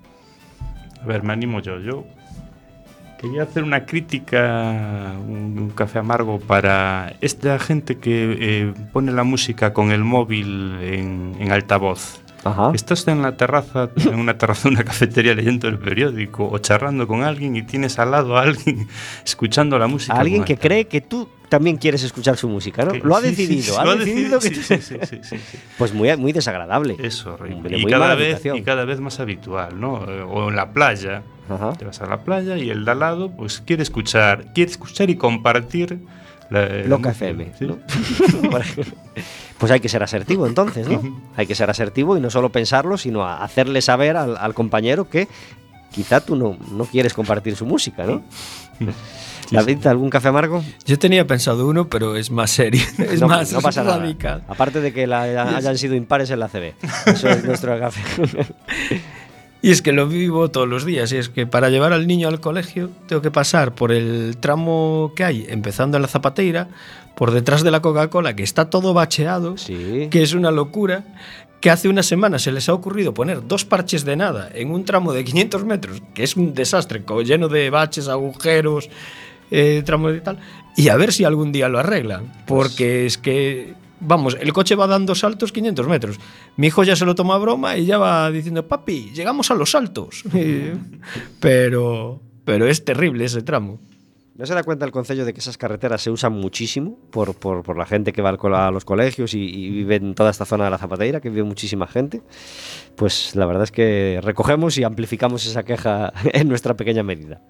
A 1.03 1.05
ver, 1.05 1.23
me 1.23 1.33
animo 1.33 1.59
yo. 1.59 1.77
Yo 1.79 2.05
quería 3.19 3.43
hacer 3.43 3.63
una 3.63 3.85
crítica, 3.85 5.13
un, 5.27 5.57
un 5.59 5.69
café 5.71 5.99
amargo 5.99 6.39
para 6.39 7.15
esta 7.21 7.59
gente 7.59 7.97
que 7.97 8.37
eh, 8.39 8.73
pone 8.93 9.11
la 9.11 9.23
música 9.23 9.73
con 9.73 9.91
el 9.91 10.03
móvil 10.03 10.77
en, 10.81 11.35
en 11.39 11.51
altavoz. 11.51 12.21
Ajá. 12.43 12.71
Estás 12.73 13.05
en 13.09 13.21
la 13.21 13.35
terraza, 13.35 13.89
en 13.97 14.19
una 14.19 14.37
terraza 14.37 14.69
de 14.69 14.75
una 14.75 14.83
cafetería 14.85 15.33
leyendo 15.35 15.67
el 15.67 15.79
periódico 15.79 16.47
o 16.49 16.57
charlando 16.59 17.05
con 17.07 17.23
alguien 17.23 17.55
y 17.57 17.63
tienes 17.63 17.99
al 17.99 18.11
lado 18.11 18.37
a 18.37 18.43
alguien 18.43 18.87
escuchando 19.25 19.77
la 19.77 19.87
música. 19.87 20.13
Alguien 20.13 20.45
que 20.45 20.53
altavoz. 20.53 20.67
cree 20.67 20.85
que 20.87 21.01
tú 21.01 21.27
también 21.49 21.77
quieres 21.77 22.03
escuchar 22.03 22.37
su 22.37 22.49
música, 22.49 22.83
¿no? 22.83 22.93
Lo 22.93 23.15
ha 23.15 23.21
decidido, 23.21 23.79
ha 23.79 23.95
decidido 23.95 24.39
que. 24.39 24.51
Pues 25.77 25.93
muy, 25.93 26.15
muy 26.17 26.33
desagradable. 26.33 26.95
Es 26.99 27.25
horrible. 27.25 27.77
Y 27.77 27.81
muy 27.83 27.91
cada, 27.91 28.15
vez, 28.15 28.41
y 28.45 28.61
cada 28.63 28.85
vez 28.85 28.99
más 28.99 29.19
habitual, 29.19 29.79
¿no? 29.79 30.03
Eh, 30.09 30.21
O 30.21 30.49
en 30.49 30.55
la 30.55 30.71
playa. 30.71 31.23
Ajá. 31.49 31.73
Te 31.73 31.85
vas 31.85 32.01
a 32.01 32.07
la 32.07 32.23
playa 32.23 32.57
y 32.57 32.69
el 32.69 32.83
de 32.83 32.91
al 32.91 32.99
lado 32.99 33.31
pues 33.31 33.61
quiere 33.65 33.81
escuchar, 33.83 34.51
quiere 34.53 34.69
escuchar 34.69 35.09
y 35.09 35.15
compartir 35.15 35.99
la, 36.49 36.65
la 36.67 36.87
Loca 36.87 37.09
música, 37.09 37.29
FM. 37.29 37.53
¿sí? 37.57 37.67
pues 39.57 39.71
hay 39.71 39.79
que 39.79 39.87
ser 39.87 40.03
asertivo 40.03 40.45
entonces, 40.45 40.87
¿no? 40.89 41.01
Hay 41.37 41.47
que 41.47 41.55
ser 41.55 41.69
asertivo 41.69 42.17
y 42.17 42.19
no 42.19 42.29
solo 42.29 42.51
pensarlo, 42.51 42.97
sino 42.97 43.23
a 43.23 43.43
hacerle 43.43 43.81
saber 43.81 44.17
al, 44.17 44.35
al 44.37 44.53
compañero 44.53 45.09
que 45.09 45.27
quizá 45.91 46.19
tú 46.19 46.35
no, 46.35 46.57
no 46.71 46.85
quieres 46.85 47.13
compartir 47.13 47.55
su 47.55 47.65
música, 47.65 48.05
¿no? 48.05 48.23
David, 49.51 49.85
¿algún 49.87 50.09
café 50.09 50.27
amargo? 50.29 50.63
Yo 50.85 50.97
tenía 50.99 51.25
pensado 51.25 51.67
uno, 51.67 51.87
pero 51.87 52.15
es 52.15 52.31
más 52.31 52.51
serio. 52.51 52.81
Es 52.97 53.21
no, 53.21 53.27
más 53.27 53.51
no 53.53 53.61
pasa 53.61 53.83
nada. 53.83 53.99
radical. 53.99 54.43
Aparte 54.47 54.81
de 54.81 54.91
que 54.93 55.07
la- 55.07 55.23
hayan 55.55 55.77
sido 55.77 55.95
impares 55.95 56.29
en 56.31 56.39
la 56.39 56.47
CB. 56.49 56.73
Eso 57.05 57.29
es 57.29 57.43
nuestro 57.45 57.79
café. 57.79 58.01
Y 59.59 59.71
es 59.71 59.81
que 59.81 59.91
lo 59.91 60.07
vivo 60.07 60.49
todos 60.49 60.67
los 60.67 60.85
días. 60.85 61.11
Y 61.11 61.17
es 61.17 61.29
que 61.29 61.47
para 61.47 61.69
llevar 61.69 61.91
al 61.91 62.05
niño 62.07 62.27
al 62.27 62.39
colegio 62.39 62.91
tengo 63.07 63.23
que 63.23 63.31
pasar 63.31 63.73
por 63.73 63.91
el 63.91 64.37
tramo 64.39 65.13
que 65.15 65.23
hay, 65.23 65.45
empezando 65.49 65.97
en 65.97 66.03
la 66.03 66.07
zapateira, 66.07 66.67
por 67.15 67.31
detrás 67.31 67.63
de 67.63 67.71
la 67.71 67.81
Coca-Cola, 67.81 68.35
que 68.35 68.43
está 68.43 68.69
todo 68.69 68.93
bacheado, 68.93 69.57
Sí. 69.57 70.07
que 70.11 70.21
es 70.21 70.33
una 70.33 70.51
locura. 70.51 71.03
Que 71.59 71.71
hace 71.71 71.89
una 71.89 72.03
semana 72.03 72.37
se 72.37 72.51
les 72.51 72.69
ha 72.69 72.73
ocurrido 72.73 73.15
poner 73.15 73.47
dos 73.47 73.65
parches 73.65 74.05
de 74.05 74.15
nada 74.15 74.47
en 74.53 74.69
un 74.69 74.85
tramo 74.85 75.11
de 75.11 75.23
500 75.25 75.65
metros, 75.65 76.03
que 76.13 76.21
es 76.21 76.37
un 76.37 76.53
desastre, 76.53 77.03
lleno 77.25 77.47
de 77.47 77.71
baches, 77.71 78.07
agujeros, 78.09 78.91
eh, 79.51 79.83
y 79.83 80.21
tal. 80.21 80.39
Y 80.75 80.89
a 80.89 80.95
ver 80.95 81.11
si 81.11 81.23
algún 81.23 81.51
día 81.51 81.69
lo 81.69 81.79
arreglan. 81.79 82.31
Porque 82.45 83.05
es 83.05 83.17
que, 83.17 83.73
vamos, 83.99 84.37
el 84.39 84.53
coche 84.53 84.75
va 84.75 84.87
dando 84.87 85.15
saltos 85.15 85.51
500 85.51 85.87
metros. 85.87 86.19
Mi 86.55 86.67
hijo 86.67 86.83
ya 86.83 86.95
se 86.95 87.05
lo 87.05 87.15
toma 87.15 87.35
a 87.35 87.39
broma 87.39 87.77
y 87.77 87.85
ya 87.85 87.97
va 87.97 88.29
diciendo, 88.31 88.67
papi, 88.67 89.11
llegamos 89.13 89.49
a 89.51 89.55
los 89.55 89.71
saltos. 89.71 90.23
pero, 91.39 92.21
pero 92.45 92.67
es 92.67 92.85
terrible 92.85 93.25
ese 93.25 93.41
tramo. 93.41 93.79
¿No 94.37 94.45
se 94.45 94.53
da 94.53 94.61
cuenta 94.61 94.85
el 94.85 94.91
concello 94.91 95.25
de 95.25 95.33
que 95.33 95.39
esas 95.39 95.57
carreteras 95.57 95.99
se 95.99 96.11
usan 96.11 96.31
muchísimo 96.31 96.99
por, 97.09 97.33
por- 97.33 97.63
por 97.63 97.75
la 97.75 97.87
gente 97.87 98.13
que 98.13 98.21
va 98.21 98.29
a 98.29 98.71
los 98.71 98.85
colegios 98.85 99.33
y, 99.33 99.39
y 99.39 99.69
vive 99.71 99.95
en 99.95 100.13
toda 100.13 100.29
esta 100.29 100.45
zona 100.45 100.65
de 100.65 100.69
la 100.69 100.77
Zapateira, 100.77 101.19
que 101.21 101.29
vive 101.31 101.41
muchísima 101.41 101.87
gente? 101.87 102.21
Pues 102.95 103.35
la 103.35 103.47
verdad 103.47 103.63
es 103.63 103.71
que 103.71 104.19
recogemos 104.23 104.77
y 104.77 104.83
amplificamos 104.83 105.43
esa 105.47 105.63
queja 105.63 106.13
en 106.33 106.47
nuestra 106.49 106.75
pequeña 106.75 107.01
medida. 107.01 107.41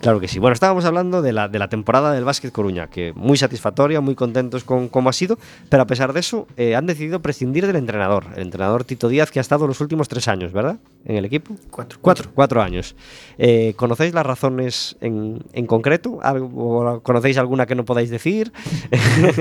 Claro 0.00 0.18
que 0.18 0.26
sí. 0.26 0.40
Bueno, 0.40 0.54
estábamos 0.54 0.84
hablando 0.84 1.22
de 1.22 1.32
la, 1.32 1.46
de 1.46 1.58
la 1.60 1.68
temporada 1.68 2.12
del 2.12 2.24
Básquet 2.24 2.50
Coruña, 2.50 2.88
que 2.88 3.12
muy 3.14 3.36
satisfactoria, 3.36 4.00
muy 4.00 4.16
contentos 4.16 4.64
con 4.64 4.88
cómo 4.88 5.10
ha 5.10 5.12
sido, 5.12 5.38
pero 5.68 5.84
a 5.84 5.86
pesar 5.86 6.12
de 6.12 6.18
eso 6.20 6.48
eh, 6.56 6.74
han 6.74 6.86
decidido 6.86 7.22
prescindir 7.22 7.64
del 7.64 7.76
entrenador, 7.76 8.24
el 8.34 8.42
entrenador 8.42 8.82
Tito 8.82 9.08
Díaz, 9.08 9.30
que 9.30 9.38
ha 9.38 9.42
estado 9.42 9.68
los 9.68 9.80
últimos 9.80 10.08
tres 10.08 10.26
años, 10.26 10.52
¿verdad? 10.52 10.78
En 11.06 11.16
el 11.16 11.24
equipo. 11.26 11.54
Cuatro. 11.70 11.98
Cuatro, 12.00 12.30
cuatro 12.34 12.62
años. 12.62 12.96
Eh, 13.36 13.74
¿Conocéis 13.76 14.14
las 14.14 14.24
razones 14.24 14.96
en, 15.02 15.44
en 15.52 15.66
concreto? 15.66 16.18
¿Algo- 16.22 16.50
o 16.54 17.02
¿Conocéis 17.02 17.36
alguna 17.36 17.66
que 17.66 17.74
no 17.74 17.84
podáis 17.84 18.08
decir? 18.10 18.52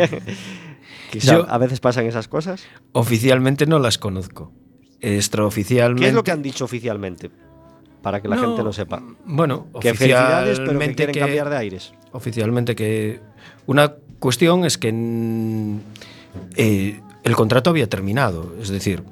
Quizá 1.12 1.34
Yo- 1.38 1.46
a 1.50 1.58
veces 1.58 1.80
pasan 1.80 2.06
esas 2.06 2.28
cosas. 2.28 2.66
Oficialmente 2.92 3.66
no 3.66 3.80
las 3.80 3.98
conozco. 3.98 4.52
Extraoficialmente. 5.02 6.02
¿Qué 6.04 6.10
es 6.10 6.14
lo 6.16 6.24
que 6.24 6.32
han 6.32 6.42
dicho 6.42 6.66
oficialmente? 6.66 7.30
Para 8.02 8.22
que 8.22 8.28
la 8.28 8.36
No, 8.36 8.42
gente 8.48 8.64
lo 8.64 8.74
sepa. 8.74 9.02
Bueno, 9.26 9.68
Que 9.80 9.94
felicidades, 9.94 10.60
pero 10.60 10.72
que 10.72 10.76
oficialmente 10.76 10.96
quieren 10.96 11.14
que- 11.14 11.20
cambiar 11.20 11.50
de 11.50 11.58
aires. 11.58 11.94
Oficialmente 12.12 12.76
que. 12.76 13.22
Una 13.66 13.94
cuestión 14.20 14.66
es 14.66 14.78
que 14.78 14.90
eh, 16.58 17.02
el 17.24 17.36
contrato 17.36 17.70
había 17.70 17.88
terminado. 17.88 18.54
Es 18.62 18.70
decir, 18.70 19.04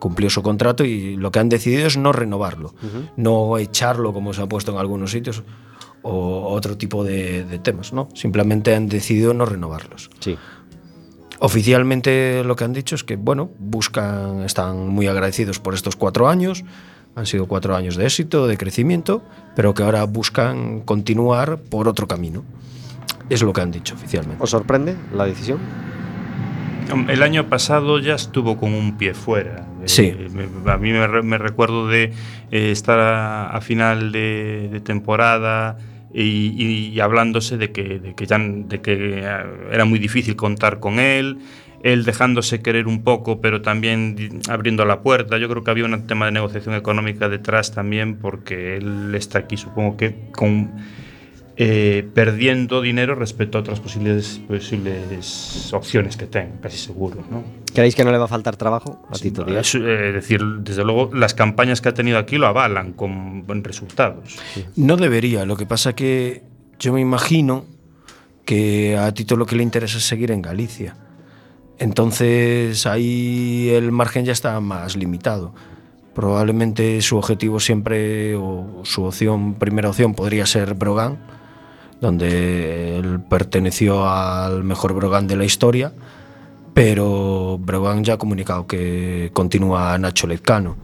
cumplió 0.00 0.28
su 0.28 0.42
contrato 0.42 0.84
y 0.84 1.16
lo 1.16 1.30
que 1.30 1.38
han 1.38 1.48
decidido 1.48 1.86
es 1.86 1.96
no 1.96 2.10
renovarlo. 2.10 2.74
No 3.16 3.56
echarlo 3.58 4.12
como 4.12 4.32
se 4.32 4.42
ha 4.42 4.48
puesto 4.48 4.72
en 4.72 4.78
algunos 4.78 5.12
sitios 5.12 5.44
o 6.02 6.48
otro 6.52 6.76
tipo 6.76 7.04
de, 7.04 7.44
de 7.44 7.58
temas, 7.60 7.92
¿no? 7.92 8.08
Simplemente 8.14 8.74
han 8.74 8.88
decidido 8.88 9.34
no 9.34 9.44
renovarlos. 9.44 10.10
Sí. 10.18 10.36
Oficialmente 11.38 12.42
lo 12.44 12.56
que 12.56 12.64
han 12.64 12.72
dicho 12.72 12.94
es 12.94 13.04
que, 13.04 13.16
bueno, 13.16 13.50
buscan, 13.58 14.42
están 14.42 14.88
muy 14.88 15.06
agradecidos 15.06 15.58
por 15.58 15.74
estos 15.74 15.96
cuatro 15.96 16.28
años, 16.28 16.64
han 17.14 17.26
sido 17.26 17.46
cuatro 17.46 17.76
años 17.76 17.96
de 17.96 18.04
éxito, 18.04 18.46
de 18.46 18.56
crecimiento, 18.56 19.22
pero 19.56 19.72
que 19.74 19.82
ahora 19.82 20.04
buscan 20.04 20.80
continuar 20.80 21.58
por 21.58 21.88
otro 21.88 22.06
camino. 22.06 22.44
Es 23.30 23.42
lo 23.42 23.52
que 23.52 23.60
han 23.60 23.70
dicho 23.70 23.94
oficialmente. 23.94 24.42
¿Os 24.42 24.50
sorprende 24.50 24.96
la 25.14 25.24
decisión? 25.24 25.60
El 27.08 27.22
año 27.22 27.48
pasado 27.48 28.00
ya 28.00 28.14
estuvo 28.14 28.56
con 28.56 28.74
un 28.74 28.98
pie 28.98 29.14
fuera. 29.14 29.66
Eh, 29.82 29.88
Sí. 29.88 30.12
me- 30.34 30.70
a 30.70 30.76
mí 30.78 30.92
me, 30.92 31.06
re- 31.06 31.22
me 31.22 31.38
recuerdo 31.38 31.88
de 31.88 32.12
eh, 32.50 32.70
estar 32.70 32.98
a, 32.98 33.60
final 33.60 34.12
de, 34.12 34.80
temporada 34.84 35.78
y, 36.12 36.90
y 36.92 37.00
hablándose 37.00 37.56
de 37.56 37.70
que, 37.72 37.98
de 38.00 38.14
que 38.14 38.26
ya 38.26 38.38
de 38.38 38.80
que 38.80 39.20
eh, 39.20 39.44
era 39.72 39.84
muy 39.84 39.98
difícil 39.98 40.36
contar 40.36 40.80
con 40.80 40.98
él, 40.98 41.38
él 41.82 42.04
dejándose 42.04 42.60
querer 42.60 42.86
un 42.86 43.02
poco, 43.04 43.40
pero 43.40 43.62
también 43.62 44.40
abriendo 44.50 44.84
la 44.84 45.00
puerta. 45.00 45.38
Yo 45.38 45.48
creo 45.48 45.64
que 45.64 45.70
había 45.70 45.84
un 45.86 46.06
tema 46.06 46.26
de 46.26 46.32
negociación 46.32 46.74
económica 46.74 47.28
detrás 47.28 47.72
también, 47.74 48.16
porque 48.16 48.76
él 48.76 49.14
está 49.14 49.38
aquí, 49.38 49.56
supongo 49.56 49.96
que 49.96 50.14
con 50.32 50.72
eh, 51.62 52.08
perdiendo 52.14 52.80
dinero 52.80 53.14
respecto 53.14 53.58
a 53.58 53.60
otras 53.60 53.80
posibles, 53.80 54.40
posibles 54.48 55.70
opciones 55.74 56.16
que 56.16 56.24
tenga, 56.24 56.58
casi 56.62 56.78
seguro. 56.78 57.22
¿no? 57.30 57.44
¿Creéis 57.74 57.94
que 57.94 58.02
no 58.02 58.10
le 58.10 58.16
va 58.16 58.24
a 58.24 58.28
faltar 58.28 58.56
trabajo 58.56 59.06
a 59.10 59.18
Tito 59.18 59.44
Díaz? 59.44 59.66
Es 59.66 59.74
eh, 59.74 59.78
decir, 59.78 60.40
desde 60.60 60.84
luego, 60.84 61.10
las 61.12 61.34
campañas 61.34 61.82
que 61.82 61.90
ha 61.90 61.92
tenido 61.92 62.16
aquí 62.16 62.38
lo 62.38 62.46
avalan 62.46 62.94
con 62.94 63.46
buenos 63.46 63.66
resultados. 63.66 64.38
No 64.74 64.96
debería, 64.96 65.44
lo 65.44 65.58
que 65.58 65.66
pasa 65.66 65.94
que 65.94 66.44
yo 66.78 66.94
me 66.94 67.02
imagino 67.02 67.66
que 68.46 68.96
a 68.96 69.12
Tito 69.12 69.36
lo 69.36 69.44
que 69.44 69.56
le 69.56 69.62
interesa 69.62 69.98
es 69.98 70.04
seguir 70.04 70.30
en 70.30 70.40
Galicia. 70.40 70.96
Entonces 71.78 72.86
ahí 72.86 73.68
el 73.68 73.92
margen 73.92 74.24
ya 74.24 74.32
está 74.32 74.58
más 74.60 74.96
limitado. 74.96 75.54
Probablemente 76.14 77.02
su 77.02 77.18
objetivo 77.18 77.60
siempre, 77.60 78.34
o 78.34 78.80
su 78.84 79.04
opción, 79.04 79.56
primera 79.56 79.90
opción 79.90 80.14
podría 80.14 80.46
ser 80.46 80.72
Brogan, 80.72 81.18
donde 82.00 82.98
él 82.98 83.20
perteneció 83.28 84.08
al 84.08 84.64
mejor 84.64 84.94
Brogan 84.94 85.26
de 85.26 85.36
la 85.36 85.44
historia, 85.44 85.92
pero 86.74 87.58
Brogan 87.58 88.04
ya 88.04 88.14
ha 88.14 88.18
comunicado 88.18 88.66
que 88.66 89.30
continúa 89.32 89.98
Nacho 89.98 90.26
Lezcano. 90.26 90.76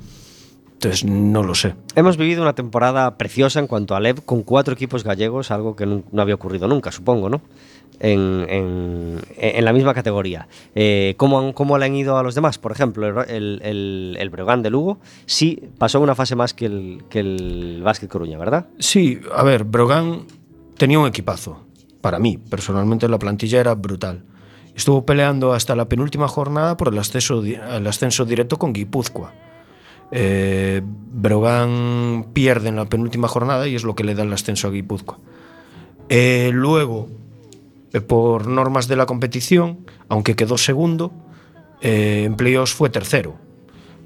Entonces 0.74 1.04
no 1.04 1.42
lo 1.42 1.54
sé. 1.54 1.74
Hemos 1.94 2.18
vivido 2.18 2.42
una 2.42 2.54
temporada 2.54 3.16
preciosa 3.16 3.60
en 3.60 3.66
cuanto 3.66 3.94
a 3.96 4.00
LEV 4.00 4.22
con 4.24 4.42
cuatro 4.42 4.74
equipos 4.74 5.04
gallegos, 5.04 5.50
algo 5.50 5.74
que 5.74 5.86
no 5.86 6.22
había 6.22 6.34
ocurrido 6.34 6.68
nunca, 6.68 6.92
supongo, 6.92 7.30
¿no? 7.30 7.40
En, 7.98 8.44
en- 8.50 9.20
en 9.38 9.64
la 9.64 9.72
misma 9.72 9.94
categoría. 9.94 10.48
Eh, 10.74 11.14
¿cómo, 11.16 11.38
han- 11.40 11.54
cómo 11.54 11.78
le 11.78 11.86
han 11.86 11.96
ido 11.96 12.18
a 12.18 12.22
los 12.22 12.34
demás? 12.34 12.58
Por 12.58 12.72
ejemplo, 12.72 13.06
el, 13.24 13.62
el, 13.62 14.16
el, 14.20 14.28
Breogán 14.30 14.62
de 14.62 14.68
Lugo 14.68 14.98
sí 15.24 15.62
pasó 15.78 15.98
una 16.00 16.14
fase 16.14 16.36
más 16.36 16.52
que 16.52 16.66
el, 16.66 17.04
que 17.08 17.20
el 17.20 17.80
Básquet 17.82 18.10
Coruña, 18.10 18.36
¿verdad? 18.36 18.66
Sí, 18.78 19.18
a 19.34 19.42
ver, 19.44 19.64
Brogan 19.64 20.24
tenía 20.76 20.98
un 20.98 21.06
equipazo. 21.06 21.64
Para 22.00 22.18
mí, 22.18 22.38
personalmente, 22.38 23.08
la 23.08 23.18
plantilla 23.18 23.60
era 23.60 23.74
brutal. 23.74 24.24
Estuvo 24.74 25.06
peleando 25.06 25.52
hasta 25.52 25.74
la 25.74 25.88
penúltima 25.88 26.28
jornada 26.28 26.76
por 26.76 26.88
el 26.88 26.98
ascenso, 26.98 27.42
el 27.42 27.86
ascenso 27.86 28.24
directo 28.24 28.58
con 28.58 28.72
Guipúzcoa. 28.72 29.32
Eh, 30.12 30.82
Brogan 30.84 32.26
pierde 32.32 32.68
en 32.68 32.76
la 32.76 32.84
penúltima 32.84 33.26
jornada 33.26 33.66
y 33.66 33.74
es 33.74 33.82
lo 33.82 33.94
que 33.94 34.04
le 34.04 34.14
da 34.14 34.22
el 34.22 34.32
ascenso 34.32 34.68
a 34.68 34.70
Guipúzcoa. 34.70 35.18
Eh, 36.08 36.50
luego, 36.52 37.08
eh, 37.92 38.00
por 38.00 38.46
normas 38.46 38.86
de 38.86 38.96
la 38.96 39.06
competición, 39.06 39.86
aunque 40.08 40.36
quedó 40.36 40.58
segundo, 40.58 41.12
eh, 41.80 42.24
en 42.24 42.36
playoffs 42.36 42.74
fue 42.74 42.90
tercero 42.90 43.46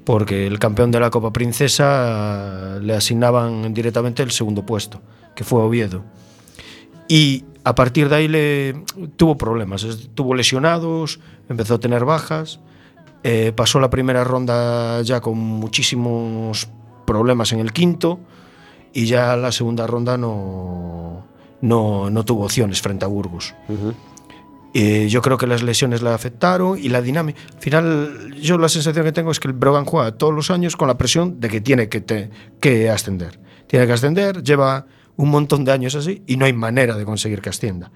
porque 0.03 0.47
el 0.47 0.59
campeón 0.59 0.91
de 0.91 0.99
la 0.99 1.09
Copa 1.09 1.31
Princesa 1.31 2.77
eh, 2.77 2.79
le 2.81 2.93
asignaban 2.93 3.73
directamente 3.73 4.23
el 4.23 4.31
segundo 4.31 4.65
puesto, 4.65 5.01
que 5.35 5.43
fue 5.43 5.61
Oviedo. 5.61 6.03
Y 7.11 7.43
a 7.65 7.75
partir 7.75 8.07
de 8.07 8.15
ahí 8.15 8.27
le 8.29 8.83
tuvo 9.17 9.35
problemas, 9.37 9.85
tuvo 10.15 10.33
lesionados, 10.33 11.19
empezó 11.49 11.75
a 11.75 11.79
tener 11.79 12.05
bajas, 12.05 12.61
eh, 13.23 13.51
pasó 13.53 13.81
la 13.81 13.89
primera 13.89 14.23
ronda 14.23 15.01
ya 15.01 15.19
con 15.19 15.37
muchísimos 15.37 16.69
problemas 17.05 17.51
en 17.51 17.59
el 17.59 17.73
quinto 17.73 18.19
y 18.93 19.07
ya 19.07 19.35
la 19.35 19.51
segunda 19.51 19.87
ronda 19.87 20.17
no, 20.17 21.25
no, 21.59 22.09
no 22.09 22.23
tuvo 22.23 22.45
opciones 22.45 22.81
frente 22.81 23.03
a 23.03 23.09
Burgos. 23.09 23.53
Eh, 24.73 25.07
yo 25.09 25.21
creo 25.21 25.37
que 25.37 25.47
las 25.47 25.63
lesiones 25.63 26.01
le 26.01 26.11
afectaron 26.11 26.79
y 26.79 26.87
la 26.87 27.01
dinámica. 27.01 27.41
Al 27.53 27.59
final, 27.61 28.33
yo 28.41 28.57
la 28.57 28.69
sensación 28.69 29.03
que 29.03 29.11
tengo 29.11 29.31
es 29.31 29.39
que 29.41 29.49
el 29.49 29.53
Brogan 29.53 29.83
juega 29.83 30.13
todos 30.13 30.33
los 30.33 30.49
años 30.49 30.77
con 30.77 30.87
la 30.87 30.97
presión 30.97 31.41
de 31.41 31.49
que 31.49 31.59
tiene 31.59 31.89
que, 31.89 31.99
te- 31.99 32.29
que 32.61 32.89
ascender. 32.89 33.37
Tiene 33.67 33.85
que 33.85 33.91
ascender, 33.93 34.41
lleva 34.43 34.85
un 35.17 35.29
montón 35.29 35.65
de 35.65 35.71
años 35.71 35.95
así 35.95 36.23
y 36.27 36.37
no 36.37 36.45
hay 36.45 36.53
manera 36.53 36.95
de 36.95 37.05
conseguir 37.05 37.41
que 37.41 37.49
ascienda. 37.49 37.91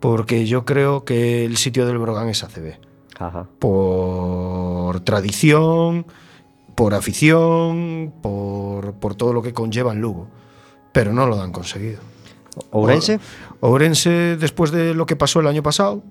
Porque 0.00 0.46
yo 0.46 0.64
creo 0.64 1.04
que 1.04 1.44
el 1.44 1.56
sitio 1.56 1.86
del 1.86 1.98
Brogan 1.98 2.28
es 2.28 2.42
ACB. 2.42 2.78
Ajá. 3.18 3.46
Por 3.58 5.00
tradición, 5.00 6.06
por 6.74 6.94
afición, 6.94 8.12
por, 8.22 8.94
por 8.94 9.14
todo 9.14 9.32
lo 9.32 9.42
que 9.42 9.52
conlleva 9.52 9.92
en 9.92 10.00
Lugo. 10.00 10.28
Pero 10.92 11.12
no 11.12 11.26
lo 11.26 11.40
han 11.40 11.52
conseguido. 11.52 12.00
¿Ourense? 12.70 13.20
Ourense, 13.60 14.36
después 14.36 14.70
de 14.72 14.94
lo 14.94 15.06
que 15.06 15.16
pasó 15.16 15.40
el 15.40 15.46
año 15.46 15.62
pasado, 15.62 16.02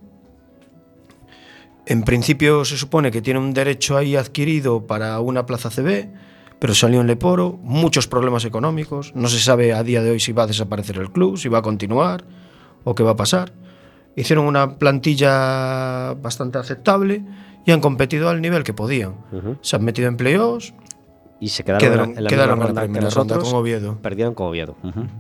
en 1.86 2.04
principio 2.04 2.66
se 2.66 2.78
supone 2.78 3.12
que 3.12 3.22
tiene 3.22 3.39
un 3.39 3.54
derecho 3.54 3.97
ahí 3.97 4.16
adquirido 4.16 4.88
para 4.88 5.20
una 5.20 5.45
plaza 5.45 5.70
CB, 5.70 6.10
pero 6.62 6.76
salió 6.76 7.01
en 7.01 7.07
Leporo, 7.07 7.57
muchos 7.64 8.07
problemas 8.07 8.45
económicos, 8.45 9.14
no 9.16 9.30
se 9.30 9.39
sabe 9.39 9.74
a 9.74 9.82
día 9.82 10.03
de 10.03 10.12
hoy 10.12 10.20
si 10.20 10.32
va 10.32 10.43
a 10.43 10.47
desaparecer 10.47 10.97
el 10.97 11.12
club, 11.12 11.36
si 11.36 11.49
va 11.49 11.57
a 11.57 11.62
continuar 11.64 12.24
o 12.84 12.93
qué 12.93 13.01
va 13.01 13.12
a 13.12 13.16
pasar. 13.16 13.51
Hicieron 14.16 14.45
una 14.45 14.78
plantilla 14.78 16.14
bastante 16.14 16.59
aceptable 16.59 17.26
y 17.66 17.72
han 17.72 17.82
competido 17.82 18.30
al 18.30 18.41
nivel 18.41 18.64
que 18.64 18.76
podían. 18.76 19.16
Se 19.62 19.76
han 19.76 19.84
metido 19.84 20.07
en 20.07 20.18
playoffs, 20.18 20.76
Y 21.41 21.49
se 21.49 21.63
quedaron, 21.63 21.81
Quedaron- 21.89 22.17
en 22.17 22.23
la 22.23 22.29
quedaron 22.29 22.59
misma 22.59 22.69
en 22.69 22.75
ronda 22.77 22.81
que 22.81 22.87
ronda 22.87 23.01
nosotros. 23.35 23.43
con 23.51 23.55
Oviedo. 23.61 23.97
Perdieron 24.01 24.33
con 24.35 24.47
Oviedo. 24.47 24.77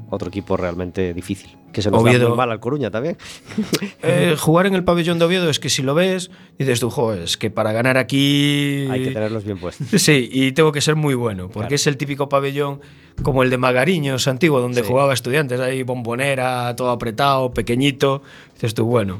Otro 0.09 0.27
equipo 0.29 0.55
realmente 0.55 1.13
difícil. 1.15 1.57
Que 1.73 1.81
se 1.81 1.89
nos 1.89 2.03
da 2.03 2.09
Oviedo- 2.11 2.27
muy 2.29 2.37
mal 2.37 2.51
al 2.51 2.59
Coruña 2.59 2.91
también. 2.91 3.17
Eh, 4.03 4.35
jugar 4.39 4.65
en 4.67 4.75
el 4.75 4.83
pabellón 4.83 5.19
de 5.19 5.25
Oviedo 5.25 5.49
es 5.49 5.59
que 5.59 5.69
si 5.69 5.81
lo 5.83 5.93
ves, 5.95 6.29
dices 6.59 6.79
tú, 6.79 6.89
jo, 6.89 7.13
es 7.13 7.37
que 7.37 7.49
para 7.49 7.71
ganar 7.71 7.97
aquí... 7.97 8.87
Hay 8.89 9.03
que 9.03 9.11
tenerlos 9.11 9.43
bien 9.43 9.57
puestos. 9.59 9.87
Sí, 10.01 10.29
y 10.31 10.51
tengo 10.53 10.71
que 10.71 10.81
ser 10.81 10.95
muy 10.95 11.15
bueno, 11.15 11.45
porque 11.47 11.59
Claro. 11.69 11.75
es 11.75 11.87
el 11.87 11.97
típico 11.97 12.29
pabellón 12.29 12.81
como 13.23 13.41
el 13.43 13.49
de 13.49 13.57
Magariños 13.57 14.27
antiguo, 14.27 14.59
donde 14.59 14.81
Sí. 14.81 14.87
jugaba 14.87 15.13
estudiantes, 15.13 15.59
ahí 15.59 15.83
bombonera, 15.83 16.75
todo 16.75 16.89
apretado, 16.91 17.51
pequeñito. 17.53 18.21
Dices 18.53 18.73
tú, 18.73 18.85
bueno, 18.85 19.19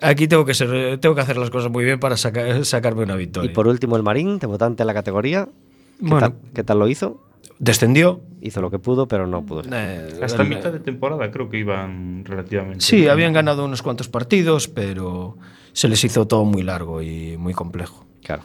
aquí 0.00 0.26
tengo 0.28 0.44
que 0.44 0.54
ser, 0.54 0.98
tengo 1.00 1.14
que 1.14 1.20
hacer 1.22 1.36
las 1.36 1.50
cosas 1.50 1.70
muy 1.70 1.84
bien 1.84 1.98
para 2.00 2.16
saca- 2.16 2.64
sacarme 2.64 3.02
una 3.02 3.14
Y 3.14 3.18
victoria. 3.18 3.52
por 3.52 3.66
último, 3.68 3.96
el 3.96 4.02
Marín, 4.02 4.38
debutante 4.38 4.82
en 4.82 4.86
la 4.86 4.94
categoría. 4.94 5.48
¿Qué, 5.98 6.06
Bueno. 6.08 6.20
tal, 6.20 6.34
qué 6.54 6.64
tal 6.64 6.78
lo 6.78 6.88
hizo? 6.88 7.20
Descendió. 7.58 8.20
Hizo 8.40 8.60
lo 8.60 8.70
que 8.70 8.78
pudo, 8.78 9.08
pero 9.08 9.26
no 9.26 9.44
pudo. 9.46 9.62
eh, 9.72 10.18
Hasta 10.22 10.42
el- 10.42 10.48
mitad 10.50 10.70
de 10.72 10.80
temporada 10.80 11.30
creo 11.30 11.48
que 11.48 11.58
iban 11.58 12.24
relativamente. 12.26 12.80
Sí, 12.84 12.96
bien. 12.96 13.10
habían 13.10 13.32
ganado 13.32 13.64
unos 13.64 13.80
cuantos 13.80 14.08
partidos, 14.08 14.68
pero 14.68 15.38
se 15.72 15.88
les 15.88 16.04
hizo 16.04 16.26
todo 16.26 16.44
muy 16.44 16.62
largo 16.62 17.00
y 17.00 17.36
muy 17.38 17.54
complejo. 17.54 18.04
Claro. 18.22 18.42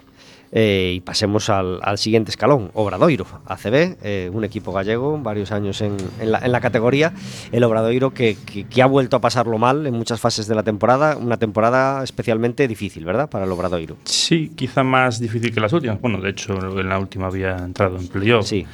Eh, 0.52 0.94
y 0.96 1.00
pasemos 1.00 1.48
al, 1.48 1.78
al 1.82 1.96
siguiente 1.96 2.30
escalón, 2.32 2.72
Obradoiro, 2.74 3.24
ACB, 3.46 3.96
eh, 4.02 4.30
un 4.32 4.42
equipo 4.42 4.72
gallego, 4.72 5.16
varios 5.18 5.52
años 5.52 5.80
en, 5.80 5.96
en 6.20 6.32
la, 6.32 6.40
en 6.40 6.50
la 6.50 6.60
categoría. 6.60 7.12
El 7.52 7.62
Obradoiro 7.62 8.12
que, 8.12 8.36
que- 8.46 8.64
que 8.64 8.82
ha 8.82 8.86
vuelto 8.86 9.16
a 9.16 9.20
pasarlo 9.20 9.58
mal 9.58 9.86
en 9.86 9.94
muchas 9.94 10.20
fases 10.20 10.48
de 10.48 10.56
la 10.56 10.64
temporada, 10.64 11.16
una 11.16 11.36
temporada 11.36 12.02
especialmente 12.02 12.66
difícil, 12.66 13.04
¿verdad? 13.04 13.30
Para 13.30 13.44
el 13.44 13.52
Obradoiro. 13.52 13.96
Sí, 14.04 14.50
quizá 14.56 14.82
más 14.82 15.20
difícil 15.20 15.54
que 15.54 15.60
las 15.60 15.72
últimas. 15.72 16.00
Bueno, 16.00 16.20
de 16.20 16.30
hecho, 16.30 16.52
en 16.80 16.88
la 16.88 16.98
última 16.98 17.28
había 17.28 17.56
entrado 17.56 17.96
en 17.98 18.08
playoff. 18.08 18.46
Sí. 18.46 18.66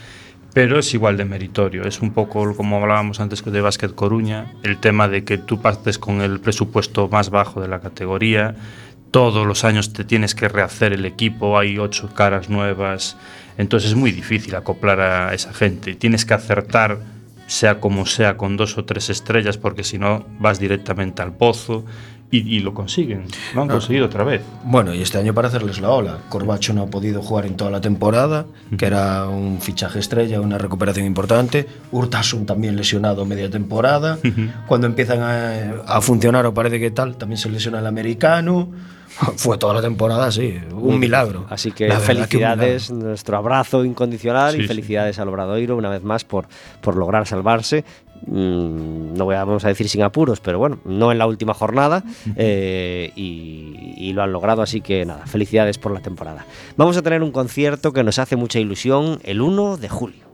Pero 0.55 0.79
es 0.79 0.95
igual 0.95 1.19
de 1.19 1.27
meritorio. 1.27 1.83
Es 1.85 2.01
un 2.01 2.13
poco 2.15 2.55
como 2.57 2.79
hablábamos 2.81 3.21
antes 3.21 3.45
de 3.45 3.61
Básquet 3.61 3.95
Coruña, 3.95 4.55
el 4.63 4.79
tema 4.79 5.07
de 5.07 5.23
que 5.25 5.37
tú 5.37 5.61
partes 5.61 5.99
con 5.99 6.23
el 6.23 6.41
presupuesto 6.41 7.09
más 7.09 7.29
bajo 7.29 7.61
de 7.61 7.69
la 7.69 7.81
categoría. 7.81 8.55
Todos 9.11 9.47
los 9.47 9.65
años 9.65 9.93
te 9.93 10.05
tienes 10.05 10.35
que 10.35 10.49
rehacer 10.49 10.93
el 10.93 11.05
equipo, 11.05 11.59
hay 11.59 11.79
ocho 11.79 12.09
caras 12.15 12.51
nuevas. 12.51 13.17
Entonces 13.57 13.91
es 13.91 13.97
muy 13.97 14.13
difícil 14.13 14.55
acoplar 14.55 15.01
a 15.01 15.33
esa 15.33 15.55
gente. 15.55 15.95
Tienes 15.95 16.25
que 16.25 16.35
acertar, 16.35 16.99
sea 17.47 17.81
como 17.81 18.05
sea, 18.05 18.37
con 18.37 18.57
dos 18.57 18.77
o 18.77 18.85
tres 18.85 19.09
estrellas, 19.09 19.57
porque 19.57 19.85
si 19.85 19.99
no 19.99 20.27
vas 20.39 20.59
directamente 20.59 21.23
al 21.23 21.33
pozo. 21.33 21.85
Y, 22.29 22.39
y 22.57 22.59
lo 22.59 22.75
consiguen. 22.75 23.27
Lo 23.55 23.63
han 23.63 23.69
conseguido 23.69 24.07
otra 24.07 24.25
vez. 24.25 24.43
Bueno, 24.65 24.93
y 24.93 25.01
este 25.01 25.17
año 25.17 25.33
para 25.33 25.47
hacerles 25.47 25.81
la 25.81 25.91
ola. 25.91 26.19
Corbacho 26.29 26.75
no 26.75 26.83
ha 26.83 26.87
podido 26.87 27.23
jugar 27.23 27.47
en 27.47 27.57
toda 27.57 27.71
la 27.71 27.81
temporada, 27.81 28.47
que 28.77 28.85
era 28.85 29.29
un 29.29 29.61
fichaje 29.61 30.01
estrella, 30.01 30.41
una 30.41 30.59
recuperación 30.59 31.07
importante. 31.07 31.69
Urtasun 31.93 32.45
también 32.45 32.75
lesionado 32.75 33.25
media 33.27 33.49
temporada. 33.49 34.19
Cuando 34.67 34.89
empiezan 34.89 35.21
a, 35.21 35.83
a 35.87 36.01
funcionar 36.01 36.45
o 36.47 36.53
parece 36.53 36.81
que 36.81 36.91
tal, 36.91 37.17
también 37.17 37.39
se 37.39 37.49
lesiona 37.49 37.79
el 37.79 37.87
americano. 37.87 38.71
Fue 39.37 39.57
toda 39.59 39.75
la 39.75 39.81
temporada, 39.83 40.31
sí, 40.31 40.59
un 40.73 40.99
milagro. 40.99 41.47
Así 41.49 41.73
que 41.73 41.89
La 41.89 42.01
felicidades, 42.01 42.91
nuestro 42.91 43.37
abrazo 43.37 43.85
incondicional 43.85 44.53
Sí, 44.53 44.59
y 44.59 44.63
sí. 44.63 44.69
felicidades 44.69 45.19
al 45.19 45.29
Obradoiro 45.29 45.77
una 45.77 45.91
vez 45.91 46.03
más 46.03 46.25
por, 46.25 46.47
por 46.81 46.97
lograr 46.97 47.27
salvarse. 47.27 47.85
Mm, 48.27 49.15
no 49.15 49.25
voy 49.25 49.35
a, 49.35 49.45
vamos 49.45 49.65
a 49.65 49.69
decir 49.69 49.89
sin 49.89 50.03
apuros, 50.03 50.41
pero 50.41 50.59
bueno, 50.59 50.79
no 50.85 51.13
en 51.13 51.19
la 51.19 51.27
última 51.27 51.55
jornada 51.55 52.03
eh, 52.37 53.13
y, 53.15 53.95
y 53.97 54.13
lo 54.13 54.23
han 54.23 54.33
logrado, 54.33 54.63
así 54.63 54.81
que 54.81 55.05
nada, 55.05 55.27
felicidades 55.27 55.79
por 55.79 55.93
la 55.93 56.01
temporada. 56.01 56.47
Vamos 56.77 56.97
a 56.97 57.03
tener 57.03 57.23
un 57.23 57.31
concierto 57.33 57.93
que 57.93 58.03
nos 58.05 58.19
hace 58.19 58.37
mucha 58.37 58.59
ilusión 58.59 59.19
el 59.25 59.41
1 59.41 59.77
de 59.77 59.89
julio. 59.89 60.26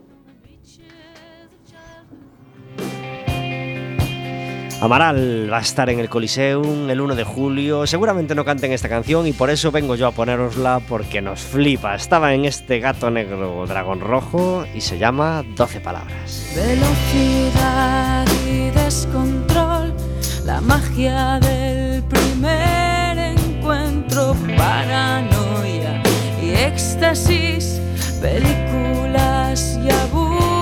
Amaral 4.83 5.49
va 5.49 5.59
a 5.59 5.61
estar 5.61 5.89
en 5.89 6.01
el 6.01 6.09
Coliseum 6.09 6.89
el 6.89 6.99
1 6.99 7.15
de 7.15 7.23
julio. 7.23 7.87
Seguramente 7.87 8.35
no 8.35 8.43
canten 8.43 8.73
esta 8.73 8.89
canción 8.89 9.25
y 9.25 9.31
por 9.31 9.49
eso 9.49 9.71
vengo 9.71 9.95
yo 9.95 10.07
a 10.07 10.11
ponerosla 10.11 10.81
porque 10.89 11.21
nos 11.21 11.39
flipa. 11.39 11.95
Estaba 11.95 12.33
en 12.33 12.43
este 12.43 12.81
gato 12.81 13.09
negro 13.09 13.65
dragón 13.65 14.01
rojo 14.01 14.65
y 14.75 14.81
se 14.81 14.97
llama 14.97 15.45
12 15.55 15.79
palabras. 15.79 16.51
Velocidad 16.53 18.27
y 18.45 18.71
descontrol, 18.71 19.93
la 20.43 20.59
magia 20.59 21.39
del 21.39 22.03
primer 22.03 23.17
encuentro, 23.17 24.35
paranoia 24.57 26.03
y 26.41 26.55
éxtasis, 26.55 27.79
películas 28.21 29.79
y 29.81 29.89
aburrimiento, 29.89 30.52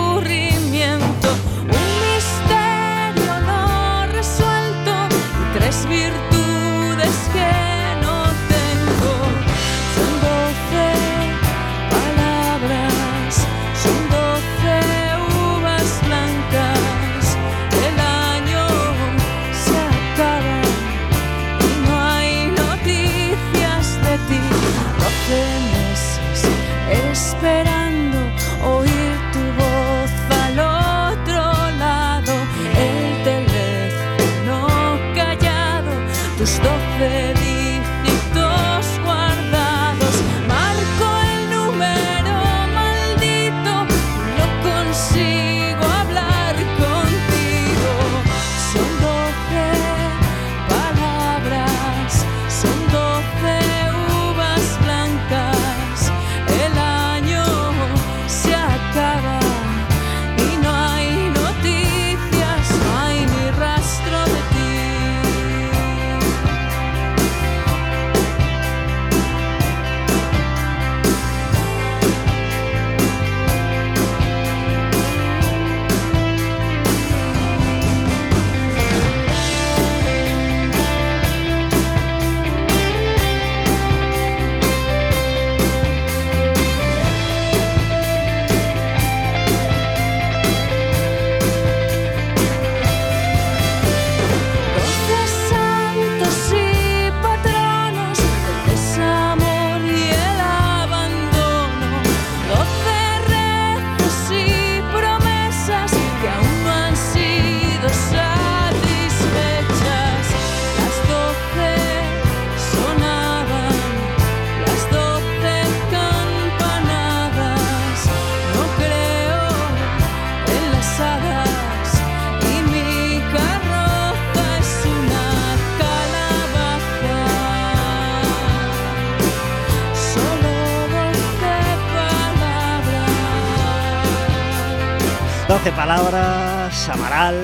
12 135.91 136.03
palabras, 136.03 136.89
Amaral. 136.89 137.35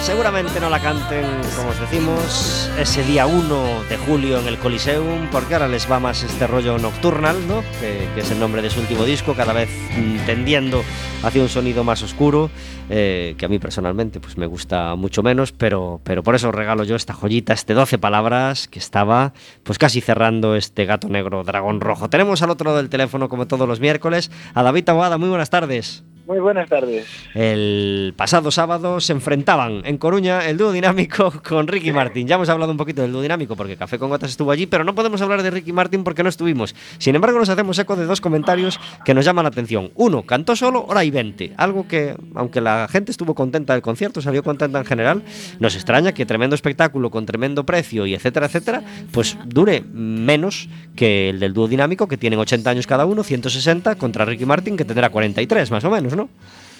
Seguramente 0.00 0.60
no 0.60 0.70
la 0.70 0.78
canten, 0.78 1.24
como 1.56 1.70
os 1.70 1.80
decimos, 1.80 2.70
ese 2.78 3.02
día 3.02 3.26
1 3.26 3.84
de 3.88 3.96
julio 3.96 4.38
en 4.38 4.46
el 4.46 4.56
Coliseum, 4.56 5.28
porque 5.32 5.54
ahora 5.54 5.66
les 5.66 5.90
va 5.90 5.98
más 5.98 6.22
este 6.22 6.46
rollo 6.46 6.78
nocturnal, 6.78 7.36
¿no? 7.48 7.62
Que, 7.80 8.08
que 8.14 8.20
es 8.20 8.30
el 8.30 8.38
nombre 8.38 8.62
de 8.62 8.70
su 8.70 8.78
último 8.80 9.04
disco, 9.04 9.34
cada 9.34 9.52
vez 9.52 9.68
mm, 9.68 10.26
tendiendo 10.26 10.82
hacia 11.24 11.42
un 11.42 11.48
sonido 11.48 11.82
más 11.82 12.02
oscuro, 12.04 12.50
eh, 12.88 13.34
que 13.36 13.46
a 13.46 13.48
mí 13.48 13.58
personalmente 13.58 14.20
pues 14.20 14.38
me 14.38 14.46
gusta 14.46 14.94
mucho 14.94 15.24
menos, 15.24 15.50
pero, 15.50 16.00
pero 16.04 16.22
por 16.22 16.36
eso 16.36 16.50
os 16.50 16.54
regalo 16.54 16.84
yo 16.84 16.94
esta 16.94 17.14
joyita, 17.14 17.52
este 17.52 17.74
12 17.74 17.98
palabras, 17.98 18.68
que 18.68 18.78
estaba 18.78 19.32
pues 19.64 19.78
casi 19.78 20.00
cerrando 20.00 20.54
este 20.54 20.84
gato 20.86 21.08
negro 21.08 21.42
dragón 21.42 21.80
rojo. 21.80 22.08
Tenemos 22.08 22.42
al 22.42 22.50
otro 22.50 22.66
lado 22.66 22.76
del 22.76 22.90
teléfono, 22.90 23.28
como 23.28 23.48
todos 23.48 23.66
los 23.66 23.80
miércoles, 23.80 24.30
a 24.54 24.62
David 24.62 24.88
Aguada. 24.88 25.18
Muy 25.18 25.28
buenas 25.28 25.50
tardes. 25.50 26.04
Muy 26.30 26.38
buenas 26.38 26.68
tardes. 26.68 27.08
El 27.34 28.14
pasado 28.16 28.52
sábado 28.52 29.00
se 29.00 29.12
enfrentaban 29.12 29.82
en 29.84 29.98
Coruña 29.98 30.48
el 30.48 30.58
dúo 30.58 30.70
dinámico 30.70 31.32
con 31.48 31.66
Ricky 31.66 31.90
Martin. 31.90 32.28
Ya 32.28 32.36
hemos 32.36 32.48
hablado 32.48 32.70
un 32.70 32.78
poquito 32.78 33.02
del 33.02 33.10
dúo 33.10 33.20
dinámico 33.20 33.56
porque 33.56 33.76
Café 33.76 33.98
con 33.98 34.10
Gotas 34.10 34.30
estuvo 34.30 34.52
allí, 34.52 34.66
pero 34.66 34.84
no 34.84 34.94
podemos 34.94 35.20
hablar 35.22 35.42
de 35.42 35.50
Ricky 35.50 35.72
Martin 35.72 36.04
porque 36.04 36.22
no 36.22 36.28
estuvimos. 36.28 36.76
Sin 36.98 37.16
embargo, 37.16 37.36
nos 37.40 37.48
hacemos 37.48 37.76
eco 37.80 37.96
de 37.96 38.06
dos 38.06 38.20
comentarios 38.20 38.78
que 39.04 39.12
nos 39.12 39.24
llaman 39.24 39.42
la 39.42 39.48
atención. 39.48 39.90
Uno, 39.96 40.22
cantó 40.22 40.54
solo 40.54 40.84
hora 40.86 41.02
y 41.02 41.10
20, 41.10 41.54
algo 41.56 41.88
que, 41.88 42.14
aunque 42.36 42.60
la 42.60 42.86
gente 42.88 43.10
estuvo 43.10 43.34
contenta 43.34 43.72
del 43.72 43.82
concierto, 43.82 44.22
salió 44.22 44.44
contenta 44.44 44.78
en 44.78 44.84
general, 44.84 45.24
nos 45.58 45.74
extraña 45.74 46.12
que 46.12 46.26
tremendo 46.26 46.54
espectáculo 46.54 47.10
con 47.10 47.26
tremendo 47.26 47.66
precio 47.66 48.06
y 48.06 48.14
etcétera, 48.14 48.46
etcétera, 48.46 48.84
pues 49.10 49.36
dure 49.46 49.80
menos 49.92 50.68
que 50.94 51.30
el 51.30 51.40
del 51.40 51.54
dúo 51.54 51.66
dinámico 51.66 52.06
que 52.06 52.16
tienen 52.16 52.38
80 52.38 52.70
años 52.70 52.86
cada 52.86 53.04
uno, 53.04 53.24
160 53.24 53.96
contra 53.96 54.24
Ricky 54.24 54.46
Martin 54.46 54.76
que 54.76 54.84
tendrá 54.84 55.10
43 55.10 55.72
más 55.72 55.82
o 55.82 55.90
menos, 55.90 56.14
¿no? 56.14 56.19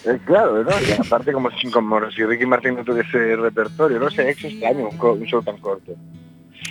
Eh, 0.05 0.19
claro, 0.25 0.65
¿no? 0.65 0.71
Y 0.89 0.93
aparte 0.93 1.33
como 1.33 1.51
como 1.73 2.11
si 2.11 2.25
Ricky 2.25 2.47
Martin 2.47 2.75
no 2.77 2.85
tuviese 2.85 3.37
repertorio, 3.37 3.99
no 3.99 4.11
sé, 4.11 4.31
es 4.31 4.43
extraño 4.45 4.89
un, 4.89 5.25
show 5.27 5.43
tan 5.43 5.59
corto. 5.59 5.93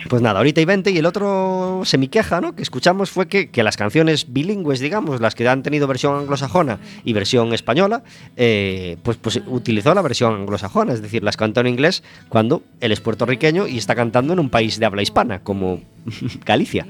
Pues 0.08 0.22
nada, 0.22 0.38
ahorita 0.38 0.60
y 0.60 0.64
20 0.64 0.90
y 0.90 0.98
el 0.98 1.04
otro 1.06 1.82
semiqueja, 1.84 2.40
¿no? 2.40 2.56
Que 2.56 2.62
escuchamos 2.62 3.10
fue 3.10 3.28
que, 3.28 3.50
que 3.50 3.62
las 3.62 3.76
canciones 3.76 4.32
bilingües, 4.32 4.80
digamos, 4.80 5.20
las 5.20 5.34
que 5.34 5.46
han 5.46 5.62
tenido 5.62 5.86
versión 5.86 6.16
anglosajona 6.16 6.78
y 7.04 7.12
versión 7.12 7.52
española, 7.52 8.02
eh, 8.36 8.96
pues, 9.02 9.18
pues 9.18 9.42
utilizó 9.46 9.94
la 9.94 10.00
versión 10.02 10.34
anglosajona, 10.34 10.94
es 10.94 11.02
decir, 11.02 11.22
las 11.22 11.36
cantó 11.36 11.60
en 11.60 11.66
inglés 11.66 12.02
cuando 12.30 12.62
él 12.80 12.92
es 12.92 13.00
puertorriqueño 13.00 13.66
y 13.68 13.76
está 13.78 13.94
cantando 13.94 14.32
en 14.32 14.40
un 14.40 14.48
país 14.48 14.80
de 14.80 14.86
habla 14.86 15.02
hispana, 15.02 15.40
como 15.40 15.82
Galicia. 16.46 16.86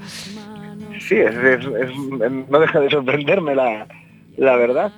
Sí, 1.07 1.15
es, 1.15 1.35
es- 1.35 1.65
es- 1.65 2.49
no 2.49 2.59
deja 2.59 2.79
de 2.79 2.89
sorprenderme 2.89 3.55
la, 3.55 3.87
la 4.37 4.55
verdad. 4.55 4.91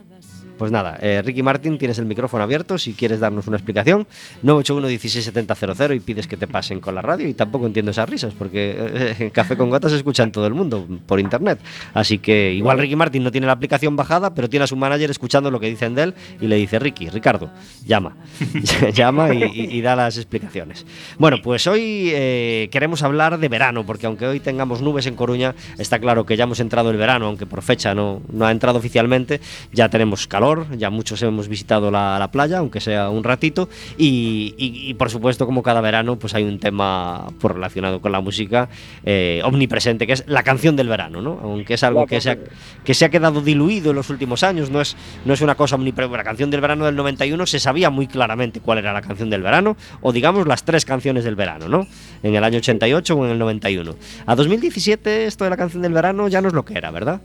Pues 0.64 0.72
nada, 0.72 0.98
eh, 1.02 1.22
Ricky 1.22 1.44
Martin, 1.44 1.78
tienes 1.78 2.00
el 2.00 2.06
micrófono 2.06 2.42
abierto 2.42 2.78
si 2.78 2.94
quieres 2.94 3.20
darnos 3.20 3.48
una 3.48 3.58
explicación. 3.58 4.08
981 4.44 4.88
16700 4.98 5.92
y 5.94 6.00
pides 6.00 6.26
que 6.26 6.38
te 6.38 6.48
pasen 6.48 6.80
con 6.80 6.96
la 6.96 7.02
radio. 7.02 7.28
Y 7.28 7.34
tampoco 7.34 7.66
entiendo 7.68 7.92
esas 7.92 8.08
risas, 8.08 8.34
porque 8.34 8.74
eh, 8.78 9.32
Café 9.34 9.58
con 9.58 9.70
Gotas 9.70 9.92
se 9.92 9.98
escucha 9.98 10.24
en 10.24 10.32
todo 10.32 10.48
el 10.48 10.54
mundo 10.54 10.88
por 11.06 11.20
internet. 11.20 11.60
Así 11.94 12.18
que 12.20 12.54
igual 12.54 12.80
Ricky 12.80 12.96
Martin 12.96 13.26
no 13.26 13.32
tiene 13.34 13.46
la 13.46 13.52
aplicación 13.52 13.98
bajada, 13.98 14.34
pero 14.34 14.50
tiene 14.50 14.64
a 14.64 14.68
su 14.68 14.78
manager 14.78 15.12
escuchando 15.12 15.52
lo 15.52 15.60
que 15.60 15.70
dicen 15.70 15.96
de 15.96 16.04
él 16.04 16.14
y 16.40 16.48
le 16.48 16.56
dice: 16.56 16.80
Ricky, 16.80 17.10
Ricardo, 17.10 17.52
llama. 17.86 18.16
llama 18.94 19.34
y 19.34 19.82
da 19.82 19.98
las 19.98 20.16
explicaciones. 20.16 20.86
Bueno, 21.20 21.42
pues 21.44 21.68
hoy 21.68 22.10
eh, 22.14 22.70
queremos 22.72 23.04
hablar 23.04 23.38
de 23.38 23.50
verano, 23.50 23.86
porque 23.86 24.06
aunque 24.06 24.28
hoy 24.28 24.40
tengamos 24.40 24.82
nubes 24.82 25.08
en 25.08 25.18
Coruña, 25.18 25.56
está 25.78 26.00
claro 26.00 26.26
que 26.26 26.38
ya 26.38 26.46
hemos 26.46 26.62
entrado 26.62 26.90
el 26.90 26.96
verano, 26.96 27.26
aunque 27.26 27.46
por 27.46 27.64
fecha 27.64 27.94
no, 27.94 28.22
no 28.32 28.46
ha 28.46 28.52
entrado 28.52 28.80
oficialmente. 28.80 29.42
Ya 29.74 29.90
tenemos 29.90 30.26
calor, 30.26 30.53
ya 30.78 30.90
muchos 30.90 31.22
hemos 31.22 31.48
visitado 31.48 31.92
la, 31.92 32.18
la 32.20 32.32
playa, 32.32 32.60
aunque 32.60 32.80
sea 32.80 33.10
un 33.10 33.24
ratito. 33.24 33.70
Y, 33.98 34.54
y- 34.58 34.90
y, 34.90 34.94
por 34.96 35.10
supuesto, 35.10 35.46
como 35.46 35.64
cada 35.64 35.82
verano, 35.82 36.18
pues 36.18 36.34
hay 36.36 36.44
un 36.44 36.60
tema 36.60 37.28
pues, 37.40 37.54
relacionado 37.54 38.02
con 38.02 38.12
la 38.12 38.22
música 38.22 38.70
eh, 39.06 39.42
omnipresente, 39.44 40.08
que 40.08 40.14
es 40.14 40.24
la 40.28 40.44
canción 40.44 40.76
del 40.76 40.88
verano, 40.88 41.22
¿no? 41.22 41.40
Aunque 41.44 41.76
es 41.76 41.84
algo 41.84 42.06
que 42.08 42.22
se, 42.22 42.32
ha, 42.32 42.38
que 42.84 42.94
se 42.94 43.06
ha 43.06 43.10
quedado 43.10 43.42
diluido 43.42 43.92
en 43.92 43.96
los 43.96 44.10
últimos 44.10 44.44
años, 44.44 44.70
no 44.70 44.82
es, 44.82 44.96
no 45.26 45.34
es 45.34 45.42
una 45.42 45.56
cosa 45.56 45.76
omnipresente. 45.76 46.18
La 46.18 46.24
canción 46.24 46.50
del 46.52 46.62
verano 46.62 46.86
del 46.86 46.96
91 46.96 47.46
se 47.46 47.60
sabía 47.60 47.90
muy 47.90 48.08
claramente 48.08 48.60
cuál 48.60 48.78
era 48.80 48.94
la 48.94 49.02
canción 49.02 49.30
del 49.30 49.42
verano, 49.42 49.78
o 50.02 50.12
digamos 50.12 50.48
las 50.48 50.64
tres 50.64 50.86
canciones 50.86 51.24
del 51.24 51.36
verano, 51.36 51.68
¿no? 51.68 51.88
En 52.24 52.36
el 52.36 52.44
año 52.44 52.58
88 52.58 53.16
o 53.16 53.26
en 53.26 53.32
el 53.32 53.40
91. 53.40 53.96
A 54.26 54.36
2017 54.36 55.26
esto 55.26 55.44
de 55.44 55.50
la 55.50 55.58
canción 55.58 55.82
del 55.82 55.94
verano 55.94 56.28
ya 56.28 56.42
no 56.42 56.48
es 56.48 56.54
lo 56.54 56.66
que 56.66 56.78
era, 56.78 56.92
¿verdad? 56.92 57.22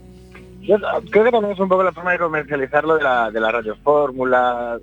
Creo 1.11 1.23
que 1.23 1.31
también 1.31 1.53
es 1.53 1.59
un 1.59 1.69
poco 1.69 1.83
la 1.83 1.91
forma 1.91 2.11
de 2.11 2.19
comercializarlo 2.19 2.95
de 2.97 3.03
la, 3.03 3.31
de 3.31 3.39
la 3.39 3.51
radiofórmula, 3.51 4.77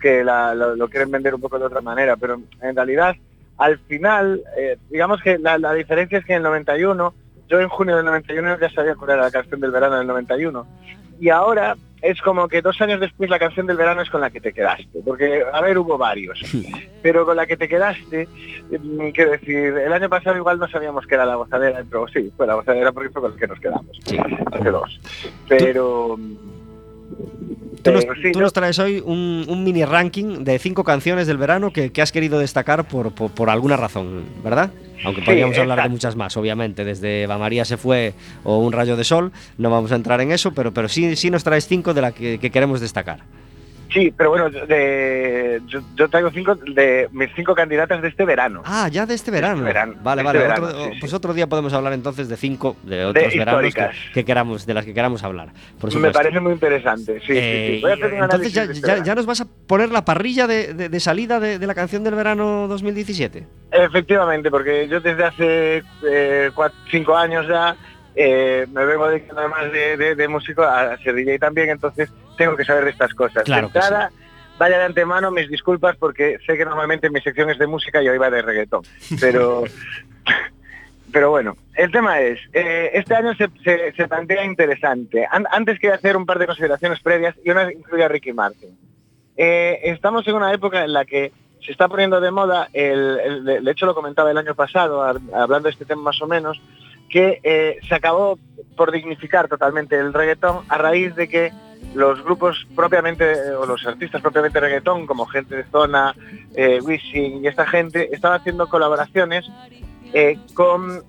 que 0.00 0.24
la- 0.24 0.54
lo, 0.54 0.76
lo 0.76 0.88
quieren 0.88 1.10
vender 1.10 1.34
un 1.34 1.40
poco 1.40 1.58
de 1.58 1.66
otra 1.66 1.80
manera, 1.80 2.16
pero 2.16 2.40
en 2.62 2.76
realidad, 2.76 3.14
al 3.58 3.78
final, 3.80 4.42
eh, 4.56 4.78
digamos 4.90 5.20
que 5.22 5.38
la, 5.38 5.58
la 5.58 5.74
diferencia 5.74 6.18
es 6.18 6.24
que 6.24 6.32
en 6.32 6.38
el 6.38 6.42
91, 6.44 7.12
yo 7.48 7.60
en 7.60 7.68
junio 7.68 7.96
del 7.96 8.04
91 8.06 8.58
ya 8.60 8.70
sabía 8.70 8.94
cuál 8.94 9.10
era 9.12 9.22
la 9.22 9.30
canción 9.30 9.60
del 9.60 9.70
verano 9.70 9.96
del 9.98 10.06
91, 10.06 10.66
y 11.20 11.28
ahora 11.30 11.76
es 12.02 12.20
como 12.22 12.48
que 12.48 12.62
dos 12.62 12.80
años 12.80 13.00
después 13.00 13.28
la 13.30 13.38
canción 13.38 13.66
del 13.66 13.76
verano 13.76 14.02
es 14.02 14.10
con 14.10 14.20
la 14.20 14.30
que 14.30 14.40
te 14.40 14.52
quedaste, 14.52 15.00
porque, 15.04 15.42
a 15.52 15.60
ver, 15.60 15.78
hubo 15.78 15.98
varios, 15.98 16.40
pero 17.02 17.24
con 17.26 17.36
la 17.36 17.46
que 17.46 17.56
te 17.56 17.68
quedaste, 17.68 18.28
mm, 18.70 19.08
quiero 19.10 19.32
decir, 19.32 19.56
el 19.56 19.92
año 19.92 20.08
pasado 20.08 20.36
igual 20.36 20.58
no 20.58 20.68
sabíamos 20.68 21.06
que 21.06 21.14
era 21.14 21.26
la 21.26 21.34
gozadera, 21.36 21.82
pero 21.88 22.06
sí, 22.08 22.32
fue 22.36 22.46
la 22.46 22.54
gozadera 22.54 22.92
porque 22.92 23.10
fue 23.10 23.22
con 23.22 23.32
la 23.32 23.36
que 23.36 23.46
nos 23.46 23.60
quedamos 23.60 23.86
Sí. 24.04 24.16
hace 24.52 24.70
dos. 24.70 25.00
Pero. 25.48 26.18
Tú 27.82 27.92
nos, 27.92 28.02
sí, 28.02 28.32
tú 28.32 28.38
¿no? 28.40 28.44
nos 28.44 28.52
traes 28.52 28.78
hoy 28.80 29.02
un, 29.04 29.46
un 29.48 29.64
mini 29.64 29.84
ranking 29.84 30.44
de 30.44 30.58
cinco 30.58 30.84
canciones 30.84 31.26
del 31.26 31.38
verano 31.38 31.72
que, 31.72 31.90
que 31.92 32.02
has 32.02 32.12
querido 32.12 32.38
destacar 32.38 32.86
por, 32.86 33.12
por, 33.14 33.30
por 33.30 33.50
alguna 33.50 33.76
razón, 33.76 34.24
¿verdad? 34.42 34.70
Aunque 35.04 35.20
Sí, 35.20 35.26
podríamos 35.26 35.56
hablar 35.58 35.82
de 35.82 35.88
muchas 35.88 36.16
más, 36.16 36.36
obviamente, 36.36 36.84
desde 36.84 37.26
María 37.28 37.64
se 37.64 37.76
fue 37.76 38.14
o 38.44 38.58
Un 38.58 38.72
rayo 38.72 38.96
de 38.96 39.04
sol, 39.04 39.32
no 39.56 39.70
vamos 39.70 39.92
a 39.92 39.96
entrar 39.96 40.20
en 40.20 40.32
eso, 40.32 40.52
pero, 40.52 40.72
pero 40.72 40.88
sí, 40.88 41.16
sí 41.16 41.30
nos 41.30 41.44
traes 41.44 41.66
cinco 41.66 41.94
de 41.94 42.00
las 42.00 42.12
que, 42.14 42.38
que 42.38 42.50
queremos 42.50 42.80
destacar. 42.80 43.20
Sí, 43.90 44.12
pero 44.16 44.28
bueno, 44.30 44.50
de, 44.50 45.62
yo, 45.66 45.80
yo 45.96 46.08
traigo 46.08 46.30
cinco 46.30 46.54
de 46.54 47.08
mis 47.12 47.30
cinco 47.34 47.54
candidatas 47.54 48.02
de 48.02 48.08
este 48.08 48.24
verano. 48.26 48.62
Ah, 48.66 48.88
ya 48.88 49.06
de 49.06 49.14
este 49.14 49.30
verano. 49.30 49.62
verano, 49.64 49.94
Vale, 50.02 50.22
vale. 50.22 50.38
este 50.40 50.50
otro- 50.52 50.66
verano, 50.66 50.84
sí, 50.92 50.98
pues 51.00 51.10
sí. 51.10 51.16
otro 51.16 51.32
día 51.32 51.46
podemos 51.46 51.72
hablar 51.72 51.94
entonces 51.94 52.28
de 52.28 52.36
cinco 52.36 52.76
de 52.82 53.06
otros 53.06 53.34
veranos 53.34 53.74
que, 54.12 54.24
queramos, 54.24 54.66
de 54.66 54.74
las 54.74 54.84
que 54.84 54.92
queramos 54.92 55.24
hablar. 55.24 55.48
Por 55.80 55.94
Me 55.98 56.10
parece 56.10 56.38
muy 56.38 56.52
interesante. 56.52 57.18
Sí, 57.20 57.32
Eh, 57.34 57.72
sí. 57.76 57.80
Voy 57.82 57.90
a 57.90 57.94
hacer 57.94 58.12
un 58.12 58.22
entonces 58.24 58.52
ya, 58.52 58.62
este 58.64 59.02
ya- 59.04 59.14
nos 59.14 59.24
vas 59.26 59.40
a 59.40 59.46
poner 59.66 59.90
la 59.90 60.04
parrilla 60.04 60.46
de, 60.46 60.74
de- 60.74 61.00
salida 61.00 61.40
de, 61.40 61.58
la 61.66 61.74
canción 61.74 62.04
del 62.04 62.14
verano 62.14 62.66
2017. 62.68 63.46
Efectivamente, 63.72 64.50
porque 64.50 64.86
yo 64.88 65.00
desde 65.00 65.24
hace 65.24 65.82
eh, 66.06 66.50
cuatro, 66.54 66.78
cinco 66.90 67.16
años 67.16 67.46
ya 67.48 67.74
eh, 68.14 68.66
me 68.72 68.84
vengo 68.84 69.08
dedicando 69.08 69.40
además 69.40 69.72
de, 69.72 69.96
de- 69.96 70.14
de 70.14 70.28
músico 70.28 70.62
a 70.62 70.96
ser 70.98 71.14
DJ 71.14 71.38
también, 71.38 71.70
entonces 71.70 72.10
tengo 72.38 72.56
que 72.56 72.64
saber 72.64 72.84
de 72.84 72.90
estas 72.90 73.12
cosas. 73.12 73.42
Claro 73.44 73.66
de 73.66 73.72
que 73.74 73.78
entrada, 73.78 74.10
vaya 74.58 74.78
de 74.78 74.84
antemano 74.84 75.30
mis 75.30 75.50
disculpas 75.50 75.96
porque 75.96 76.38
sé 76.46 76.56
que 76.56 76.64
normalmente 76.64 77.10
mi 77.10 77.20
sección 77.20 77.50
es 77.50 77.58
de 77.58 77.66
música 77.66 78.02
y 78.02 78.08
hoy 78.08 78.16
va 78.18 78.30
de 78.30 78.40
reggaetón, 78.40 78.82
pero... 79.20 79.64
Pero 81.10 81.30
bueno, 81.30 81.56
el 81.74 81.90
tema 81.90 82.20
es, 82.20 82.38
eh, 82.52 82.90
este 82.92 83.14
año 83.14 83.34
se, 83.34 83.48
se- 83.64 83.92
se 83.92 84.08
plantea 84.08 84.44
interesante. 84.44 85.26
An- 85.30 85.46
antes 85.50 85.78
quería 85.78 85.96
hacer 85.96 86.18
un 86.18 86.26
par 86.26 86.38
de 86.38 86.46
consideraciones 86.46 87.00
previas 87.00 87.34
y 87.42 87.50
una 87.50 87.72
incluye 87.72 88.04
a 88.04 88.08
Ricky 88.08 88.34
Martin. 88.34 88.76
Eh, 89.34 89.80
estamos 89.84 90.28
en 90.28 90.34
una 90.34 90.52
época 90.52 90.84
en 90.84 90.92
la 90.92 91.06
que 91.06 91.32
se 91.64 91.72
está 91.72 91.88
poniendo 91.88 92.20
de 92.20 92.30
moda, 92.30 92.68
el, 92.74 93.18
el- 93.46 93.64
de 93.64 93.70
hecho 93.72 93.86
lo 93.86 93.94
comentaba 93.94 94.30
el 94.30 94.36
año 94.36 94.54
pasado, 94.54 95.00
hab- 95.02 95.34
hablando 95.34 95.68
de 95.68 95.70
este 95.70 95.86
tema 95.86 96.02
más 96.02 96.20
o 96.20 96.26
menos, 96.26 96.60
que 97.08 97.40
eh, 97.42 97.78
se 97.88 97.94
acabó 97.94 98.38
por 98.76 98.92
dignificar 98.92 99.48
totalmente 99.48 99.98
el 99.98 100.12
reggaetón 100.12 100.60
a 100.68 100.76
raíz 100.76 101.14
de 101.14 101.26
que 101.26 101.52
los 101.94 102.22
grupos 102.22 102.66
propiamente, 102.74 103.32
eh, 103.32 103.54
o 103.54 103.66
los 103.66 103.86
artistas 103.86 104.20
propiamente 104.20 104.60
reggaetón, 104.60 105.06
como 105.06 105.26
gente 105.26 105.56
de 105.56 105.64
zona, 105.64 106.14
eh, 106.54 106.80
Wisin 106.82 107.44
y 107.44 107.48
esta 107.48 107.66
gente, 107.66 108.14
estaba 108.14 108.36
haciendo 108.36 108.68
colaboraciones 108.68 109.48
eh, 110.12 110.38
con 110.54 111.02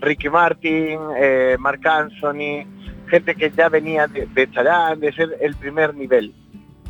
Ricky 0.00 0.28
Martin, 0.28 0.98
eh, 1.16 1.56
Mark 1.58 1.86
Anthony, 1.86 2.66
gente 3.08 3.34
que 3.34 3.50
ya 3.50 3.68
venía 3.68 4.06
de, 4.06 4.26
de 4.26 4.46
de 4.96 5.12
ser 5.12 5.36
el 5.40 5.54
primer 5.54 5.94
nivel 5.94 6.34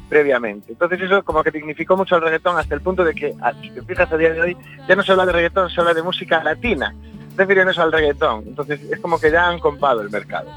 previamente. 0.08 0.72
Entonces 0.72 1.00
eso 1.00 1.22
como 1.22 1.42
que 1.42 1.50
dignificó 1.50 1.96
mucho 1.96 2.16
el 2.16 2.22
reggaetón 2.22 2.56
hasta 2.56 2.74
el 2.74 2.80
punto 2.80 3.04
de 3.04 3.14
que, 3.14 3.34
ah, 3.42 3.52
si 3.60 3.70
te 3.70 3.82
fijas 3.82 4.10
a 4.10 4.16
día 4.16 4.32
de 4.32 4.40
hoy, 4.40 4.56
ya 4.88 4.96
no 4.96 5.02
se 5.02 5.12
habla 5.12 5.26
de 5.26 5.32
reggaetón, 5.32 5.68
se 5.70 5.80
habla 5.80 5.94
de 5.94 6.02
música 6.02 6.42
latina, 6.42 6.94
refiriéndose 7.36 7.80
al 7.80 7.92
reggaetón. 7.92 8.44
Entonces 8.46 8.80
es 8.90 8.98
como 9.00 9.20
que 9.20 9.30
ya 9.30 9.48
han 9.48 9.58
compado 9.58 10.00
el 10.00 10.10
mercado. 10.10 10.50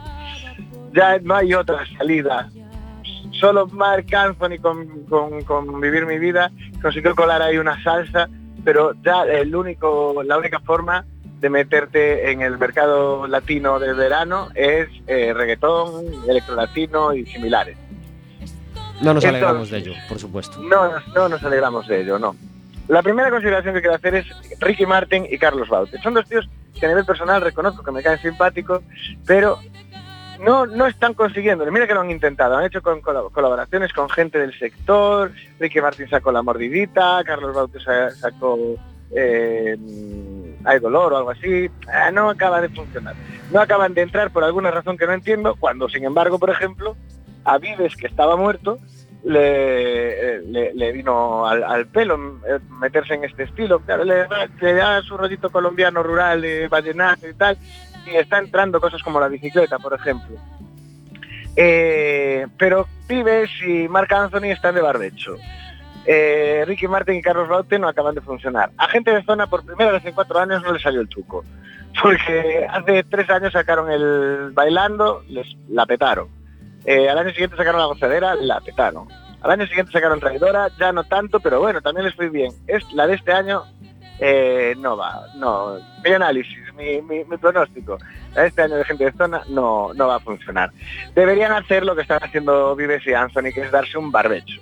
Ya 0.93 1.17
no 1.19 1.35
hay 1.35 1.53
otra 1.53 1.83
salida. 1.97 2.49
Solo 3.39 3.67
Mark 3.67 4.05
Anthony 4.13 4.59
con, 4.61 5.05
con- 5.05 5.43
con 5.43 5.81
Vivir 5.81 6.05
mi 6.05 6.19
vida 6.19 6.51
consiguió 6.81 7.15
colar 7.15 7.41
ahí 7.41 7.57
una 7.57 7.81
salsa, 7.83 8.27
pero 8.63 8.93
ya 9.03 9.23
el 9.23 9.55
único, 9.55 10.21
la 10.23 10.37
única 10.37 10.59
forma 10.59 11.05
de 11.39 11.49
meterte 11.49 12.31
en 12.31 12.41
el 12.41 12.57
mercado 12.59 13.25
latino 13.27 13.79
de 13.79 13.93
verano 13.93 14.49
es 14.53 14.89
eh, 15.07 15.33
reggaetón, 15.33 16.05
electro 16.27 16.55
latino 16.55 17.13
y 17.13 17.25
similares. 17.25 17.77
No 19.01 19.13
nos 19.15 19.23
Entonces, 19.23 19.29
alegramos 19.29 19.69
de 19.71 19.77
ello, 19.79 19.93
por 20.07 20.19
supuesto. 20.19 20.59
No, 20.61 20.91
no 21.15 21.29
nos 21.29 21.41
alegramos 21.43 21.87
de 21.87 22.01
ello, 22.01 22.19
no. 22.19 22.35
La 22.87 23.01
primera 23.01 23.31
consideración 23.31 23.73
que 23.73 23.81
quiero 23.81 23.95
hacer 23.95 24.13
es 24.15 24.27
Ricky 24.59 24.85
Martin 24.85 25.25
y 25.27 25.37
Carlos 25.39 25.69
Baute. 25.69 25.97
Son 26.03 26.13
dos 26.13 26.27
tíos 26.27 26.47
que 26.79 26.85
a 26.85 26.89
nivel 26.89 27.05
personal 27.05 27.41
reconozco 27.41 27.81
que 27.83 27.91
me 27.91 28.03
caen 28.03 28.19
simpáticos, 28.21 28.81
pero 29.25 29.57
no, 30.41 30.65
no 30.65 30.87
están 30.87 31.13
consiguiendo. 31.13 31.65
Mira 31.71 31.87
que 31.87 31.93
lo 31.93 32.01
han 32.01 32.11
intentado. 32.11 32.57
Han 32.57 32.65
hecho 32.65 32.81
colaboraciones 32.81 33.93
con 33.93 34.09
gente 34.09 34.39
del 34.39 34.57
sector. 34.57 35.31
Ricky 35.59 35.81
Martin 35.81 36.09
sacó 36.09 36.31
La 36.31 36.41
Mordidita, 36.41 37.21
Carlos 37.25 37.53
Baute 37.55 37.79
sa- 37.79 38.11
sacó 38.11 38.75
eh, 39.15 39.77
Hay 40.65 40.79
Dolor 40.79 41.13
o 41.13 41.17
algo 41.17 41.29
así. 41.31 41.69
Ah, 41.91 42.11
no 42.11 42.29
acaba 42.29 42.61
de 42.61 42.69
funcionar. 42.69 43.15
No 43.51 43.59
acaban 43.61 43.93
de 43.93 44.01
entrar 44.01 44.31
por 44.31 44.43
alguna 44.43 44.71
razón 44.71 44.97
que 44.97 45.05
no 45.05 45.13
entiendo, 45.13 45.55
cuando 45.59 45.89
sin 45.89 46.05
embargo, 46.05 46.39
por 46.39 46.49
ejemplo, 46.49 46.95
a 47.43 47.57
Vives, 47.57 47.95
que 47.95 48.07
estaba 48.07 48.35
muerto, 48.37 48.77
le, 49.23 50.91
vino 50.93 51.45
al, 51.47 51.85
pelo 51.87 52.39
eh, 52.47 52.59
meterse 52.79 53.13
en 53.15 53.23
este 53.25 53.43
estilo. 53.43 53.81
Le, 54.05 54.73
da- 54.73 55.01
su 55.03 55.17
rollito 55.17 55.49
colombiano 55.49 56.01
rural, 56.03 56.43
eh, 56.45 56.67
vallenato 56.67 57.27
y 57.27 57.33
tal, 57.33 57.57
y 58.05 58.15
está 58.15 58.39
entrando 58.39 58.79
cosas 58.79 59.01
como 59.03 59.19
la 59.19 59.27
bicicleta, 59.27 59.79
por 59.79 59.93
ejemplo. 59.93 60.37
Eh, 61.55 62.47
pero 62.57 62.87
Vives 63.07 63.49
y 63.65 63.87
Marc 63.87 64.11
Anthony 64.11 64.51
están 64.51 64.75
de 64.75 64.81
barbecho. 64.81 65.35
Eh, 66.05 66.63
Ricky 66.65 66.87
Martin 66.87 67.15
y 67.15 67.21
Carlos 67.21 67.47
Baute 67.47 67.77
no 67.77 67.87
acaban 67.87 68.15
de 68.15 68.21
funcionar. 68.21 68.71
A 68.77 68.87
gente 68.87 69.11
de 69.11 69.23
zona 69.23 69.47
por 69.47 69.65
primera 69.65 69.91
vez 69.91 70.03
en 70.05 70.13
cuatro 70.13 70.39
años 70.39 70.63
no 70.63 70.71
le 70.71 70.79
salió 70.79 71.01
el 71.01 71.09
truco. 71.09 71.43
Porque 72.01 72.65
hace 72.69 73.03
tres 73.03 73.29
años 73.29 73.53
sacaron 73.53 73.91
el 73.91 74.51
bailando, 74.53 75.23
les 75.27 75.47
la 75.69 75.85
petaron. 75.85 76.29
Eh, 76.85 77.09
al 77.09 77.17
año 77.17 77.29
siguiente 77.31 77.57
sacaron 77.57 77.81
la 77.81 77.87
gozadera, 77.87 78.35
la 78.35 78.59
petaron. 78.61 79.07
Al 79.41 79.51
año 79.51 79.67
siguiente 79.67 79.91
sacaron 79.91 80.19
traidora, 80.19 80.69
ya 80.79 80.91
no 80.91 81.03
tanto, 81.03 81.39
pero 81.39 81.59
bueno, 81.59 81.81
también 81.81 82.05
les 82.05 82.15
fue 82.15 82.29
bien. 82.29 82.51
Es 82.67 82.83
la 82.93 83.07
de 83.07 83.15
este 83.15 83.33
año 83.33 83.63
eh, 84.21 84.75
no 84.77 84.95
va, 84.95 85.25
no. 85.35 85.77
Mi 86.03 86.11
análisis, 86.11 86.57
mi, 86.77 87.01
mi- 87.01 87.25
mi 87.25 87.37
pronóstico. 87.37 87.97
Este 88.35 88.61
año 88.61 88.75
de 88.75 88.85
gente 88.85 89.05
de 89.05 89.11
zona 89.13 89.41
no, 89.49 89.93
no 89.95 90.07
va 90.07 90.15
a 90.17 90.19
funcionar. 90.19 90.69
Deberían 91.15 91.51
hacer 91.51 91.83
lo 91.83 91.95
que 91.95 92.03
están 92.03 92.19
haciendo 92.21 92.75
Vives 92.75 93.05
y 93.07 93.13
Anthony, 93.13 93.51
que 93.53 93.61
es 93.61 93.71
darse 93.71 93.97
un 93.97 94.11
barbecho. 94.11 94.61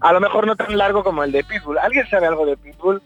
A 0.00 0.12
lo 0.12 0.20
mejor 0.20 0.46
no 0.46 0.54
tan 0.54 0.76
largo 0.76 1.02
como 1.02 1.24
el 1.24 1.32
de 1.32 1.42
Pitbull. 1.42 1.78
¿Alguien 1.78 2.06
sabe 2.08 2.26
algo 2.26 2.44
de 2.44 2.56
Pitbull? 2.56 3.00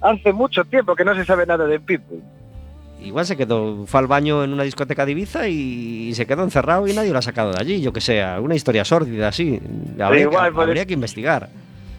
Hace 0.00 0.32
mucho 0.32 0.64
tiempo 0.64 0.94
que 0.94 1.04
no 1.04 1.14
se 1.14 1.24
sabe 1.24 1.44
nada 1.44 1.66
de 1.66 1.80
Pitbull. 1.80 2.22
Igual 3.00 3.26
se 3.26 3.36
quedó, 3.36 3.84
fue 3.86 4.00
al 4.00 4.06
baño 4.06 4.42
en 4.44 4.52
una 4.52 4.62
discoteca 4.62 5.04
de 5.04 5.12
Ibiza 5.12 5.48
y, 5.48 6.14
se 6.14 6.24
quedó 6.26 6.44
encerrado 6.44 6.86
y 6.86 6.94
nadie 6.94 7.12
lo 7.12 7.18
ha 7.18 7.22
sacado 7.22 7.52
de 7.52 7.60
allí, 7.60 7.80
yo 7.82 7.92
que 7.92 8.00
sé, 8.00 8.22
alguna 8.22 8.54
historia 8.54 8.84
sórdida 8.84 9.28
así. 9.28 9.60
Habría, 10.00 10.22
igual, 10.22 10.54
que, 10.54 10.60
habría 10.60 10.86
que 10.86 10.94
investigar. 10.94 11.48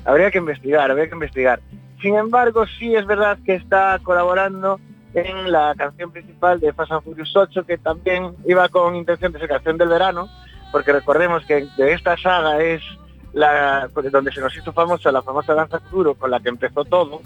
Habría 0.05 0.31
que 0.31 0.37
investigar, 0.39 0.89
habría 0.89 1.07
que 1.07 1.13
investigar. 1.13 1.59
Sin 2.01 2.15
embargo, 2.15 2.65
sí 2.79 2.95
es 2.95 3.05
verdad 3.05 3.37
que 3.45 3.55
está 3.55 3.99
colaborando 4.03 4.79
en 5.13 5.51
la 5.51 5.73
canción 5.75 6.11
principal 6.11 6.59
de 6.59 6.73
Fast 6.73 6.91
and 6.91 7.03
Furious 7.03 7.35
8, 7.35 7.65
que 7.65 7.77
también 7.77 8.35
iba 8.45 8.69
con 8.69 8.95
intención 8.95 9.31
de 9.31 9.39
ser 9.39 9.49
canción 9.49 9.77
del 9.77 9.89
verano, 9.89 10.29
porque 10.71 10.93
recordemos 10.93 11.43
que 11.45 11.67
de 11.77 11.93
esta 11.93 12.17
saga 12.17 12.61
es 12.61 12.81
la 13.33 13.89
donde 13.93 14.31
se 14.31 14.41
nos 14.41 14.55
hizo 14.55 14.73
famosa 14.73 15.11
la 15.11 15.21
famosa 15.21 15.53
danza 15.53 15.79
duro 15.91 16.15
con 16.15 16.31
la 16.31 16.39
que 16.39 16.49
empezó 16.49 16.85
todo. 16.85 17.21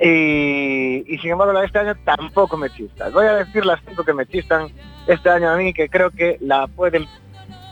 Y, 0.00 1.04
y 1.06 1.18
sin 1.18 1.32
embargo 1.32 1.52
la 1.52 1.60
de 1.60 1.66
este 1.66 1.78
año 1.78 1.94
tampoco 2.04 2.56
me 2.56 2.70
chistas. 2.70 3.12
Voy 3.12 3.26
a 3.26 3.34
decir 3.34 3.64
las 3.64 3.80
cinco 3.86 4.04
que 4.04 4.14
me 4.14 4.26
chistan 4.26 4.68
este 5.06 5.28
año 5.28 5.50
a 5.50 5.56
mí, 5.56 5.72
que 5.72 5.88
creo 5.88 6.10
que 6.10 6.38
la 6.40 6.66
pueden 6.66 7.06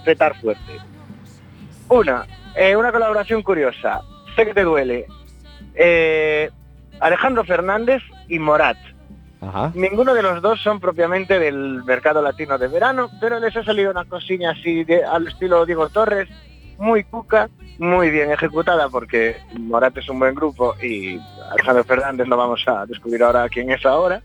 petar 0.04 0.38
fuerte. 0.40 0.78
Una, 1.88 2.26
eh, 2.54 2.76
una 2.76 2.92
colaboración 2.92 3.42
curiosa. 3.42 4.02
Sé 4.36 4.46
que 4.46 4.54
te 4.54 4.62
duele. 4.62 5.06
Eh, 5.74 6.50
Alejandro 7.00 7.44
Fernández 7.44 8.02
y 8.28 8.38
Morat. 8.38 8.76
Ajá. 9.40 9.72
Ninguno 9.74 10.12
de 10.12 10.22
los 10.22 10.42
dos 10.42 10.60
son 10.62 10.80
propiamente 10.80 11.38
del 11.38 11.82
mercado 11.84 12.20
latino 12.20 12.58
de 12.58 12.68
verano, 12.68 13.08
pero 13.20 13.40
les 13.40 13.56
ha 13.56 13.64
salido 13.64 13.90
una 13.90 14.04
cosilla 14.04 14.50
así 14.50 14.84
de, 14.84 15.02
al 15.02 15.28
estilo 15.28 15.64
Diego 15.64 15.88
Torres, 15.88 16.28
muy 16.76 17.04
cuca, 17.04 17.48
muy 17.78 18.10
bien 18.10 18.30
ejecutada, 18.30 18.90
porque 18.90 19.36
Morat 19.58 19.96
es 19.96 20.08
un 20.10 20.18
buen 20.18 20.34
grupo 20.34 20.74
y 20.82 21.18
Alejandro 21.50 21.84
Fernández 21.84 22.26
no 22.26 22.36
vamos 22.36 22.62
a 22.66 22.84
descubrir 22.84 23.22
ahora 23.22 23.48
quién 23.48 23.70
es 23.70 23.84
ahora, 23.86 24.22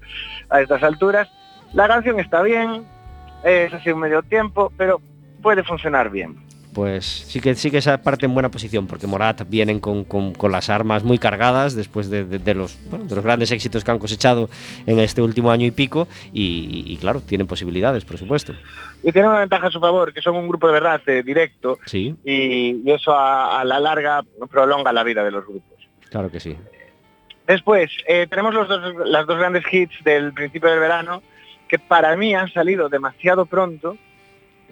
a 0.50 0.62
estas 0.62 0.84
alturas. 0.84 1.30
La 1.74 1.88
canción 1.88 2.20
está 2.20 2.42
bien, 2.42 2.86
es 3.44 3.74
así 3.74 3.92
un 3.92 4.00
medio 4.00 4.22
tiempo, 4.24 4.72
pero 4.78 5.00
puede 5.42 5.64
funcionar 5.64 6.10
bien. 6.10 6.45
Pues 6.76 7.06
sí 7.06 7.40
que 7.40 7.56
sí 7.56 7.72
que 7.72 7.78
esa 7.78 8.02
parte 8.04 8.26
en 8.26 8.34
buena 8.34 8.52
posición, 8.52 8.86
porque 8.86 9.08
Morat 9.08 9.44
vienen 9.48 9.80
con, 9.80 10.04
con- 10.04 10.34
con 10.34 10.52
las 10.52 10.70
armas 10.70 11.06
muy 11.06 11.18
cargadas 11.18 11.74
después 11.74 12.10
de, 12.10 12.26
de- 12.26 12.38
de 12.38 12.54
los, 12.54 12.78
bueno, 12.90 13.06
de 13.06 13.16
los 13.16 13.24
grandes 13.24 13.50
éxitos 13.52 13.84
que 13.86 13.92
han 13.92 13.98
cosechado 13.98 14.50
en 14.86 15.00
este 15.00 15.22
último 15.22 15.52
año 15.52 15.66
y 15.66 15.72
pico, 15.72 16.10
y, 16.34 16.84
y 16.86 16.98
claro, 16.98 17.22
tienen 17.22 17.48
posibilidades, 17.48 18.04
por 18.04 18.18
supuesto. 18.18 18.54
Y 19.04 19.12
tiene 19.14 19.30
una 19.30 19.40
ventaja 19.40 19.68
a 19.68 19.72
su 19.72 19.80
favor, 19.80 20.14
que 20.14 20.22
son 20.22 20.36
un 20.36 20.50
grupo 20.50 20.68
de 20.68 20.74
verdad 20.74 21.02
eh, 21.08 21.24
directo, 21.24 21.80
Sí, 21.86 22.14
y, 22.26 22.82
y 22.84 22.92
eso 22.92 23.14
a, 23.16 23.62
a 23.62 23.64
la 23.64 23.80
larga 23.80 24.22
prolonga 24.52 24.92
la 24.92 25.04
vida 25.04 25.24
de 25.24 25.32
los 25.32 25.46
grupos. 25.48 25.80
claro 26.10 26.30
que 26.30 26.42
sí. 26.42 26.58
Después, 27.48 27.90
eh, 28.08 28.28
tenemos 28.30 28.54
los 28.54 28.68
dos, 28.68 28.82
las 29.06 29.26
dos 29.26 29.38
grandes 29.38 29.64
hits 29.72 30.04
del 30.04 30.34
principio 30.34 30.70
del 30.70 30.80
verano, 30.80 31.22
que 31.70 31.80
para 31.80 32.18
mí 32.18 32.36
han 32.36 32.52
salido 32.52 32.90
demasiado 32.90 33.46
pronto, 33.46 33.96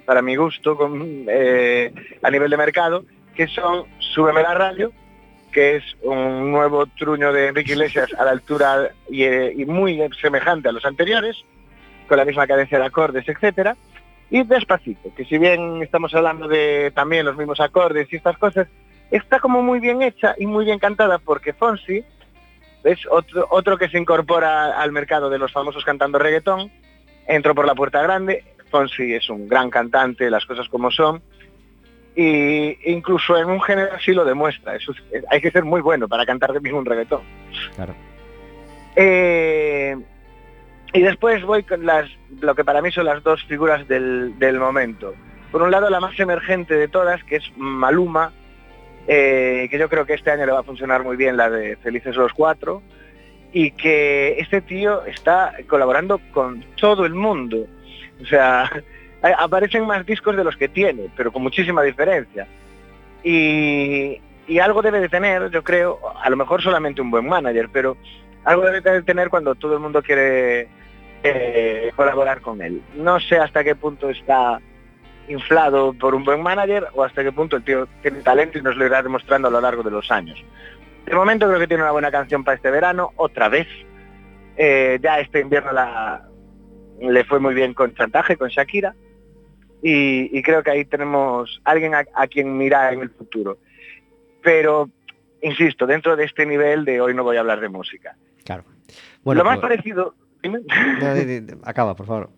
para 0.05 0.21
mi 0.21 0.35
gusto, 0.35 0.77
eh, 1.27 1.91
a 2.21 2.29
nivel 2.29 2.49
de 2.49 2.57
mercado, 2.57 3.05
que 3.35 3.47
son 3.47 3.85
Súbeme 3.99 4.43
la 4.43 4.53
radio, 4.53 4.91
que 5.51 5.77
es 5.77 5.83
un 6.01 6.51
nuevo 6.51 6.85
truño 6.87 7.31
de 7.31 7.47
Enrique 7.47 7.73
Iglesias 7.73 8.09
a 8.17 8.25
la 8.25 8.31
altura 8.31 8.91
y, 9.09 9.23
eh, 9.23 9.53
y 9.55 9.65
muy 9.65 9.99
semejante 10.21 10.69
a 10.69 10.71
los 10.71 10.85
anteriores, 10.85 11.43
con 12.07 12.17
la 12.17 12.25
misma 12.25 12.47
cadencia 12.47 12.79
de 12.79 12.85
acordes, 12.85 13.27
etcétera, 13.27 13.75
y 14.29 14.43
Despacito, 14.43 15.13
que 15.15 15.25
si 15.25 15.37
bien 15.37 15.83
estamos 15.83 16.13
hablando 16.15 16.47
de 16.47 16.91
también 16.95 17.25
los 17.25 17.37
mismos 17.37 17.59
acordes 17.59 18.11
y 18.11 18.15
estas 18.15 18.37
cosas, 18.37 18.67
está 19.11 19.39
como 19.39 19.61
muy 19.61 19.79
bien 19.79 20.01
hecha 20.01 20.33
y 20.37 20.47
muy 20.47 20.65
bien 20.65 20.79
cantada 20.79 21.19
porque 21.19 21.53
Fonsi 21.53 22.03
es 22.83 22.99
otro, 23.09 23.47
otro 23.51 23.77
que 23.77 23.89
se 23.89 23.99
incorpora 23.99 24.81
al 24.81 24.91
mercado 24.91 25.29
de 25.29 25.37
los 25.37 25.51
famosos 25.51 25.85
cantando 25.85 26.17
reggaetón, 26.17 26.71
entró 27.27 27.53
por 27.53 27.67
la 27.67 27.75
puerta 27.75 28.01
grande, 28.01 28.43
Fonsi 28.73 29.13
es 29.13 29.29
un 29.29 29.47
gran 29.47 29.69
cantante, 29.69 30.31
las 30.31 30.45
cosas 30.47 30.67
como 30.67 30.89
son, 30.89 31.21
y 32.15 32.75
incluso 32.91 33.37
en 33.37 33.47
un 33.51 33.61
género 33.61 33.93
así 33.95 34.13
lo 34.13 34.25
demuestra, 34.25 34.75
eso 34.75 34.93
es- 35.11 35.23
hay 35.29 35.39
que 35.41 35.51
ser 35.51 35.63
muy 35.63 35.79
bueno 35.81 36.07
para 36.07 36.25
cantar 36.25 36.51
de 36.53 36.59
mismo 36.59 36.79
un 36.79 36.85
reggaetón. 36.85 37.21
Claro. 37.75 37.93
Eh, 38.95 39.95
y 40.91 41.01
después 41.01 41.43
voy 41.43 41.61
con 41.63 41.85
las, 41.85 42.09
lo 42.41 42.55
que 42.55 42.63
para 42.63 42.81
mí 42.81 42.91
son 42.91 43.05
las 43.05 43.21
dos 43.23 43.43
figuras 43.43 43.87
del, 43.87 44.37
del 44.39 44.59
momento. 44.59 45.13
Por 45.51 45.61
un 45.61 45.69
lado, 45.69 45.87
la 45.91 45.99
más 45.99 46.19
emergente 46.19 46.73
de 46.75 46.87
todas, 46.87 47.23
que 47.25 47.35
es 47.35 47.43
Maluma, 47.55 48.31
eh, 49.07 49.67
que 49.69 49.77
yo 49.77 49.87
creo 49.87 50.05
que 50.07 50.13
este 50.15 50.31
año 50.31 50.47
le 50.47 50.51
va 50.51 50.61
a 50.61 50.63
funcionar 50.63 51.03
muy 51.03 51.15
bien 51.15 51.37
la 51.37 51.49
de 51.51 51.75
Felices 51.77 52.15
los 52.15 52.33
Cuatro, 52.33 52.81
y 53.55 53.69
que 53.71 54.39
este 54.39 54.61
tío 54.61 55.05
está 55.05 55.53
colaborando 55.67 56.19
con 56.31 56.63
todo 56.75 57.05
el 57.05 57.13
mundo. 57.13 57.67
O 58.21 58.25
sea, 58.25 58.69
aparecen 59.39 59.85
más 59.85 60.05
discos 60.05 60.35
de 60.35 60.43
los 60.43 60.55
que 60.57 60.67
tiene, 60.67 61.09
pero 61.15 61.31
con 61.31 61.43
muchísima 61.43 61.81
diferencia. 61.81 62.47
Y, 63.23 64.19
y 64.47 64.59
algo 64.59 64.81
debe 64.81 64.99
de 64.99 65.09
tener, 65.09 65.49
yo 65.49 65.63
creo, 65.63 65.99
a 66.21 66.29
lo 66.29 66.35
mejor 66.35 66.61
solamente 66.61 67.01
un 67.01 67.11
buen 67.11 67.27
manager, 67.27 67.69
pero 67.71 67.97
algo 68.43 68.63
debe 68.63 68.81
de 68.81 69.03
tener 69.03 69.29
cuando 69.29 69.55
todo 69.55 69.73
el 69.73 69.79
mundo 69.79 70.01
quiere 70.01 70.67
eh, 71.23 71.91
colaborar 71.95 72.41
con 72.41 72.61
él. 72.61 72.81
No 72.95 73.19
sé 73.19 73.37
hasta 73.37 73.63
qué 73.63 73.75
punto 73.75 74.09
está 74.09 74.59
inflado 75.29 75.93
por 75.93 76.15
un 76.15 76.25
buen 76.25 76.41
manager 76.41 76.87
o 76.93 77.03
hasta 77.03 77.23
qué 77.23 77.31
punto 77.31 77.55
el 77.55 77.63
tío 77.63 77.87
tiene 78.01 78.21
talento 78.21 78.57
y 78.57 78.61
nos 78.61 78.75
lo 78.75 78.85
irá 78.85 79.01
demostrando 79.01 79.47
a 79.47 79.51
lo 79.51 79.61
largo 79.61 79.83
de 79.83 79.91
los 79.91 80.11
años. 80.11 80.43
De 81.05 81.15
momento 81.15 81.47
creo 81.47 81.59
que 81.59 81.67
tiene 81.67 81.83
una 81.83 81.91
buena 81.91 82.11
canción 82.11 82.43
para 82.43 82.55
este 82.55 82.71
verano, 82.71 83.11
otra 83.15 83.47
vez. 83.47 83.67
Eh, 84.57 84.99
ya 85.01 85.19
este 85.19 85.39
invierno 85.39 85.71
la, 85.71 86.27
le 87.01 87.23
fue 87.25 87.39
muy 87.39 87.53
bien 87.53 87.73
con 87.73 87.93
Chantaje, 87.95 88.37
con 88.37 88.49
Shakira. 88.49 88.95
Y, 89.81 90.37
y 90.37 90.41
creo 90.41 90.63
que 90.63 90.71
ahí 90.71 90.85
tenemos 90.85 91.61
alguien 91.65 91.93
a, 91.93 92.05
a 92.15 92.27
quien 92.27 92.57
mirar 92.57 92.93
en 92.93 93.01
el 93.01 93.09
futuro. 93.09 93.57
Pero, 94.41 94.89
insisto, 95.41 95.85
dentro 95.85 96.15
de 96.15 96.23
este 96.23 96.45
nivel 96.45 96.85
de 96.85 97.01
hoy 97.01 97.13
no 97.13 97.23
voy 97.23 97.37
a 97.37 97.41
hablar 97.41 97.59
de 97.59 97.69
música. 97.69 98.15
Claro. 98.45 98.63
Bueno, 99.23 99.39
lo 99.43 99.45
más 99.49 99.59
pues- 99.59 99.69
parecido... 99.69 100.15
no, 100.43 101.57
acaba, 101.63 101.95
por 101.95 102.05
favor. 102.05 102.29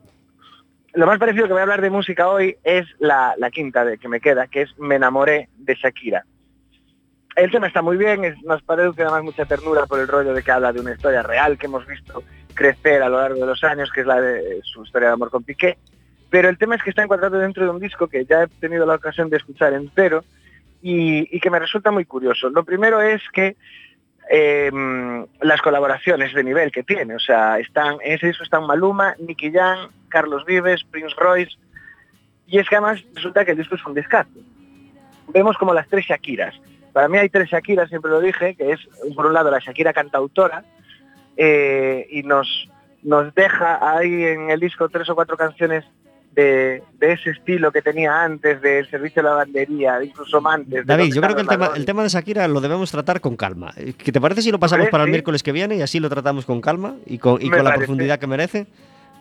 Lo 0.93 1.05
más 1.05 1.19
parecido 1.19 1.45
que 1.45 1.53
voy 1.53 1.59
a 1.59 1.63
hablar 1.63 1.81
de 1.81 1.89
música 1.89 2.29
hoy 2.29 2.57
es 2.63 2.85
la, 2.99 3.35
la 3.37 3.51
quinta 3.51 3.83
de 3.83 3.97
que 3.97 4.07
me 4.07 4.21
queda, 4.21 4.47
que 4.47 4.61
es 4.61 4.79
Me 4.79 4.95
enamoré 4.95 5.49
de 5.57 5.75
Shakira. 5.75 6.25
El 7.35 7.51
tema 7.51 7.67
está 7.67 7.81
muy 7.81 7.97
bien, 7.97 8.23
es, 8.23 8.41
nos 8.43 8.61
parece 8.63 9.01
además 9.01 9.23
mucha 9.23 9.43
ternura 9.43 9.85
por 9.87 9.99
el 9.99 10.07
rollo 10.07 10.33
de 10.33 10.41
que 10.41 10.51
habla 10.51 10.71
de 10.71 10.79
una 10.79 10.93
historia 10.93 11.21
real 11.21 11.57
que 11.57 11.65
hemos 11.65 11.85
visto 11.85 12.23
crecer 12.55 13.03
a 13.03 13.09
lo 13.09 13.19
largo 13.19 13.39
de 13.39 13.45
los 13.45 13.63
años, 13.63 13.91
que 13.91 14.01
es 14.01 14.07
la 14.07 14.19
de 14.19 14.61
su 14.63 14.83
historia 14.83 15.09
de 15.09 15.13
amor 15.13 15.29
con 15.29 15.43
Piqué. 15.43 15.77
Pero 16.29 16.49
el 16.49 16.57
tema 16.57 16.75
es 16.75 16.83
que 16.83 16.89
está 16.89 17.03
encuadrado 17.03 17.37
dentro 17.37 17.63
de 17.63 17.69
un 17.69 17.79
disco 17.79 18.07
que 18.07 18.25
ya 18.25 18.43
he 18.43 18.47
tenido 18.47 18.85
la 18.85 18.95
ocasión 18.95 19.29
de 19.29 19.37
escuchar 19.37 19.73
entero 19.73 20.23
y, 20.81 21.39
que 21.39 21.49
me 21.49 21.59
resulta 21.59 21.91
muy 21.91 22.05
curioso. 22.05 22.49
Lo 22.49 22.63
primero 22.63 23.01
es 23.01 23.21
que 23.31 23.55
eh, 24.29 24.71
las 25.41 25.61
colaboraciones 25.61 26.33
de 26.33 26.43
nivel 26.43 26.71
que 26.71 26.83
tiene, 26.83 27.15
o 27.15 27.19
sea, 27.19 27.59
están, 27.59 27.97
en 28.03 28.13
ese 28.13 28.27
disco 28.27 28.43
están 28.43 28.65
Maluma, 28.65 29.15
Nicky 29.19 29.51
Jam, 29.51 29.89
Carlos 30.09 30.45
Vives, 30.45 30.83
Prince 30.83 31.15
Royce, 31.17 31.55
y 32.47 32.59
es 32.59 32.69
que 32.69 32.75
además 32.75 33.03
resulta 33.13 33.45
que 33.45 33.51
el 33.51 33.57
disco 33.57 33.75
es 33.75 33.85
un 33.85 33.93
descarte. 33.93 34.39
Vemos 35.29 35.57
como 35.57 35.73
las 35.73 35.87
tres 35.87 36.05
Shakiras. 36.05 36.55
Para 36.93 37.07
mí 37.07 37.17
hay 37.17 37.29
tres 37.29 37.49
Shakiras, 37.49 37.89
siempre 37.89 38.11
lo 38.11 38.21
dije, 38.21 38.55
que 38.55 38.71
es 38.71 38.79
por 39.15 39.25
un 39.25 39.33
lado 39.33 39.51
la 39.51 39.59
Shakira 39.59 39.93
cantautora, 39.93 40.63
eh, 41.37 42.07
y 42.09 42.23
nos, 42.23 42.69
nos 43.03 43.33
deja 43.35 43.97
ahí 43.97 44.23
en 44.23 44.49
el 44.49 44.59
disco 44.59 44.89
tres 44.89 45.09
o 45.09 45.15
cuatro 45.15 45.37
canciones 45.37 45.85
de, 46.35 46.83
de 46.99 47.13
ese 47.13 47.31
estilo 47.31 47.71
que 47.71 47.81
tenía 47.81 48.23
antes, 48.23 48.61
del 48.61 48.89
servicio 48.89 49.21
de 49.21 49.29
lavandería, 49.29 50.03
incluso 50.03 50.45
antes. 50.45 50.85
David, 50.85 51.13
yo 51.13 51.21
creo 51.21 51.35
que 51.35 51.41
el 51.41 51.47
tema, 51.47 51.71
el 51.75 51.85
tema 51.85 52.03
de 52.03 52.09
Shakira 52.09 52.47
lo 52.47 52.59
debemos 52.61 52.91
tratar 52.91 53.21
con 53.21 53.37
calma. 53.37 53.73
¿Qué 53.97 54.11
te 54.11 54.19
parece 54.19 54.41
si 54.41 54.51
lo 54.51 54.59
pasamos 54.59 54.89
para 54.89 55.05
el 55.05 55.09
miércoles 55.09 55.43
que 55.43 55.53
viene 55.53 55.77
y 55.77 55.81
así 55.81 55.99
lo 55.99 56.09
tratamos 56.09 56.45
con 56.45 56.61
calma 56.61 56.95
y 57.05 57.17
con, 57.17 57.41
y 57.41 57.49
con 57.49 57.63
la 57.63 57.75
profundidad 57.75 58.19
que 58.19 58.27
merece? 58.27 58.67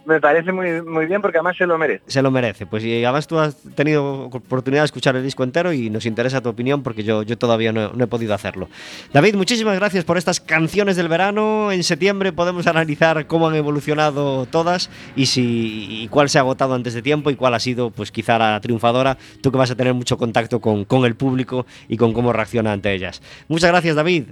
Me 0.06 0.20
parece 0.20 0.52
muy, 0.52 0.82
muy 0.82 1.06
bien 1.06 1.22
porque 1.22 1.38
además 1.38 1.56
se 1.56 1.66
lo 1.66 1.78
merece. 1.78 2.02
Se 2.06 2.22
lo 2.22 2.30
merece. 2.30 2.66
Pues 2.66 2.84
y 2.84 3.04
además 3.04 3.26
tú 3.26 3.38
has 3.38 3.56
tenido 3.74 4.24
oportunidad 4.24 4.82
de 4.82 4.86
escuchar 4.86 5.16
el 5.16 5.22
disco 5.22 5.44
entero 5.44 5.72
y 5.72 5.88
nos 5.90 6.04
interesa 6.06 6.40
tu 6.42 6.48
opinión 6.50 6.82
porque 6.82 7.04
yo, 7.04 7.22
yo 7.22 7.38
todavía 7.38 7.72
no, 7.72 7.92
no 7.92 8.04
he 8.04 8.06
podido 8.06 8.34
hacerlo. 8.34 8.68
David, 9.12 9.34
muchísimas 9.34 9.76
gracias 9.76 10.04
por 10.04 10.18
estas 10.18 10.40
canciones 10.40 10.96
del 10.96 11.08
verano. 11.08 11.72
En 11.72 11.82
septiembre 11.82 12.32
podemos 12.32 12.66
analizar 12.66 13.26
cómo 13.26 13.48
han 13.48 13.54
evolucionado 13.54 14.46
todas 14.46 14.90
y 15.16 15.26
si 15.26 16.02
y 16.04 16.08
cuál 16.08 16.28
se 16.28 16.38
ha 16.38 16.42
agotado 16.42 16.74
antes 16.74 16.94
de 16.94 17.02
tiempo 17.02 17.30
y 17.30 17.36
cuál 17.36 17.54
ha 17.54 17.60
sido, 17.60 17.90
pues 17.90 18.10
quizá 18.10 18.38
la 18.38 18.60
triunfadora. 18.60 19.16
Tú 19.42 19.50
que 19.50 19.58
vas 19.58 19.70
a 19.70 19.76
tener 19.76 19.94
mucho 19.94 20.18
contacto 20.18 20.60
con, 20.60 20.84
con 20.84 21.04
el 21.04 21.14
público 21.14 21.66
y 21.88 21.96
con 21.96 22.12
cómo 22.12 22.32
reacciona 22.32 22.72
ante 22.72 22.92
ellas. 22.92 23.22
Muchas 23.48 23.70
gracias, 23.70 23.96
David. 23.96 24.24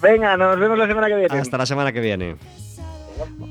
Venga, 0.00 0.36
nos 0.36 0.58
vemos 0.58 0.78
la 0.78 0.86
semana 0.86 1.08
que 1.08 1.16
viene. 1.16 1.38
Hasta 1.38 1.58
la 1.58 1.66
semana 1.66 1.92
que 1.92 2.00
viene. 2.00 2.36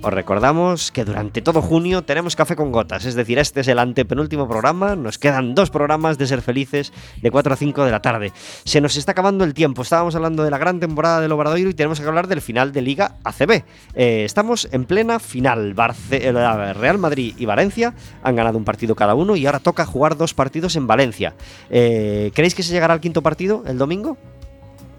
Os 0.02 0.14
recordamos 0.14 0.92
que 0.92 1.06
durante 1.06 1.42
todo 1.42 1.62
junio 1.62 2.04
tenemos 2.04 2.36
Café 2.36 2.56
con 2.56 2.72
Gotas, 2.72 3.06
es 3.06 3.16
decir, 3.16 3.40
este 3.40 3.62
es 3.62 3.68
el 3.68 3.80
antepenúltimo 3.80 4.48
programa, 4.48 4.96
nos 4.96 5.18
quedan 5.18 5.56
dos 5.56 5.70
programas 5.70 6.18
de 6.18 6.28
Ser 6.28 6.42
Felices 6.42 6.94
de 7.22 7.32
4 7.32 7.54
a 7.54 7.56
5 7.56 7.86
de 7.86 7.92
la 7.92 8.02
tarde. 8.02 8.32
Se 8.64 8.80
nos 8.80 8.96
está 8.96 9.14
acabando 9.14 9.44
el 9.44 9.54
tiempo, 9.54 9.82
estábamos 9.82 10.16
hablando 10.16 10.44
de 10.44 10.52
la 10.52 10.58
gran 10.58 10.80
temporada 10.80 11.20
del 11.20 11.32
Obradoiro 11.32 11.70
y 11.70 11.74
tenemos 11.74 12.00
que 12.00 12.08
hablar 12.08 12.28
del 12.28 12.42
final 12.42 12.72
de 12.72 12.82
Liga 12.82 13.16
ACB. 13.24 13.64
Eh, 13.96 14.24
estamos 14.24 14.68
en 14.72 14.86
plena 14.86 15.20
final, 15.20 15.76
eh, 16.12 16.74
Real 16.74 16.98
Madrid 16.98 17.34
y 17.38 17.46
Valencia 17.46 17.94
han 18.24 18.36
ganado 18.36 18.58
un 18.58 18.66
partido 18.66 18.96
cada 18.96 19.16
uno 19.16 19.36
y 19.36 19.46
ahora 19.46 19.60
toca 19.60 19.86
jugar 19.86 20.18
dos 20.18 20.34
partidos 20.34 20.76
en 20.76 20.88
Valencia. 20.88 21.34
Eh, 21.70 22.32
¿Creéis 22.34 22.56
que 22.56 22.64
se 22.64 22.72
llegará 22.72 22.94
al 22.94 23.02
quinto 23.02 23.22
partido 23.22 23.64
el 23.66 23.78
domingo? 23.78 24.18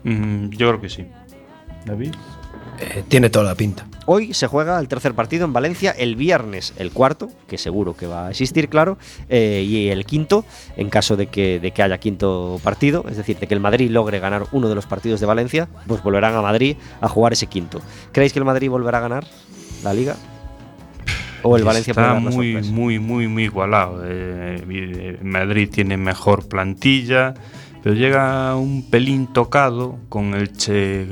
Mm, 0.04 0.50
yo 0.50 0.68
creo 0.68 0.80
que 0.80 0.88
sí. 0.88 1.06
David. 1.84 2.14
Eh, 2.80 3.02
tiene 3.08 3.30
toda 3.30 3.44
la 3.44 3.54
pinta. 3.54 3.86
Hoy 4.06 4.32
se 4.32 4.46
juega 4.46 4.78
el 4.78 4.88
tercer 4.88 5.14
partido 5.14 5.44
en 5.44 5.52
Valencia, 5.52 5.90
el 5.90 6.16
viernes 6.16 6.72
el 6.78 6.92
cuarto, 6.92 7.28
que 7.46 7.58
seguro 7.58 7.94
que 7.94 8.06
va 8.06 8.28
a 8.28 8.30
existir, 8.30 8.68
claro, 8.68 8.96
eh, 9.28 9.64
y 9.66 9.88
el 9.88 10.06
quinto, 10.06 10.44
en 10.76 10.88
caso 10.88 11.16
de 11.16 11.26
que, 11.26 11.60
de 11.60 11.72
que 11.72 11.82
haya 11.82 11.98
quinto 11.98 12.60
partido, 12.62 13.04
es 13.10 13.16
decir, 13.16 13.38
de 13.38 13.46
que 13.46 13.54
el 13.54 13.60
Madrid 13.60 13.90
logre 13.90 14.20
ganar 14.20 14.46
uno 14.52 14.68
de 14.68 14.74
los 14.74 14.86
partidos 14.86 15.20
de 15.20 15.26
Valencia, 15.26 15.68
pues 15.86 16.02
volverán 16.02 16.34
a 16.34 16.42
Madrid 16.42 16.76
a 17.00 17.08
jugar 17.08 17.32
ese 17.32 17.48
quinto. 17.48 17.80
¿Creéis 18.12 18.32
que 18.32 18.38
el 18.38 18.44
Madrid 18.44 18.70
volverá 18.70 18.98
a 18.98 19.02
ganar 19.02 19.26
la 19.82 19.92
liga? 19.92 20.16
¿O 21.42 21.56
el 21.56 21.64
Valencia 21.64 21.92
está 21.92 22.14
muy, 22.14 22.52
sorpresa? 22.52 22.72
muy, 22.72 22.98
muy, 22.98 23.28
muy 23.28 23.44
igualado. 23.44 24.02
Eh, 24.04 24.64
eh, 24.68 25.18
Madrid 25.22 25.68
tiene 25.70 25.96
mejor 25.96 26.48
plantilla, 26.48 27.34
pero 27.82 27.94
llega 27.94 28.56
un 28.56 28.88
pelín 28.88 29.26
tocado 29.32 29.98
con 30.08 30.34
el 30.34 30.52
Che 30.52 31.08